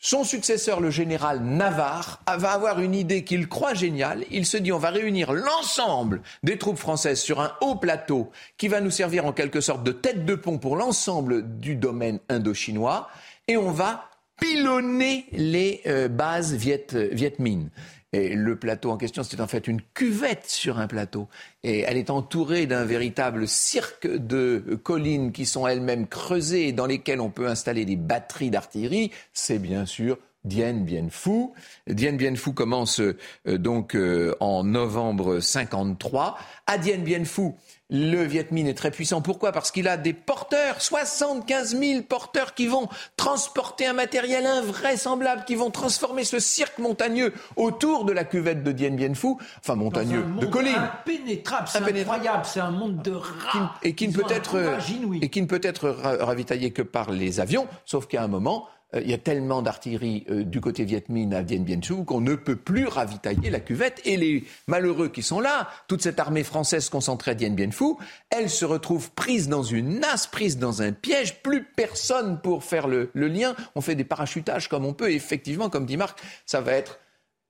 Son 0.01 0.23
successeur, 0.23 0.79
le 0.79 0.91
général 0.91 1.41
Navarre, 1.41 2.21
va 2.25 2.51
avoir 2.51 2.79
une 2.79 2.95
idée 2.95 3.25
qu'il 3.25 3.49
croit 3.49 3.73
géniale. 3.73 4.23
Il 4.31 4.45
se 4.45 4.55
dit 4.55 4.71
on 4.71 4.77
va 4.77 4.91
réunir 4.91 5.33
l'ensemble 5.33 6.21
des 6.41 6.57
troupes 6.57 6.77
françaises 6.77 7.19
sur 7.19 7.41
un 7.41 7.51
haut 7.59 7.75
plateau 7.75 8.31
qui 8.57 8.69
va 8.69 8.79
nous 8.79 8.91
servir 8.91 9.25
en 9.25 9.33
quelque 9.33 9.59
sorte 9.59 9.83
de 9.83 9.91
tête 9.91 10.25
de 10.25 10.35
pont 10.35 10.57
pour 10.57 10.77
l'ensemble 10.77 11.59
du 11.59 11.75
domaine 11.75 12.19
indochinois 12.29 13.09
et 13.49 13.57
on 13.57 13.71
va 13.71 14.05
pilonner 14.39 15.25
les 15.33 15.81
euh, 15.85 16.07
bases 16.07 16.53
Viet, 16.53 16.87
Viet 17.11 17.37
Minh. 17.39 17.69
Et 18.11 18.33
le 18.33 18.55
plateau 18.57 18.89
en 18.89 18.97
question, 18.97 19.21
c'était 19.23 19.41
en 19.41 19.47
fait 19.47 19.67
une 19.67 19.81
cuvette 19.93 20.45
sur 20.47 20.79
un 20.79 20.87
plateau. 20.87 21.27
Et 21.63 21.81
elle 21.81 21.97
est 21.97 22.09
entourée 22.09 22.65
d'un 22.65 22.83
véritable 22.83 23.47
cirque 23.47 24.07
de 24.07 24.79
collines 24.83 25.31
qui 25.31 25.45
sont 25.45 25.67
elles-mêmes 25.67 26.07
creusées 26.07 26.69
et 26.69 26.71
dans 26.71 26.87
lesquelles 26.87 27.21
on 27.21 27.29
peut 27.29 27.47
installer 27.47 27.85
des 27.85 27.95
batteries 27.95 28.49
d'artillerie. 28.49 29.11
C'est 29.33 29.59
bien 29.59 29.85
sûr 29.85 30.17
Dien 30.43 30.73
Bien 30.73 31.09
Phu. 31.09 31.49
Dien 31.87 32.13
Bien 32.13 32.35
Phu 32.35 32.53
commence 32.53 33.01
euh, 33.01 33.17
donc 33.45 33.95
euh, 33.95 34.35
en 34.39 34.63
novembre 34.63 35.39
53. 35.39 36.37
À 36.65 36.77
Dien 36.77 36.99
Bien 36.99 37.25
Phu, 37.25 37.51
le 37.89 38.23
Viet 38.23 38.47
Minh 38.51 38.67
est 38.67 38.75
très 38.75 38.91
puissant. 38.91 39.21
Pourquoi? 39.21 39.51
Parce 39.51 39.71
qu'il 39.71 39.87
a 39.87 39.97
des 39.97 40.13
porteurs, 40.13 40.81
75 40.81 41.75
000 41.77 42.03
porteurs 42.03 42.53
qui 42.53 42.67
vont 42.67 42.87
transporter 43.17 43.87
un 43.87 43.93
matériel 43.93 44.45
invraisemblable, 44.45 45.43
qui 45.45 45.55
vont 45.55 45.71
transformer 45.71 46.23
ce 46.23 46.39
cirque 46.39 46.77
montagneux 46.77 47.33
autour 47.55 48.05
de 48.05 48.11
la 48.11 48.23
cuvette 48.23 48.63
de 48.63 48.71
Dien 48.71 48.91
Bien 48.91 49.13
Phu, 49.13 49.35
enfin 49.59 49.75
montagneux, 49.75 50.23
de 50.39 50.45
collines. 50.45 50.75
Impénétrable, 50.75 51.67
c'est 51.67 51.99
incroyable, 51.99 52.45
c'est 52.45 52.59
un 52.59 52.71
monde 52.71 53.01
de 53.01 53.11
rats. 53.11 53.75
et 53.81 53.95
qui 53.95 54.07
ne 54.07 54.13
peut 54.13 54.23
être 54.29 54.79
et 55.21 55.29
qui 55.29 55.41
ne 55.41 55.47
peut 55.47 55.61
être 55.63 55.89
ravitaillé 55.89 56.71
que 56.71 56.81
par 56.81 57.11
les 57.11 57.39
avions, 57.39 57.67
sauf 57.85 58.07
qu'à 58.07 58.23
un 58.23 58.27
moment 58.27 58.67
il 58.93 59.09
y 59.09 59.13
a 59.13 59.17
tellement 59.17 59.61
d'artillerie 59.61 60.25
euh, 60.29 60.43
du 60.43 60.61
côté 60.61 60.83
Viet 60.83 61.03
Minh 61.09 61.33
à 61.33 61.43
Dien 61.43 61.59
Bien 61.59 61.79
Phu 61.81 62.05
qu'on 62.05 62.21
ne 62.21 62.35
peut 62.35 62.55
plus 62.55 62.87
ravitailler 62.87 63.49
la 63.49 63.59
cuvette. 63.59 64.01
Et 64.05 64.17
les 64.17 64.45
malheureux 64.67 65.09
qui 65.09 65.21
sont 65.21 65.39
là, 65.39 65.69
toute 65.87 66.01
cette 66.01 66.19
armée 66.19 66.43
française 66.43 66.89
concentrée 66.89 67.31
à 67.31 67.33
Dien 67.35 67.51
Bien 67.51 67.71
Phu, 67.71 67.93
elle 68.29 68.49
se 68.49 68.65
retrouve 68.65 69.11
prise 69.11 69.47
dans 69.47 69.63
une 69.63 69.99
nasse, 69.99 70.25
prise 70.27 70.57
dans 70.57 70.81
un 70.81 70.91
piège. 70.91 71.41
Plus 71.43 71.63
personne 71.63 72.39
pour 72.41 72.63
faire 72.63 72.87
le, 72.87 73.11
lien. 73.13 73.55
On 73.75 73.81
fait 73.81 73.95
des 73.95 74.03
parachutages 74.03 74.67
comme 74.69 74.85
on 74.85 74.93
peut. 74.93 75.11
Effectivement, 75.11 75.69
comme 75.69 75.85
dit 75.85 75.97
Marc, 75.97 76.19
ça 76.45 76.61
va 76.61 76.73
être 76.73 76.99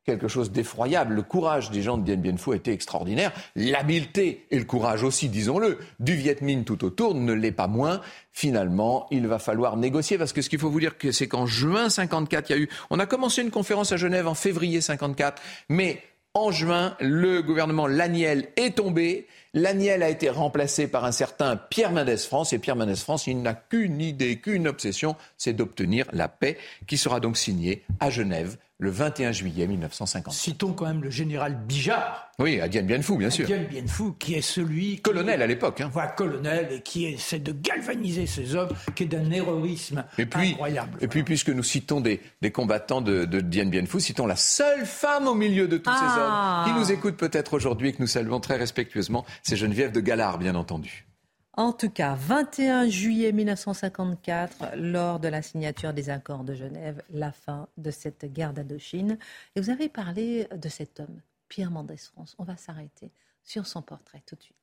quelque 0.09 0.27
chose 0.27 0.51
d'effroyable. 0.51 1.13
Le 1.13 1.21
courage 1.21 1.69
des 1.69 1.81
gens 1.81 1.97
de 1.97 2.03
Dien 2.03 2.15
Bien 2.15 2.37
Phu 2.37 2.55
était 2.55 2.73
extraordinaire. 2.73 3.31
L'habileté 3.55 4.47
et 4.49 4.57
le 4.57 4.65
courage 4.65 5.03
aussi, 5.03 5.29
disons-le, 5.29 5.77
du 5.99 6.15
Viet 6.15 6.37
Minh 6.41 6.63
tout 6.63 6.83
autour 6.83 7.13
ne 7.13 7.33
l'est 7.33 7.51
pas 7.51 7.67
moins. 7.67 8.01
Finalement, 8.31 9.05
il 9.11 9.27
va 9.27 9.37
falloir 9.37 9.77
négocier 9.77 10.17
parce 10.17 10.33
que 10.33 10.41
ce 10.41 10.49
qu'il 10.49 10.59
faut 10.59 10.71
vous 10.71 10.79
dire, 10.79 10.93
c'est 11.11 11.27
qu'en 11.27 11.45
juin 11.45 11.89
54, 11.89 12.49
il 12.49 12.53
y 12.53 12.55
a 12.55 12.61
eu, 12.61 12.69
on 12.89 12.99
a 12.99 13.05
commencé 13.05 13.41
une 13.41 13.51
conférence 13.51 13.91
à 13.91 13.97
Genève 13.97 14.27
en 14.27 14.33
février 14.33 14.81
54, 14.81 15.41
mais 15.69 16.01
en 16.33 16.51
juin, 16.51 16.95
le 16.99 17.41
gouvernement 17.41 17.87
Laniel 17.87 18.47
est 18.55 18.77
tombé 18.77 19.27
L'Agnel 19.55 20.03
a 20.03 20.09
été 20.09 20.29
remplacé 20.29 20.87
par 20.87 21.05
un 21.05 21.11
certain 21.11 21.55
Pierre 21.55 21.91
Mendès 21.91 22.17
France. 22.17 22.53
Et 22.53 22.59
Pierre 22.59 22.75
Mendès 22.75 22.95
France, 22.95 23.25
il 23.25 23.41
n'a 23.41 23.55
qu'une 23.55 23.99
idée, 23.99 24.39
qu'une 24.39 24.67
obsession, 24.67 25.15
c'est 25.37 25.53
d'obtenir 25.53 26.05
la 26.13 26.27
paix, 26.27 26.57
qui 26.85 26.97
sera 26.97 27.19
donc 27.19 27.35
signée 27.35 27.83
à 27.99 28.11
Genève 28.11 28.57
le 28.81 28.89
21 28.89 29.33
juillet 29.33 29.67
1950. 29.67 30.33
Citons 30.33 30.71
quand 30.71 30.85
même 30.85 31.03
le 31.03 31.09
général 31.09 31.57
Bijard. 31.67 32.31
Oui, 32.39 32.61
à 32.61 32.69
Dien 32.69 32.81
Bien 32.83 33.01
Phu, 33.01 33.17
bien 33.17 33.29
sûr. 33.29 33.45
Dien 33.45 33.61
Bien 33.69 33.85
Phu, 33.85 34.13
qui 34.17 34.35
est 34.35 34.41
celui... 34.41 34.95
Qui, 34.95 35.01
colonel 35.01 35.41
à 35.41 35.47
l'époque. 35.47 35.81
Hein. 35.81 35.89
Voilà, 35.91 36.07
colonel, 36.11 36.69
et 36.71 36.81
qui 36.81 37.05
essaie 37.05 37.39
de 37.39 37.51
galvaniser 37.51 38.25
ces 38.25 38.55
hommes, 38.55 38.69
qui 38.95 39.03
est 39.03 39.07
d'un 39.07 39.29
héroïsme 39.31 40.05
et 40.17 40.25
puis, 40.25 40.51
incroyable. 40.51 40.97
Et 41.01 41.09
puis, 41.09 41.23
puisque 41.23 41.49
nous 41.49 41.61
citons 41.63 41.99
des, 41.99 42.21
des 42.41 42.51
combattants 42.51 43.01
de, 43.01 43.25
de, 43.25 43.41
Dien 43.41 43.65
Bien 43.65 43.85
Phu, 43.85 43.99
citons 43.99 44.25
la 44.25 44.37
seule 44.37 44.85
femme 44.85 45.27
au 45.27 45.35
milieu 45.35 45.67
de 45.67 45.77
tous 45.77 45.91
ces 45.91 45.97
Ah. 45.99 46.63
hommes 46.65 46.73
qui 46.73 46.79
nous 46.79 46.91
écoutent 46.93 47.17
peut-être 47.17 47.53
aujourd'hui 47.55 47.89
et 47.89 47.93
que 47.93 48.01
nous 48.01 48.07
saluons 48.07 48.39
très 48.39 48.55
respectueusement. 48.55 49.25
C'est 49.43 49.57
Geneviève 49.57 49.91
de 49.91 49.99
Galard, 49.99 50.37
bien 50.37 50.55
entendu. 50.55 51.05
En 51.53 51.73
tout 51.73 51.89
cas, 51.89 52.15
21 52.15 52.87
juillet 52.87 53.31
1954, 53.31 54.75
lors 54.75 55.19
de 55.19 55.27
la 55.27 55.41
signature 55.41 55.93
des 55.93 56.09
accords 56.09 56.43
de 56.43 56.53
Genève, 56.53 57.01
la 57.09 57.31
fin 57.31 57.67
de 57.77 57.91
cette 57.91 58.25
guerre 58.31 58.53
d'Indochine. 58.53 59.17
Et 59.55 59.61
vous 59.61 59.69
avez 59.69 59.89
parlé 59.89 60.47
de 60.55 60.69
cet 60.69 60.99
homme, 60.99 61.21
Pierre 61.49 61.71
Mendès 61.71 61.97
France. 61.97 62.35
On 62.37 62.43
va 62.43 62.55
s'arrêter 62.55 63.11
sur 63.43 63.65
son 63.65 63.81
portrait 63.81 64.23
tout 64.25 64.35
de 64.35 64.43
suite. 64.43 64.55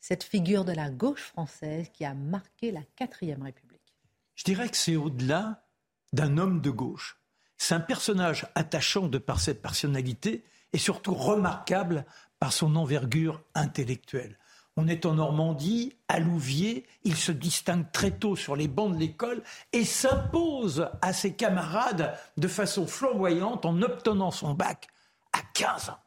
Cette 0.00 0.22
figure 0.22 0.64
de 0.64 0.72
la 0.72 0.88
gauche 0.88 1.24
française 1.24 1.88
qui 1.92 2.04
a 2.04 2.14
marqué 2.14 2.70
la 2.70 2.82
quatrième 2.94 3.42
République. 3.42 3.96
Je 4.36 4.44
dirais 4.44 4.68
que 4.68 4.76
c'est 4.76 4.96
au-delà 4.96 5.66
d'un 6.12 6.38
homme 6.38 6.60
de 6.60 6.70
gauche. 6.70 7.20
C'est 7.58 7.74
un 7.74 7.80
personnage 7.80 8.46
attachant 8.54 9.08
de 9.08 9.18
par 9.18 9.40
cette 9.40 9.60
personnalité 9.60 10.44
et 10.72 10.78
surtout 10.78 11.14
remarquable 11.14 12.04
par 12.38 12.52
son 12.52 12.76
envergure 12.76 13.40
intellectuelle. 13.54 14.38
On 14.76 14.88
est 14.88 15.06
en 15.06 15.14
Normandie, 15.14 15.96
à 16.08 16.20
Louviers, 16.20 16.84
il 17.04 17.16
se 17.16 17.32
distingue 17.32 17.90
très 17.92 18.10
tôt 18.10 18.36
sur 18.36 18.56
les 18.56 18.68
bancs 18.68 18.92
de 18.92 18.98
l'école 18.98 19.42
et 19.72 19.84
s'impose 19.84 20.88
à 21.00 21.14
ses 21.14 21.32
camarades 21.32 22.14
de 22.36 22.48
façon 22.48 22.86
flamboyante 22.86 23.64
en 23.64 23.80
obtenant 23.80 24.30
son 24.30 24.52
bac 24.52 24.88
à 25.32 25.38
15 25.54 25.90
ans. 25.90 25.98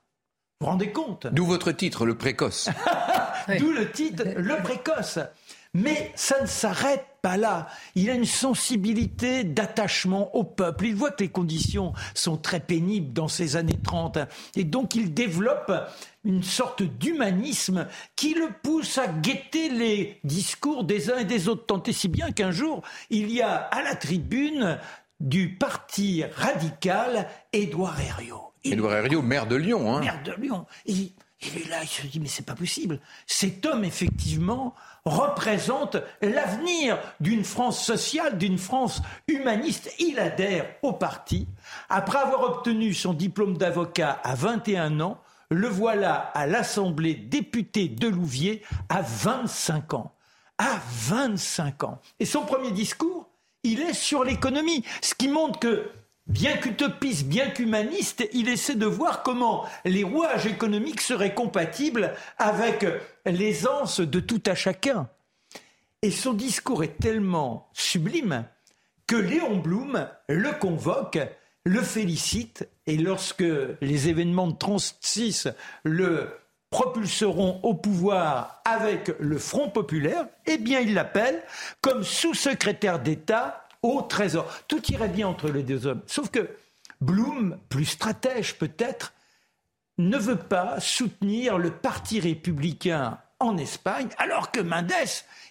Vous 0.60 0.66
vous 0.66 0.72
rendez 0.72 0.92
compte? 0.92 1.26
D'où 1.28 1.46
votre 1.46 1.72
titre, 1.72 2.06
le 2.06 2.16
précoce. 2.16 2.70
D'où 3.60 3.72
le 3.72 3.92
titre, 3.92 4.24
le 4.36 4.62
précoce. 4.62 5.18
Mais 5.74 6.12
ça 6.16 6.42
ne 6.42 6.46
s'arrête 6.46 7.06
pas 7.22 7.38
là. 7.38 7.68
Il 7.96 8.10
a 8.10 8.14
une 8.14 8.26
sensibilité 8.26 9.44
d'attachement 9.44 10.36
au 10.36 10.44
peuple. 10.44 10.86
Il 10.88 10.96
voit 10.96 11.12
que 11.12 11.24
les 11.24 11.30
conditions 11.30 11.94
sont 12.14 12.38
très 12.38 12.60
pénibles 12.60 13.14
dans 13.14 13.28
ces 13.28 13.56
années 13.56 13.80
30. 13.84 14.20
Et 14.56 14.64
donc 14.64 14.96
il 14.96 15.14
développe 15.14 15.72
une 16.24 16.44
sorte 16.44 16.84
d'humanisme 16.84 17.88
qui 18.16 18.34
le 18.34 18.50
pousse 18.64 18.98
à 18.98 19.08
guetter 19.08 19.70
les 19.70 20.20
discours 20.24 20.84
des 20.84 21.10
uns 21.12 21.18
et 21.20 21.26
des 21.26 21.48
autres. 21.48 21.66
Tant 21.66 21.82
et 21.84 21.94
si 21.94 22.08
bien 22.08 22.32
qu'un 22.32 22.52
jour, 22.52 22.82
il 23.10 23.32
y 23.32 23.42
a 23.42 23.56
à 23.56 23.82
la 23.82 23.96
tribune 23.96 24.78
du 25.20 25.56
parti 25.56 26.24
radical 26.36 27.28
Édouard 27.54 28.00
Herriot. 28.00 28.52
Il- 28.64 28.74
Édouard 28.74 28.94
Herriot, 28.94 29.22
maire 29.22 29.48
de 29.48 29.56
Lyon. 29.56 29.94
Hein. 29.96 30.02
maire 30.02 30.22
de 30.24 30.34
Lyon. 30.42 30.66
Et 30.86 30.94
il 30.94 31.62
est 31.62 31.70
là, 31.70 31.78
il 31.84 31.88
se 31.88 32.06
dit, 32.08 32.20
mais 32.20 32.28
c'est 32.28 32.46
pas 32.46 32.56
possible. 32.56 33.00
Cet 33.26 33.66
homme, 33.66 33.84
effectivement, 33.86 34.76
représente 35.06 35.98
l'avenir 36.22 37.00
d'une 37.20 37.44
France 37.44 37.84
sociale, 37.84 38.38
d'une 38.38 38.58
France 38.58 39.02
humaniste. 39.28 39.94
Il 40.00 40.20
adhère 40.20 40.66
au 40.82 40.94
parti. 40.94 41.48
Après 41.90 42.20
avoir 42.20 42.44
obtenu 42.44 42.94
son 42.94 43.14
diplôme 43.14 43.58
d'avocat 43.58 44.20
à 44.24 44.36
21 44.36 45.00
ans, 45.00 45.20
le 45.50 45.68
voilà 45.68 46.16
à 46.16 46.46
l'Assemblée 46.46 47.16
députée 47.16 47.88
de 47.88 48.08
Louviers 48.08 48.62
à 48.90 49.02
25 49.02 49.94
ans. 49.96 50.14
À 50.58 50.80
25 51.08 51.84
ans. 51.86 52.02
Et 52.20 52.26
son 52.26 52.42
premier 52.42 52.72
discours, 52.72 53.30
il 53.64 53.82
est 53.82 53.94
sur 53.94 54.24
l'économie. 54.24 54.84
Ce 55.02 55.16
qui 55.16 55.28
montre 55.28 55.60
que 55.60 55.90
Bien 56.30 56.58
qu'utopiste, 56.58 57.26
bien 57.26 57.50
qu'humaniste, 57.50 58.30
il 58.34 58.50
essaie 58.50 58.76
de 58.76 58.86
voir 58.86 59.24
comment 59.24 59.66
les 59.84 60.04
rouages 60.04 60.46
économiques 60.46 61.02
seraient 61.02 61.34
compatibles 61.34 62.14
avec 62.38 62.86
l'aisance 63.26 64.00
de 64.00 64.20
tout 64.20 64.44
à 64.46 64.54
chacun. 64.54 65.10
Et 66.04 66.12
son 66.12 66.34
discours 66.34 66.84
est 66.84 67.00
tellement 67.00 67.68
sublime 67.74 68.46
que 69.08 69.16
Léon 69.16 69.58
Blum 69.58 70.08
le 70.28 70.52
convoque, 70.52 71.18
le 71.64 71.82
félicite, 71.82 72.70
et 72.86 72.98
lorsque 72.98 73.44
les 73.82 74.08
événements 74.08 74.48
de 74.48 74.56
36 74.56 75.48
le 75.84 76.30
propulseront 76.70 77.60
au 77.64 77.74
pouvoir 77.74 78.62
avec 78.66 79.12
le 79.20 79.40
Front 79.40 79.70
populaire, 79.72 80.28
eh 80.46 80.60
bien 80.60 80.80
il 80.80 80.94
l'appelle 80.94 81.42
comme 81.82 82.04
sous-secrétaire 82.04 83.00
d'État 83.00 83.66
au 83.82 84.02
Trésor. 84.02 84.48
Tout 84.68 84.92
irait 84.92 85.10
bien 85.10 85.28
entre 85.28 85.50
les 85.50 85.64
deux 85.64 85.88
hommes. 85.88 86.02
Sauf 86.08 86.30
que 86.30 86.50
Blum, 87.02 87.58
plus 87.70 87.86
stratège 87.86 88.58
peut-être, 88.58 89.14
ne 89.98 90.18
veut 90.18 90.38
pas 90.38 90.80
soutenir 90.80 91.58
le 91.58 91.72
Parti 91.72 92.20
républicain 92.20 93.20
en 93.40 93.58
Espagne, 93.58 94.10
alors 94.18 94.52
que 94.52 94.60
Mendes, 94.60 94.92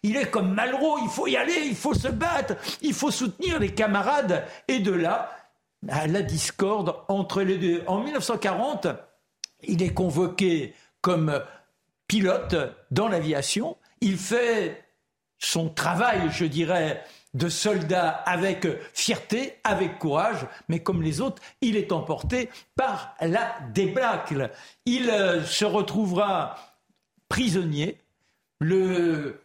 il 0.02 0.16
est 0.16 0.30
comme 0.30 0.52
Malraux, 0.52 0.98
il 1.02 1.08
faut 1.08 1.26
y 1.26 1.36
aller, 1.36 1.64
il 1.64 1.76
faut 1.76 1.94
se 1.94 2.08
battre, 2.08 2.54
il 2.82 2.92
faut 2.92 3.10
soutenir 3.10 3.58
les 3.58 3.72
camarades. 3.72 4.44
Et 4.68 4.80
de 4.80 4.92
là, 4.92 5.34
à 5.88 6.06
la 6.06 6.22
discorde 6.22 6.94
entre 7.08 7.42
les 7.42 7.56
deux. 7.56 7.82
En 7.86 8.02
1940, 8.02 8.88
il 9.62 9.82
est 9.82 9.94
convoqué 9.94 10.74
comme 11.00 11.42
pilote 12.06 12.56
dans 12.90 13.08
l'aviation. 13.08 13.76
Il 14.00 14.18
fait 14.18 14.84
son 15.38 15.68
travail, 15.68 16.28
je 16.30 16.44
dirais, 16.44 17.02
de 17.34 17.48
soldat 17.48 18.08
avec 18.08 18.66
fierté, 18.94 19.54
avec 19.64 19.98
courage, 19.98 20.46
mais 20.68 20.80
comme 20.80 21.02
les 21.02 21.20
autres, 21.20 21.42
il 21.60 21.76
est 21.76 21.92
emporté 21.92 22.48
par 22.74 23.14
la 23.20 23.56
débâcle. 23.72 24.50
Il 24.86 25.10
euh, 25.10 25.42
se 25.44 25.64
retrouvera 25.64 26.56
prisonnier. 27.28 27.98
Le 28.60 29.40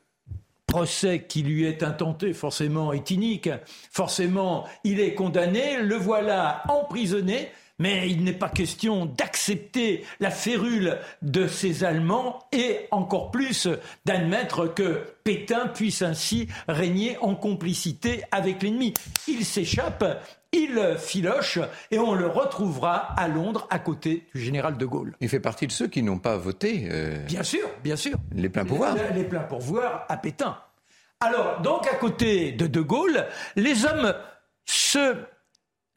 procès 0.65 1.25
qui 1.27 1.43
lui 1.43 1.65
est 1.65 1.83
intenté, 1.83 2.33
forcément, 2.33 2.93
est 2.93 3.11
inique. 3.11 3.49
Forcément, 3.91 4.65
il 4.83 4.99
est 4.99 5.13
condamné. 5.13 5.77
Le 5.77 5.95
voilà 5.95 6.63
emprisonné. 6.69 7.51
Mais 7.79 8.09
il 8.09 8.23
n'est 8.23 8.33
pas 8.33 8.49
question 8.49 9.05
d'accepter 9.05 10.05
la 10.19 10.29
férule 10.29 10.99
de 11.21 11.47
ces 11.47 11.83
Allemands 11.83 12.39
et 12.51 12.87
encore 12.91 13.31
plus 13.31 13.67
d'admettre 14.05 14.67
que 14.67 15.03
Pétain 15.23 15.67
puisse 15.67 16.01
ainsi 16.03 16.47
régner 16.67 17.17
en 17.19 17.35
complicité 17.35 18.23
avec 18.31 18.61
l'ennemi. 18.61 18.93
Il 19.27 19.43
s'échappe, 19.43 20.05
il 20.51 20.97
filoche 20.99 21.57
et 21.89 21.97
on 21.97 22.13
le 22.13 22.27
retrouvera 22.27 22.95
à 23.19 23.27
Londres 23.27 23.67
à 23.71 23.79
côté 23.79 24.27
du 24.35 24.41
général 24.41 24.77
de 24.77 24.85
Gaulle. 24.85 25.15
Il 25.19 25.27
fait 25.29 25.39
partie 25.39 25.65
de 25.65 25.71
ceux 25.71 25.87
qui 25.87 26.03
n'ont 26.03 26.19
pas 26.19 26.37
voté 26.37 26.87
euh, 26.91 27.25
Bien 27.25 27.43
sûr, 27.43 27.67
bien 27.83 27.95
sûr. 27.95 28.17
les 28.35 28.49
pleins 28.49 28.65
pouvoirs. 28.65 28.95
Les, 28.95 29.21
les 29.21 29.27
pleins 29.27 29.41
pourvoirs 29.43 30.05
à 30.09 30.17
Pétain. 30.17 30.57
Alors, 31.19 31.61
donc 31.61 31.87
à 31.87 31.95
côté 31.95 32.51
de 32.51 32.67
De 32.67 32.81
Gaulle, 32.81 33.25
les 33.55 33.85
hommes 33.85 34.13
se, 34.65 35.15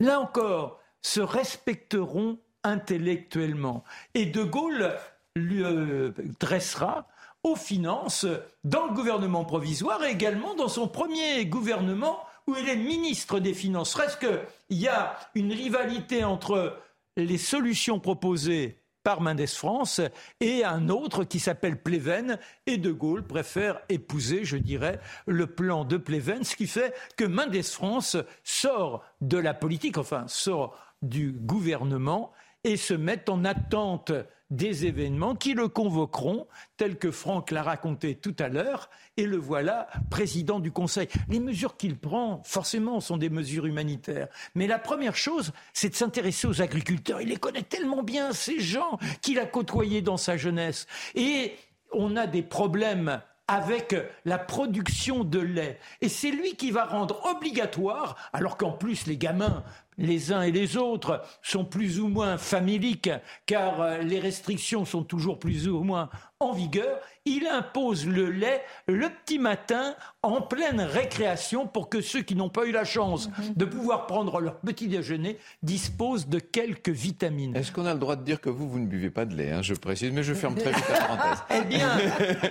là 0.01 0.21
encore, 0.21 0.81
se 1.07 1.21
respecteront 1.21 2.39
intellectuellement. 2.65 3.85
Et 4.15 4.27
De 4.27 4.43
Gaulle 4.43 4.93
euh, 5.39 6.11
dressera 6.41 7.07
aux 7.45 7.55
finances 7.55 8.27
dans 8.65 8.87
le 8.87 8.93
gouvernement 8.93 9.45
provisoire 9.45 10.03
et 10.03 10.11
également 10.11 10.57
dans 10.57 10.67
son 10.67 10.89
premier 10.89 11.47
gouvernement 11.47 12.19
où 12.49 12.57
il 12.57 12.69
est 12.69 12.77
ministre 12.77 13.39
des 13.39 13.55
Finances. 13.55 13.95
Reste 13.95 14.19
qu'il 14.19 14.79
y 14.79 14.89
a 14.89 15.17
une 15.37 15.53
rivalité 15.53 16.25
entre 16.25 16.77
les 17.17 17.39
solutions 17.39 18.01
proposées 18.01 18.81
par 19.05 19.21
Mendes 19.21 19.47
France 19.47 20.01
et 20.41 20.65
un 20.65 20.89
autre 20.89 21.23
qui 21.23 21.39
s'appelle 21.39 21.81
Pleven 21.81 22.41
et 22.67 22.79
De 22.79 22.91
Gaulle 22.91 23.23
préfère 23.23 23.81
épouser, 23.89 24.45
je 24.45 24.57
dirais, 24.57 24.99
le 25.29 25.47
plan 25.47 25.85
de 25.85 25.99
Pleven, 25.99 26.43
ce 26.43 26.57
qui 26.57 26.67
fait 26.67 26.93
que 27.17 27.25
Mendes 27.25 27.63
France 27.63 28.17
sort 28.43 29.05
de 29.21 29.39
la 29.39 29.55
politique, 29.55 29.99
enfin 29.99 30.25
sort 30.27 30.77
du 31.03 31.33
gouvernement 31.33 32.33
et 32.65 32.77
se 32.77 32.95
met 32.95 33.29
en 33.31 33.45
attente 33.45 34.13
des 34.51 34.87
événements 34.87 35.35
qui 35.35 35.55
le 35.55 35.69
convoqueront, 35.69 36.47
tel 36.77 36.99
que 36.99 37.11
Franck 37.11 37.51
l'a 37.51 37.63
raconté 37.63 38.15
tout 38.15 38.35
à 38.39 38.49
l'heure, 38.49 38.91
et 39.17 39.27
le 39.27 39.37
voilà 39.37 39.89
président 40.11 40.61
du 40.61 40.71
Conseil. 40.71 41.09
Les 41.29 41.41
mesures 41.41 41.77
qu'il 41.77 41.99
prend, 41.99 42.43
forcément, 42.45 43.01
sont 43.01 43.17
des 43.17 43.31
mesures 43.31 43.67
humanitaires. 43.67 44.29
Mais 44.55 44.67
la 44.67 44.79
première 44.79 45.17
chose, 45.17 45.53
c'est 45.73 45.89
de 45.89 45.95
s'intéresser 45.95 46.47
aux 46.47 46.63
agriculteurs. 46.63 47.21
Il 47.21 47.29
les 47.29 47.37
connaît 47.37 47.63
tellement 47.63 48.03
bien, 48.03 48.33
ces 48.33 48.61
gens 48.61 48.99
qu'il 49.21 49.41
a 49.41 49.47
côtoyés 49.47 50.03
dans 50.03 50.17
sa 50.17 50.37
jeunesse. 50.37 50.87
Et 51.15 51.55
on 51.93 52.17
a 52.17 52.27
des 52.27 52.43
problèmes 52.43 53.21
avec 53.49 53.95
la 54.25 54.39
production 54.39 55.25
de 55.25 55.39
lait. 55.39 55.79
Et 56.01 56.09
c'est 56.09 56.31
lui 56.31 56.57
qui 56.57 56.71
va 56.71 56.85
rendre 56.85 57.25
obligatoire, 57.27 58.17
alors 58.33 58.57
qu'en 58.57 58.73
plus 58.73 59.07
les 59.07 59.17
gamins 59.17 59.65
les 59.99 60.33
uns 60.33 60.43
et 60.43 60.51
les 60.53 60.77
autres 60.77 61.23
sont 61.43 61.65
plus 61.65 62.01
ou 62.01 62.09
moins 62.09 62.39
familiques, 62.39 63.11
car 63.47 63.81
euh, 63.81 63.99
les 63.99 64.21
restrictions 64.21 64.85
sont 64.85 65.03
toujours 65.03 65.39
plus 65.39 65.69
ou 65.69 65.83
moins 65.83 66.09
en 66.39 66.53
vigueur, 66.53 66.99
il 67.25 67.47
impose 67.47 68.07
le 68.07 68.31
lait 68.31 68.63
le 68.87 69.09
petit 69.09 69.39
matin 69.39 69.95
en 70.23 70.43
pleine 70.43 70.83
récréation 70.83 71.67
pour 71.67 71.89
que 71.89 72.03
ceux 72.03 72.21
qui 72.21 72.35
n'ont 72.35 72.51
pas 72.51 72.67
eu 72.67 72.73
la 72.73 72.85
chance 72.85 73.31
de 73.57 73.65
pouvoir 73.65 74.07
prendre 74.07 74.39
leur 74.41 74.57
petit 74.59 74.87
déjeuner 74.87 75.39
disposent 75.63 76.29
de 76.29 76.39
quelques 76.39 76.91
vitamines. 76.91 77.57
Est-ce 77.57 77.73
qu'on 77.73 77.87
a 77.87 77.95
le 77.95 77.99
droit 77.99 78.17
de 78.17 78.23
dire 78.23 78.39
que 78.43 78.51
vous, 78.51 78.69
vous 78.69 78.79
ne 78.79 78.87
buvez 78.87 79.09
pas 79.09 79.25
de 79.25 79.35
lait 79.35 79.51
hein, 79.51 79.63
Je 79.63 79.73
précise, 79.73 80.13
mais 80.13 80.23
je 80.23 80.35
ferme 80.35 80.57
très 80.57 80.73
vite 80.73 80.85
la 80.91 80.99
parenthèse. 80.99 81.43
Eh 81.57 81.65
bien, 81.65 81.89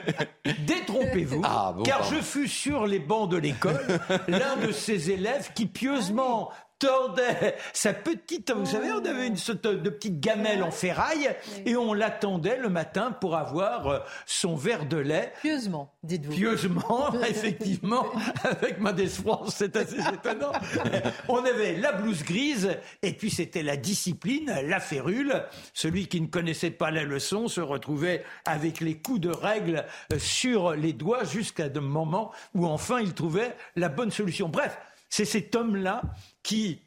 détrompez-vous, 0.65 1.41
Ah, 1.43 1.73
bon, 1.75 1.83
car 1.83 1.99
pardon. 1.99 2.15
je 2.15 2.21
fus 2.21 2.47
sur 2.47 2.87
les 2.87 2.99
bancs 2.99 3.29
de 3.29 3.37
l'école 3.37 3.85
l'un 4.27 4.57
de 4.65 4.71
ces 4.71 5.11
élèves 5.11 5.51
qui 5.53 5.67
pieusement 5.67 6.49
tordait 6.80 7.55
sa 7.73 7.93
petite, 7.93 8.51
vous 8.51 8.65
savez, 8.65 8.91
on 8.91 9.05
avait 9.05 9.28
une 9.28 9.38
sorte 9.38 9.67
de 9.67 9.89
petite 9.89 10.19
gamelle 10.19 10.63
en 10.63 10.71
ferraille 10.71 11.30
et 11.65 11.76
on 11.76 11.93
l'attendait 11.93 12.57
le 12.57 12.69
matin 12.69 13.11
pour 13.11 13.36
avoir 13.36 13.88
euh, 13.88 13.99
son 14.26 14.55
verre 14.55 14.86
de 14.86 14.97
lait. 14.97 15.34
Pieusement, 15.41 15.93
dites-vous. 16.03 16.34
Pieusement, 16.34 17.13
effectivement, 17.28 18.07
avec 18.43 18.80
ma 18.80 18.93
France, 19.07 19.55
c'est 19.57 19.76
assez 19.76 19.99
étonnant. 20.13 20.51
On 21.28 21.43
avait 21.43 21.76
la 21.76 21.91
blouse 21.91 22.23
grise, 22.23 22.78
et 23.01 23.13
puis 23.13 23.30
c'était 23.30 23.63
la 23.63 23.78
discipline, 23.78 24.53
la 24.63 24.80
férule. 24.80 25.43
Celui 25.73 26.07
qui 26.07 26.21
ne 26.21 26.28
connaissait 26.28 26.71
pas 26.71 26.91
la 26.91 27.03
leçon 27.03 27.47
se 27.47 27.61
retrouvait 27.61 28.23
avec 28.45 28.80
les 28.82 28.97
coups 28.97 29.21
de 29.21 29.30
règle 29.30 29.86
euh, 30.13 30.19
sur 30.19 30.71
les 30.71 30.93
doigts 30.93 31.23
jusqu'à 31.23 31.65
un 31.65 31.82
moment 31.82 32.32
où 32.53 32.65
enfin 32.65 32.99
il 32.99 33.13
trouvait 33.13 33.55
la 33.76 33.89
bonne 33.89 34.11
solution. 34.11 34.49
Bref, 34.49 34.78
c'est 35.16 35.24
cet 35.26 35.55
homme-là 35.55 36.01
qui, 36.43 36.82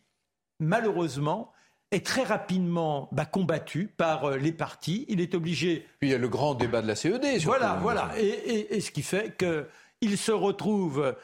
malheureusement, 0.61 1.53
est 1.91 2.05
très 2.05 2.25
rapidement 2.25 3.09
bah, 3.13 3.25
combattu 3.25 3.87
par 3.97 4.25
euh, 4.27 4.37
les 4.37 4.53
partis. 4.53 5.07
Il 5.09 5.23
est 5.23 5.35
obligé 5.35 5.87
Puis 6.01 6.11
il 6.11 6.13
y 6.13 6.15
a 6.15 6.19
le 6.19 6.29
grand 6.29 6.55
débat 6.55 6.83
de 6.83 6.87
la 6.87 6.95
CED. 6.95 7.25
surtout. 7.25 7.47
voilà, 7.47 7.79
voilà. 7.81 8.13
Et, 8.19 8.27
et- 8.27 8.77
et 8.77 8.81
ce 8.83 8.91
qui 8.91 9.01
fait 9.03 9.35
qu'il 9.39 10.19
se 10.19 10.33
retrouve 10.33 11.17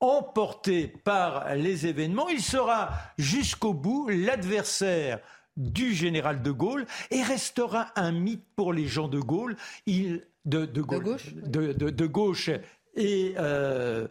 emporté 0.00 0.88
par 0.88 1.54
les 1.54 1.86
événements. 1.86 2.28
Il 2.28 2.42
sera 2.42 2.90
jusqu'au 3.18 3.72
bout 3.74 4.08
l'adversaire 4.10 5.20
du 5.56 5.94
général 5.94 6.42
de 6.42 6.50
Gaulle 6.50 6.86
et 7.10 7.22
restera 7.22 7.88
un 7.96 8.12
mythe 8.12 8.44
pour 8.56 8.72
les 8.72 8.86
gens 8.86 9.08
de 9.08 9.18
Gaulle. 9.20 9.56
Il, 9.86 10.26
de, 10.46 10.64
de 10.66 10.80
Gaulle, 10.82 11.04
gauche 11.04 11.34
de, 11.34 11.72
de- 11.72 11.90
de 11.90 12.06
gauche 12.06 12.50
et 12.94 13.34
euh, 13.38 14.08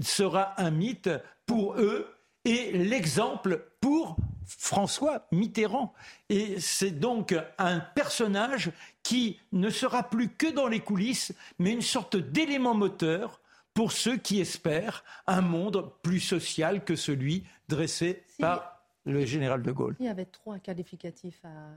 sera 0.00 0.60
un 0.60 0.70
mythe 0.70 1.10
pour 1.46 1.74
eux 1.74 2.08
et 2.44 2.72
l'exemple 2.72 3.66
pour 3.80 4.16
François 4.44 5.26
Mitterrand. 5.30 5.92
Et 6.28 6.58
c'est 6.60 6.90
donc 6.90 7.34
un 7.58 7.80
personnage 7.80 8.72
qui 9.02 9.38
ne 9.52 9.70
sera 9.70 10.08
plus 10.08 10.30
que 10.30 10.50
dans 10.50 10.66
les 10.66 10.80
coulisses, 10.80 11.34
mais 11.58 11.72
une 11.72 11.82
sorte 11.82 12.16
d'élément 12.16 12.74
moteur 12.74 13.40
pour 13.74 13.92
ceux 13.92 14.16
qui 14.16 14.40
espèrent 14.40 15.04
un 15.26 15.42
monde 15.42 15.92
plus 16.02 16.20
social 16.20 16.84
que 16.84 16.96
celui 16.96 17.44
dressé 17.68 18.24
Si. 18.26 18.40
par 18.40 18.82
le 19.04 19.24
général 19.24 19.62
de 19.62 19.72
Gaulle. 19.72 19.96
Il 20.00 20.06
y 20.06 20.08
avait 20.08 20.26
trois 20.26 20.58
qualificatifs 20.58 21.40
à 21.44 21.76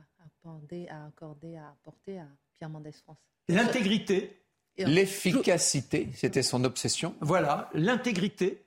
à, 0.89 1.05
accorder, 1.07 1.55
à 1.57 1.69
apporter 1.69 2.19
à 2.19 2.27
Pierre 2.57 2.69
Mendès 2.69 2.91
France. 2.91 3.17
L'intégrité, 3.47 4.42
L'efficacité, 4.77 6.09
c'était 6.15 6.43
son 6.43 6.63
obsession. 6.63 7.15
voilà, 7.21 7.69
l'intégrité, 7.73 8.63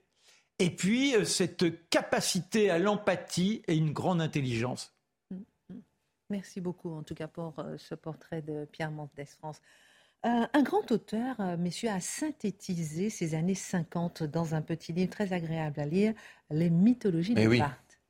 et 0.58 0.70
puis 0.70 1.14
euh, 1.16 1.24
cette 1.24 1.88
capacité 1.90 2.70
à 2.70 2.78
l'empathie 2.78 3.62
et 3.66 3.76
une 3.76 3.92
grande 3.92 4.20
intelligence. 4.20 4.94
Merci 6.30 6.60
beaucoup, 6.60 6.92
en 6.92 7.02
tout 7.02 7.14
cas, 7.14 7.28
pour 7.28 7.54
euh, 7.58 7.76
ce 7.78 7.94
portrait 7.94 8.42
de 8.42 8.64
Pierre 8.72 8.90
Mendès 8.90 9.26
France. 9.26 9.60
Euh, 10.24 10.46
un 10.52 10.62
grand 10.62 10.90
auteur, 10.90 11.36
euh, 11.40 11.56
messieurs, 11.56 11.90
a 11.90 12.00
synthétisé 12.00 13.10
ces 13.10 13.34
années 13.34 13.54
50 13.54 14.24
dans 14.24 14.54
un 14.54 14.62
petit 14.62 14.92
livre 14.92 15.10
très 15.10 15.32
agréable 15.32 15.78
à 15.78 15.84
lire, 15.86 16.14
Les 16.50 16.70
mythologies 16.70 17.34
de 17.34 17.40
Eh 17.40 17.46
oui. 17.46 17.58
Barthes. 17.60 18.00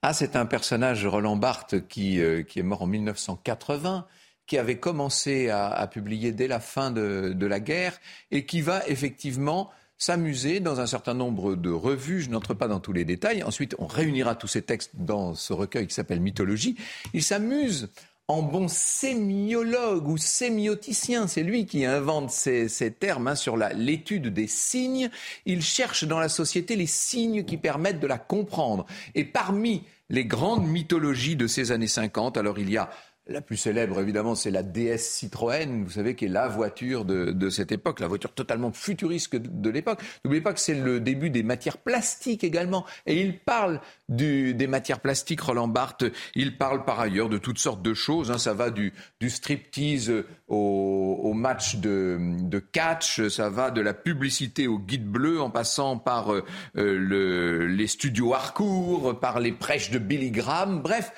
Ah, 0.00 0.14
c'est 0.14 0.34
un 0.34 0.46
personnage, 0.46 1.04
Roland 1.06 1.36
Barthes, 1.36 1.86
qui, 1.88 2.20
euh, 2.20 2.42
qui 2.42 2.58
est 2.58 2.62
mort 2.62 2.82
en 2.82 2.86
1980, 2.86 4.06
qui 4.46 4.58
avait 4.58 4.78
commencé 4.78 5.48
à, 5.50 5.86
publier 5.90 6.32
dès 6.32 6.48
la 6.48 6.60
fin 6.60 6.90
de, 6.90 7.46
la 7.46 7.60
guerre 7.60 7.98
et 8.30 8.44
qui 8.46 8.60
va 8.60 8.86
effectivement 8.88 9.70
s'amuser 9.98 10.60
dans 10.60 10.80
un 10.80 10.86
certain 10.86 11.14
nombre 11.14 11.54
de 11.54 11.70
revues. 11.70 12.22
Je 12.22 12.30
n'entre 12.30 12.54
pas 12.54 12.68
dans 12.68 12.80
tous 12.80 12.92
les 12.92 13.04
détails. 13.04 13.42
Ensuite, 13.44 13.76
on 13.78 13.86
réunira 13.86 14.34
tous 14.34 14.48
ces 14.48 14.62
textes 14.62 14.90
dans 14.94 15.34
ce 15.34 15.52
recueil 15.52 15.86
qui 15.86 15.94
s'appelle 15.94 16.20
Mythologie. 16.20 16.76
Il 17.14 17.22
s'amuse 17.22 17.90
en 18.28 18.42
bon 18.42 18.68
sémiologue 18.68 20.08
ou 20.08 20.16
sémioticien, 20.16 21.26
c'est 21.26 21.42
lui 21.42 21.66
qui 21.66 21.84
invente 21.84 22.30
ces, 22.30 22.68
termes 22.98 23.28
hein, 23.28 23.34
sur 23.34 23.56
l'étude 23.56 24.28
des 24.28 24.46
signes. 24.46 25.10
Il 25.44 25.62
cherche 25.62 26.04
dans 26.04 26.20
la 26.20 26.28
société 26.28 26.76
les 26.76 26.86
signes 26.86 27.44
qui 27.44 27.56
permettent 27.56 28.00
de 28.00 28.06
la 28.06 28.18
comprendre. 28.18 28.86
Et 29.14 29.24
parmi 29.24 29.84
les 30.08 30.24
grandes 30.24 30.66
mythologies 30.66 31.36
de 31.36 31.46
ces 31.46 31.72
années 31.72 31.86
50, 31.86 32.36
alors 32.36 32.58
il 32.58 32.70
y 32.70 32.76
a 32.76 32.90
la 33.32 33.40
plus 33.40 33.56
célèbre, 33.56 33.98
évidemment, 34.00 34.34
c'est 34.34 34.50
la 34.50 34.62
DS 34.62 34.98
Citroën, 34.98 35.84
vous 35.84 35.90
savez, 35.90 36.14
qui 36.14 36.26
est 36.26 36.28
la 36.28 36.48
voiture 36.48 37.04
de, 37.04 37.32
de 37.32 37.50
cette 37.50 37.72
époque, 37.72 38.00
la 38.00 38.06
voiture 38.08 38.32
totalement 38.32 38.70
futuriste 38.72 39.34
de, 39.34 39.70
l'époque. 39.70 40.00
N'oubliez 40.24 40.42
pas 40.42 40.52
que 40.52 40.60
c'est 40.60 40.74
le 40.74 41.00
début 41.00 41.30
des 41.30 41.42
matières 41.42 41.78
plastiques 41.78 42.44
également. 42.44 42.84
Et 43.06 43.20
il 43.20 43.38
parle 43.38 43.80
des 44.08 44.66
matières 44.68 45.00
plastiques, 45.00 45.40
Roland 45.40 45.68
Barthes. 45.68 46.04
Il 46.34 46.58
parle 46.58 46.84
par 46.84 47.00
ailleurs 47.00 47.28
de 47.28 47.38
toutes 47.38 47.58
sortes 47.58 47.82
de 47.82 47.94
choses. 47.94 48.30
hein. 48.30 48.38
Ça 48.38 48.52
va 48.54 48.70
du, 48.70 48.92
striptease 49.26 50.12
au, 50.48 51.32
match 51.34 51.76
de, 51.76 52.58
catch, 52.72 53.26
ça 53.28 53.48
va 53.48 53.70
de 53.70 53.80
la 53.80 53.94
publicité 53.94 54.68
au 54.68 54.78
guide 54.78 55.06
bleu, 55.06 55.40
en 55.40 55.50
passant 55.50 55.98
par 55.98 56.32
euh, 56.32 56.42
le- 56.74 57.66
les 57.66 57.86
studios 57.86 58.34
Harcourt, 58.34 59.18
par 59.18 59.40
les 59.40 59.52
prêches 59.52 59.90
de 59.90 59.98
Billy 59.98 60.30
Graham. 60.30 60.80
Bref, 60.82 61.12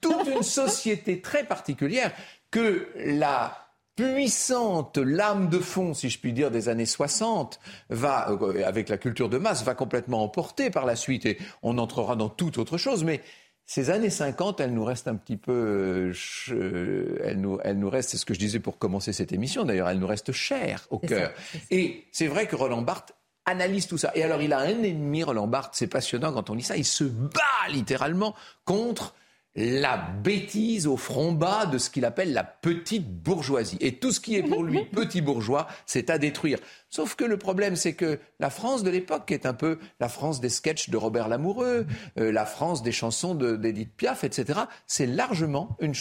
toute 0.00 0.26
une 0.28 0.42
société 0.42 1.20
très 1.20 1.44
particulière 1.44 2.12
que 2.50 2.88
la 2.96 3.70
puissante 3.96 4.96
lame 4.96 5.48
de 5.48 5.58
fond, 5.58 5.94
si 5.94 6.08
je 6.08 6.18
puis 6.18 6.32
dire, 6.32 6.50
des 6.50 6.68
années 6.68 6.86
60, 6.86 7.60
va, 7.90 8.30
euh, 8.30 8.64
avec 8.64 8.88
la 8.88 8.96
culture 8.96 9.28
de 9.28 9.38
masse, 9.38 9.62
va 9.62 9.74
complètement 9.74 10.22
emporter 10.22 10.70
par 10.70 10.86
la 10.86 10.96
suite 10.96 11.26
et 11.26 11.38
on 11.62 11.76
entrera 11.78 12.16
dans 12.16 12.28
toute 12.28 12.56
autre 12.58 12.78
chose. 12.78 13.04
Mais 13.04 13.20
ces 13.66 13.90
années 13.90 14.10
50, 14.10 14.60
elles 14.60 14.72
nous 14.72 14.84
restent 14.84 15.08
un 15.08 15.16
petit 15.16 15.36
peu, 15.36 16.12
euh, 16.50 17.20
elles 17.24 17.40
nous, 17.40 17.58
elles 17.62 17.78
nous 17.78 17.90
restent, 17.90 18.10
c'est 18.10 18.16
ce 18.16 18.26
que 18.26 18.34
je 18.34 18.38
disais 18.38 18.58
pour 18.58 18.78
commencer 18.78 19.12
cette 19.12 19.32
émission 19.32 19.64
d'ailleurs, 19.64 19.88
elles 19.88 19.98
nous 19.98 20.06
restent 20.06 20.32
chères 20.32 20.86
au 20.90 20.98
cœur. 20.98 21.32
Et 21.70 22.06
c'est 22.10 22.26
vrai 22.26 22.46
que 22.46 22.56
Roland 22.56 22.82
Barthes 22.82 23.12
analyse 23.44 23.86
tout 23.86 23.98
ça. 23.98 24.12
Et 24.14 24.22
alors, 24.22 24.40
il 24.42 24.52
a 24.52 24.60
un 24.60 24.82
ennemi, 24.82 25.22
Roland 25.22 25.46
Barthes, 25.46 25.74
c'est 25.74 25.86
passionnant 25.86 26.32
quand 26.32 26.50
on 26.50 26.54
lit 26.54 26.62
ça. 26.62 26.76
Il 26.76 26.84
se 26.84 27.04
bat 27.04 27.68
littéralement 27.68 28.34
contre 28.64 29.14
la 29.56 29.96
bêtise 29.96 30.86
au 30.86 30.96
front 30.96 31.32
bas 31.32 31.66
de 31.66 31.76
ce 31.78 31.90
qu'il 31.90 32.04
appelle 32.04 32.32
la 32.32 32.44
petite 32.44 33.08
bourgeoisie. 33.22 33.76
Et 33.80 33.96
tout 33.96 34.12
ce 34.12 34.20
qui 34.20 34.36
est 34.36 34.42
pour 34.42 34.62
lui 34.62 34.84
petit 34.92 35.20
bourgeois, 35.20 35.66
c'est 35.86 36.08
à 36.10 36.18
détruire. 36.18 36.58
Sauf 36.92 37.14
que 37.14 37.24
le 37.24 37.36
problème, 37.36 37.76
c'est 37.76 37.92
que 37.94 38.18
la 38.40 38.50
France 38.50 38.82
de 38.82 38.90
l'époque, 38.90 39.26
qui 39.26 39.34
est 39.34 39.46
un 39.46 39.54
peu 39.54 39.78
la 40.00 40.08
France 40.08 40.40
des 40.40 40.48
sketchs 40.48 40.90
de 40.90 40.96
Robert 40.96 41.28
Lamoureux, 41.28 41.86
euh, 42.18 42.32
la 42.32 42.44
France 42.46 42.82
des 42.82 42.90
chansons 42.90 43.34
de- 43.36 43.54
d'Edith 43.54 43.92
Piaf, 43.96 44.24
etc., 44.24 44.60
c'est 44.88 45.06
largement 45.06 45.76
une, 45.80 45.94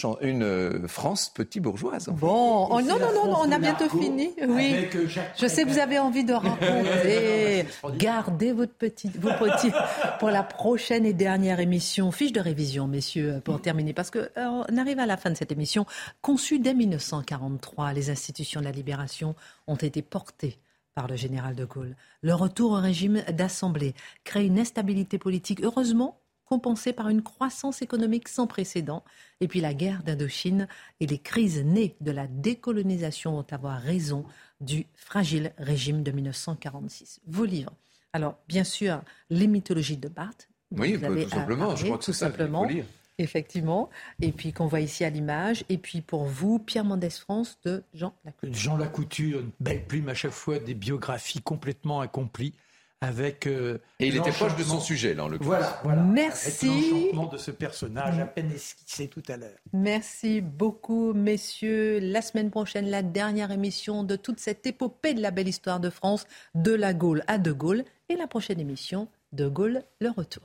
euh, 0.44 0.88
France 0.88 1.30
petit 1.34 1.60
bourgeoise. 1.60 2.10
en 2.10 2.16
fait. 2.16 2.20
Bon, 2.22 2.68
oh, 2.72 2.82
non, 2.82 2.98
non, 3.00 3.14
non, 3.14 3.36
on 3.40 3.52
a 3.52 3.60
bientôt 3.60 3.88
fini. 3.90 4.32
Oui. 4.48 4.88
euh, 4.96 5.08
Jacques 5.08 5.34
Je 5.40 5.46
sais 5.48 5.64
que 5.64 5.70
vous 5.70 5.78
avez 5.80 6.00
envie 6.00 6.24
de 6.24 6.34
raconter. 6.34 7.66
Gardez 7.98 8.52
votre 8.52 8.74
petit, 8.74 9.12
vos 9.20 9.30
petits 9.40 9.72
pour 10.20 10.30
la 10.32 10.42
prochaine 10.44 11.06
et 11.06 11.14
dernière 11.14 11.60
émission. 11.60 12.12
Fiche 12.12 12.32
de 12.32 12.40
révision, 12.40 12.88
messieurs, 12.88 13.39
pour 13.40 13.62
terminer. 13.62 13.94
Parce 13.94 14.10
que 14.10 14.20
euh, 14.38 14.64
on 14.70 14.78
arrive 14.78 15.00
à 15.00 15.06
la 15.06 15.18
fin 15.18 15.30
de 15.30 15.36
cette 15.36 15.52
émission. 15.52 15.86
Conçue 16.22 16.60
dès 16.60 16.74
1943, 16.74 17.94
les 17.94 18.10
institutions 18.10 18.60
de 18.60 18.66
la 18.66 18.72
libération 18.72 19.36
ont 19.68 19.76
été 19.76 20.02
portées 20.02 20.60
par 20.96 21.08
le 21.08 21.16
général 21.16 21.56
de 21.56 21.66
Gaulle. 21.66 21.96
Le 22.22 22.34
retour 22.34 22.72
au 22.72 22.82
régime 22.82 23.24
d'assemblée 23.32 23.94
crée 24.24 24.46
une 24.46 24.60
instabilité 24.60 25.18
politique, 25.18 25.62
heureusement 25.62 26.20
compensée 26.46 26.94
par 26.94 27.10
une 27.10 27.22
croissance 27.22 27.82
économique 27.84 28.28
sans 28.28 28.48
précédent. 28.48 29.04
Et 29.40 29.48
puis 29.48 29.62
la 29.62 29.74
guerre 29.76 30.02
d'Indochine 30.04 30.68
et 31.00 31.06
les 31.06 31.20
crises 31.20 31.64
nées 31.64 31.96
de 32.02 32.12
la 32.12 32.26
décolonisation 32.28 33.34
vont 33.34 33.46
avoir 33.52 33.80
raison 33.80 34.26
du 34.60 34.88
fragile 34.96 35.54
régime 35.60 36.02
de 36.02 36.12
1946. 36.12 37.22
Vos 37.28 37.46
livres. 37.46 37.74
Alors, 38.14 38.38
bien 38.48 38.64
sûr, 38.64 39.02
les 39.30 39.48
mythologies 39.48 39.98
de 39.98 40.10
Barthes. 40.10 40.50
Oui, 40.72 40.94
vous 40.96 41.02
bah, 41.02 41.08
avez 41.08 41.26
tout 41.26 41.30
simplement. 41.30 41.68
parlé, 41.68 41.78
je 41.78 41.86
crois 41.86 41.98
que 42.00 42.04
tout 42.06 42.12
c'est 42.12 42.20
ça 42.20 42.26
faut 42.28 42.32
simplement. 42.32 42.66
lire. 42.66 42.86
Effectivement. 43.20 43.90
Et 44.22 44.32
puis 44.32 44.54
qu'on 44.54 44.66
voit 44.68 44.80
ici 44.80 45.04
à 45.04 45.10
l'image. 45.12 45.64
Et 45.70 45.78
puis 45.78 46.02
pour 46.02 46.24
vous, 46.24 46.58
Pierre 46.58 46.86
Mendès 46.86 47.10
France 47.12 47.60
de 47.64 47.84
Jean 47.94 48.14
Lacouture. 48.26 48.54
Jean 48.56 48.78
Lacouture, 48.78 49.40
une 49.42 49.52
belle 49.60 49.86
plume 49.86 50.10
à 50.10 50.14
chaque 50.16 50.32
fois, 50.32 50.58
des 50.58 50.74
biographies 50.74 51.42
complètement 51.42 52.00
accomplies, 52.02 52.54
avec. 53.02 53.46
euh, 53.48 53.78
Et 54.00 54.08
il 54.08 54.16
était 54.18 54.32
proche 54.32 54.56
de 54.56 54.64
son 54.64 54.80
sujet, 54.80 55.14
là, 55.14 55.26
en 55.26 55.28
l'occurrence. 55.30 55.50
Voilà, 55.58 55.80
voilà. 55.84 56.02
Merci. 56.02 56.68
Avec 56.70 56.92
l'enchantement 56.92 57.26
de 57.28 57.38
ce 57.38 57.52
personnage 57.52 58.20
à 58.20 58.26
peine 58.26 58.52
esquissé 58.52 59.08
tout 59.08 59.24
à 59.28 59.38
l'heure. 59.38 59.58
Merci 59.74 60.42
beaucoup, 60.42 61.14
messieurs. 61.14 62.00
La 62.02 62.22
semaine 62.22 62.50
prochaine, 62.52 62.90
la 62.90 63.04
dernière 63.04 63.52
émission 63.52 64.04
de 64.04 64.16
toute 64.16 64.40
cette 64.40 64.66
épopée 64.66 65.14
de 65.14 65.22
la 65.22 65.32
belle 65.32 65.48
histoire 65.48 65.80
de 65.80 65.90
France, 65.90 66.26
de 66.56 66.74
la 66.74 66.94
Gaule 66.94 67.24
à 67.28 67.38
De 67.38 67.52
Gaulle. 67.52 67.84
Et 68.10 68.16
la 68.16 68.28
prochaine 68.28 68.60
émission, 68.60 69.08
De 69.34 69.48
Gaulle, 69.48 69.84
le 70.02 70.10
retour. 70.10 70.44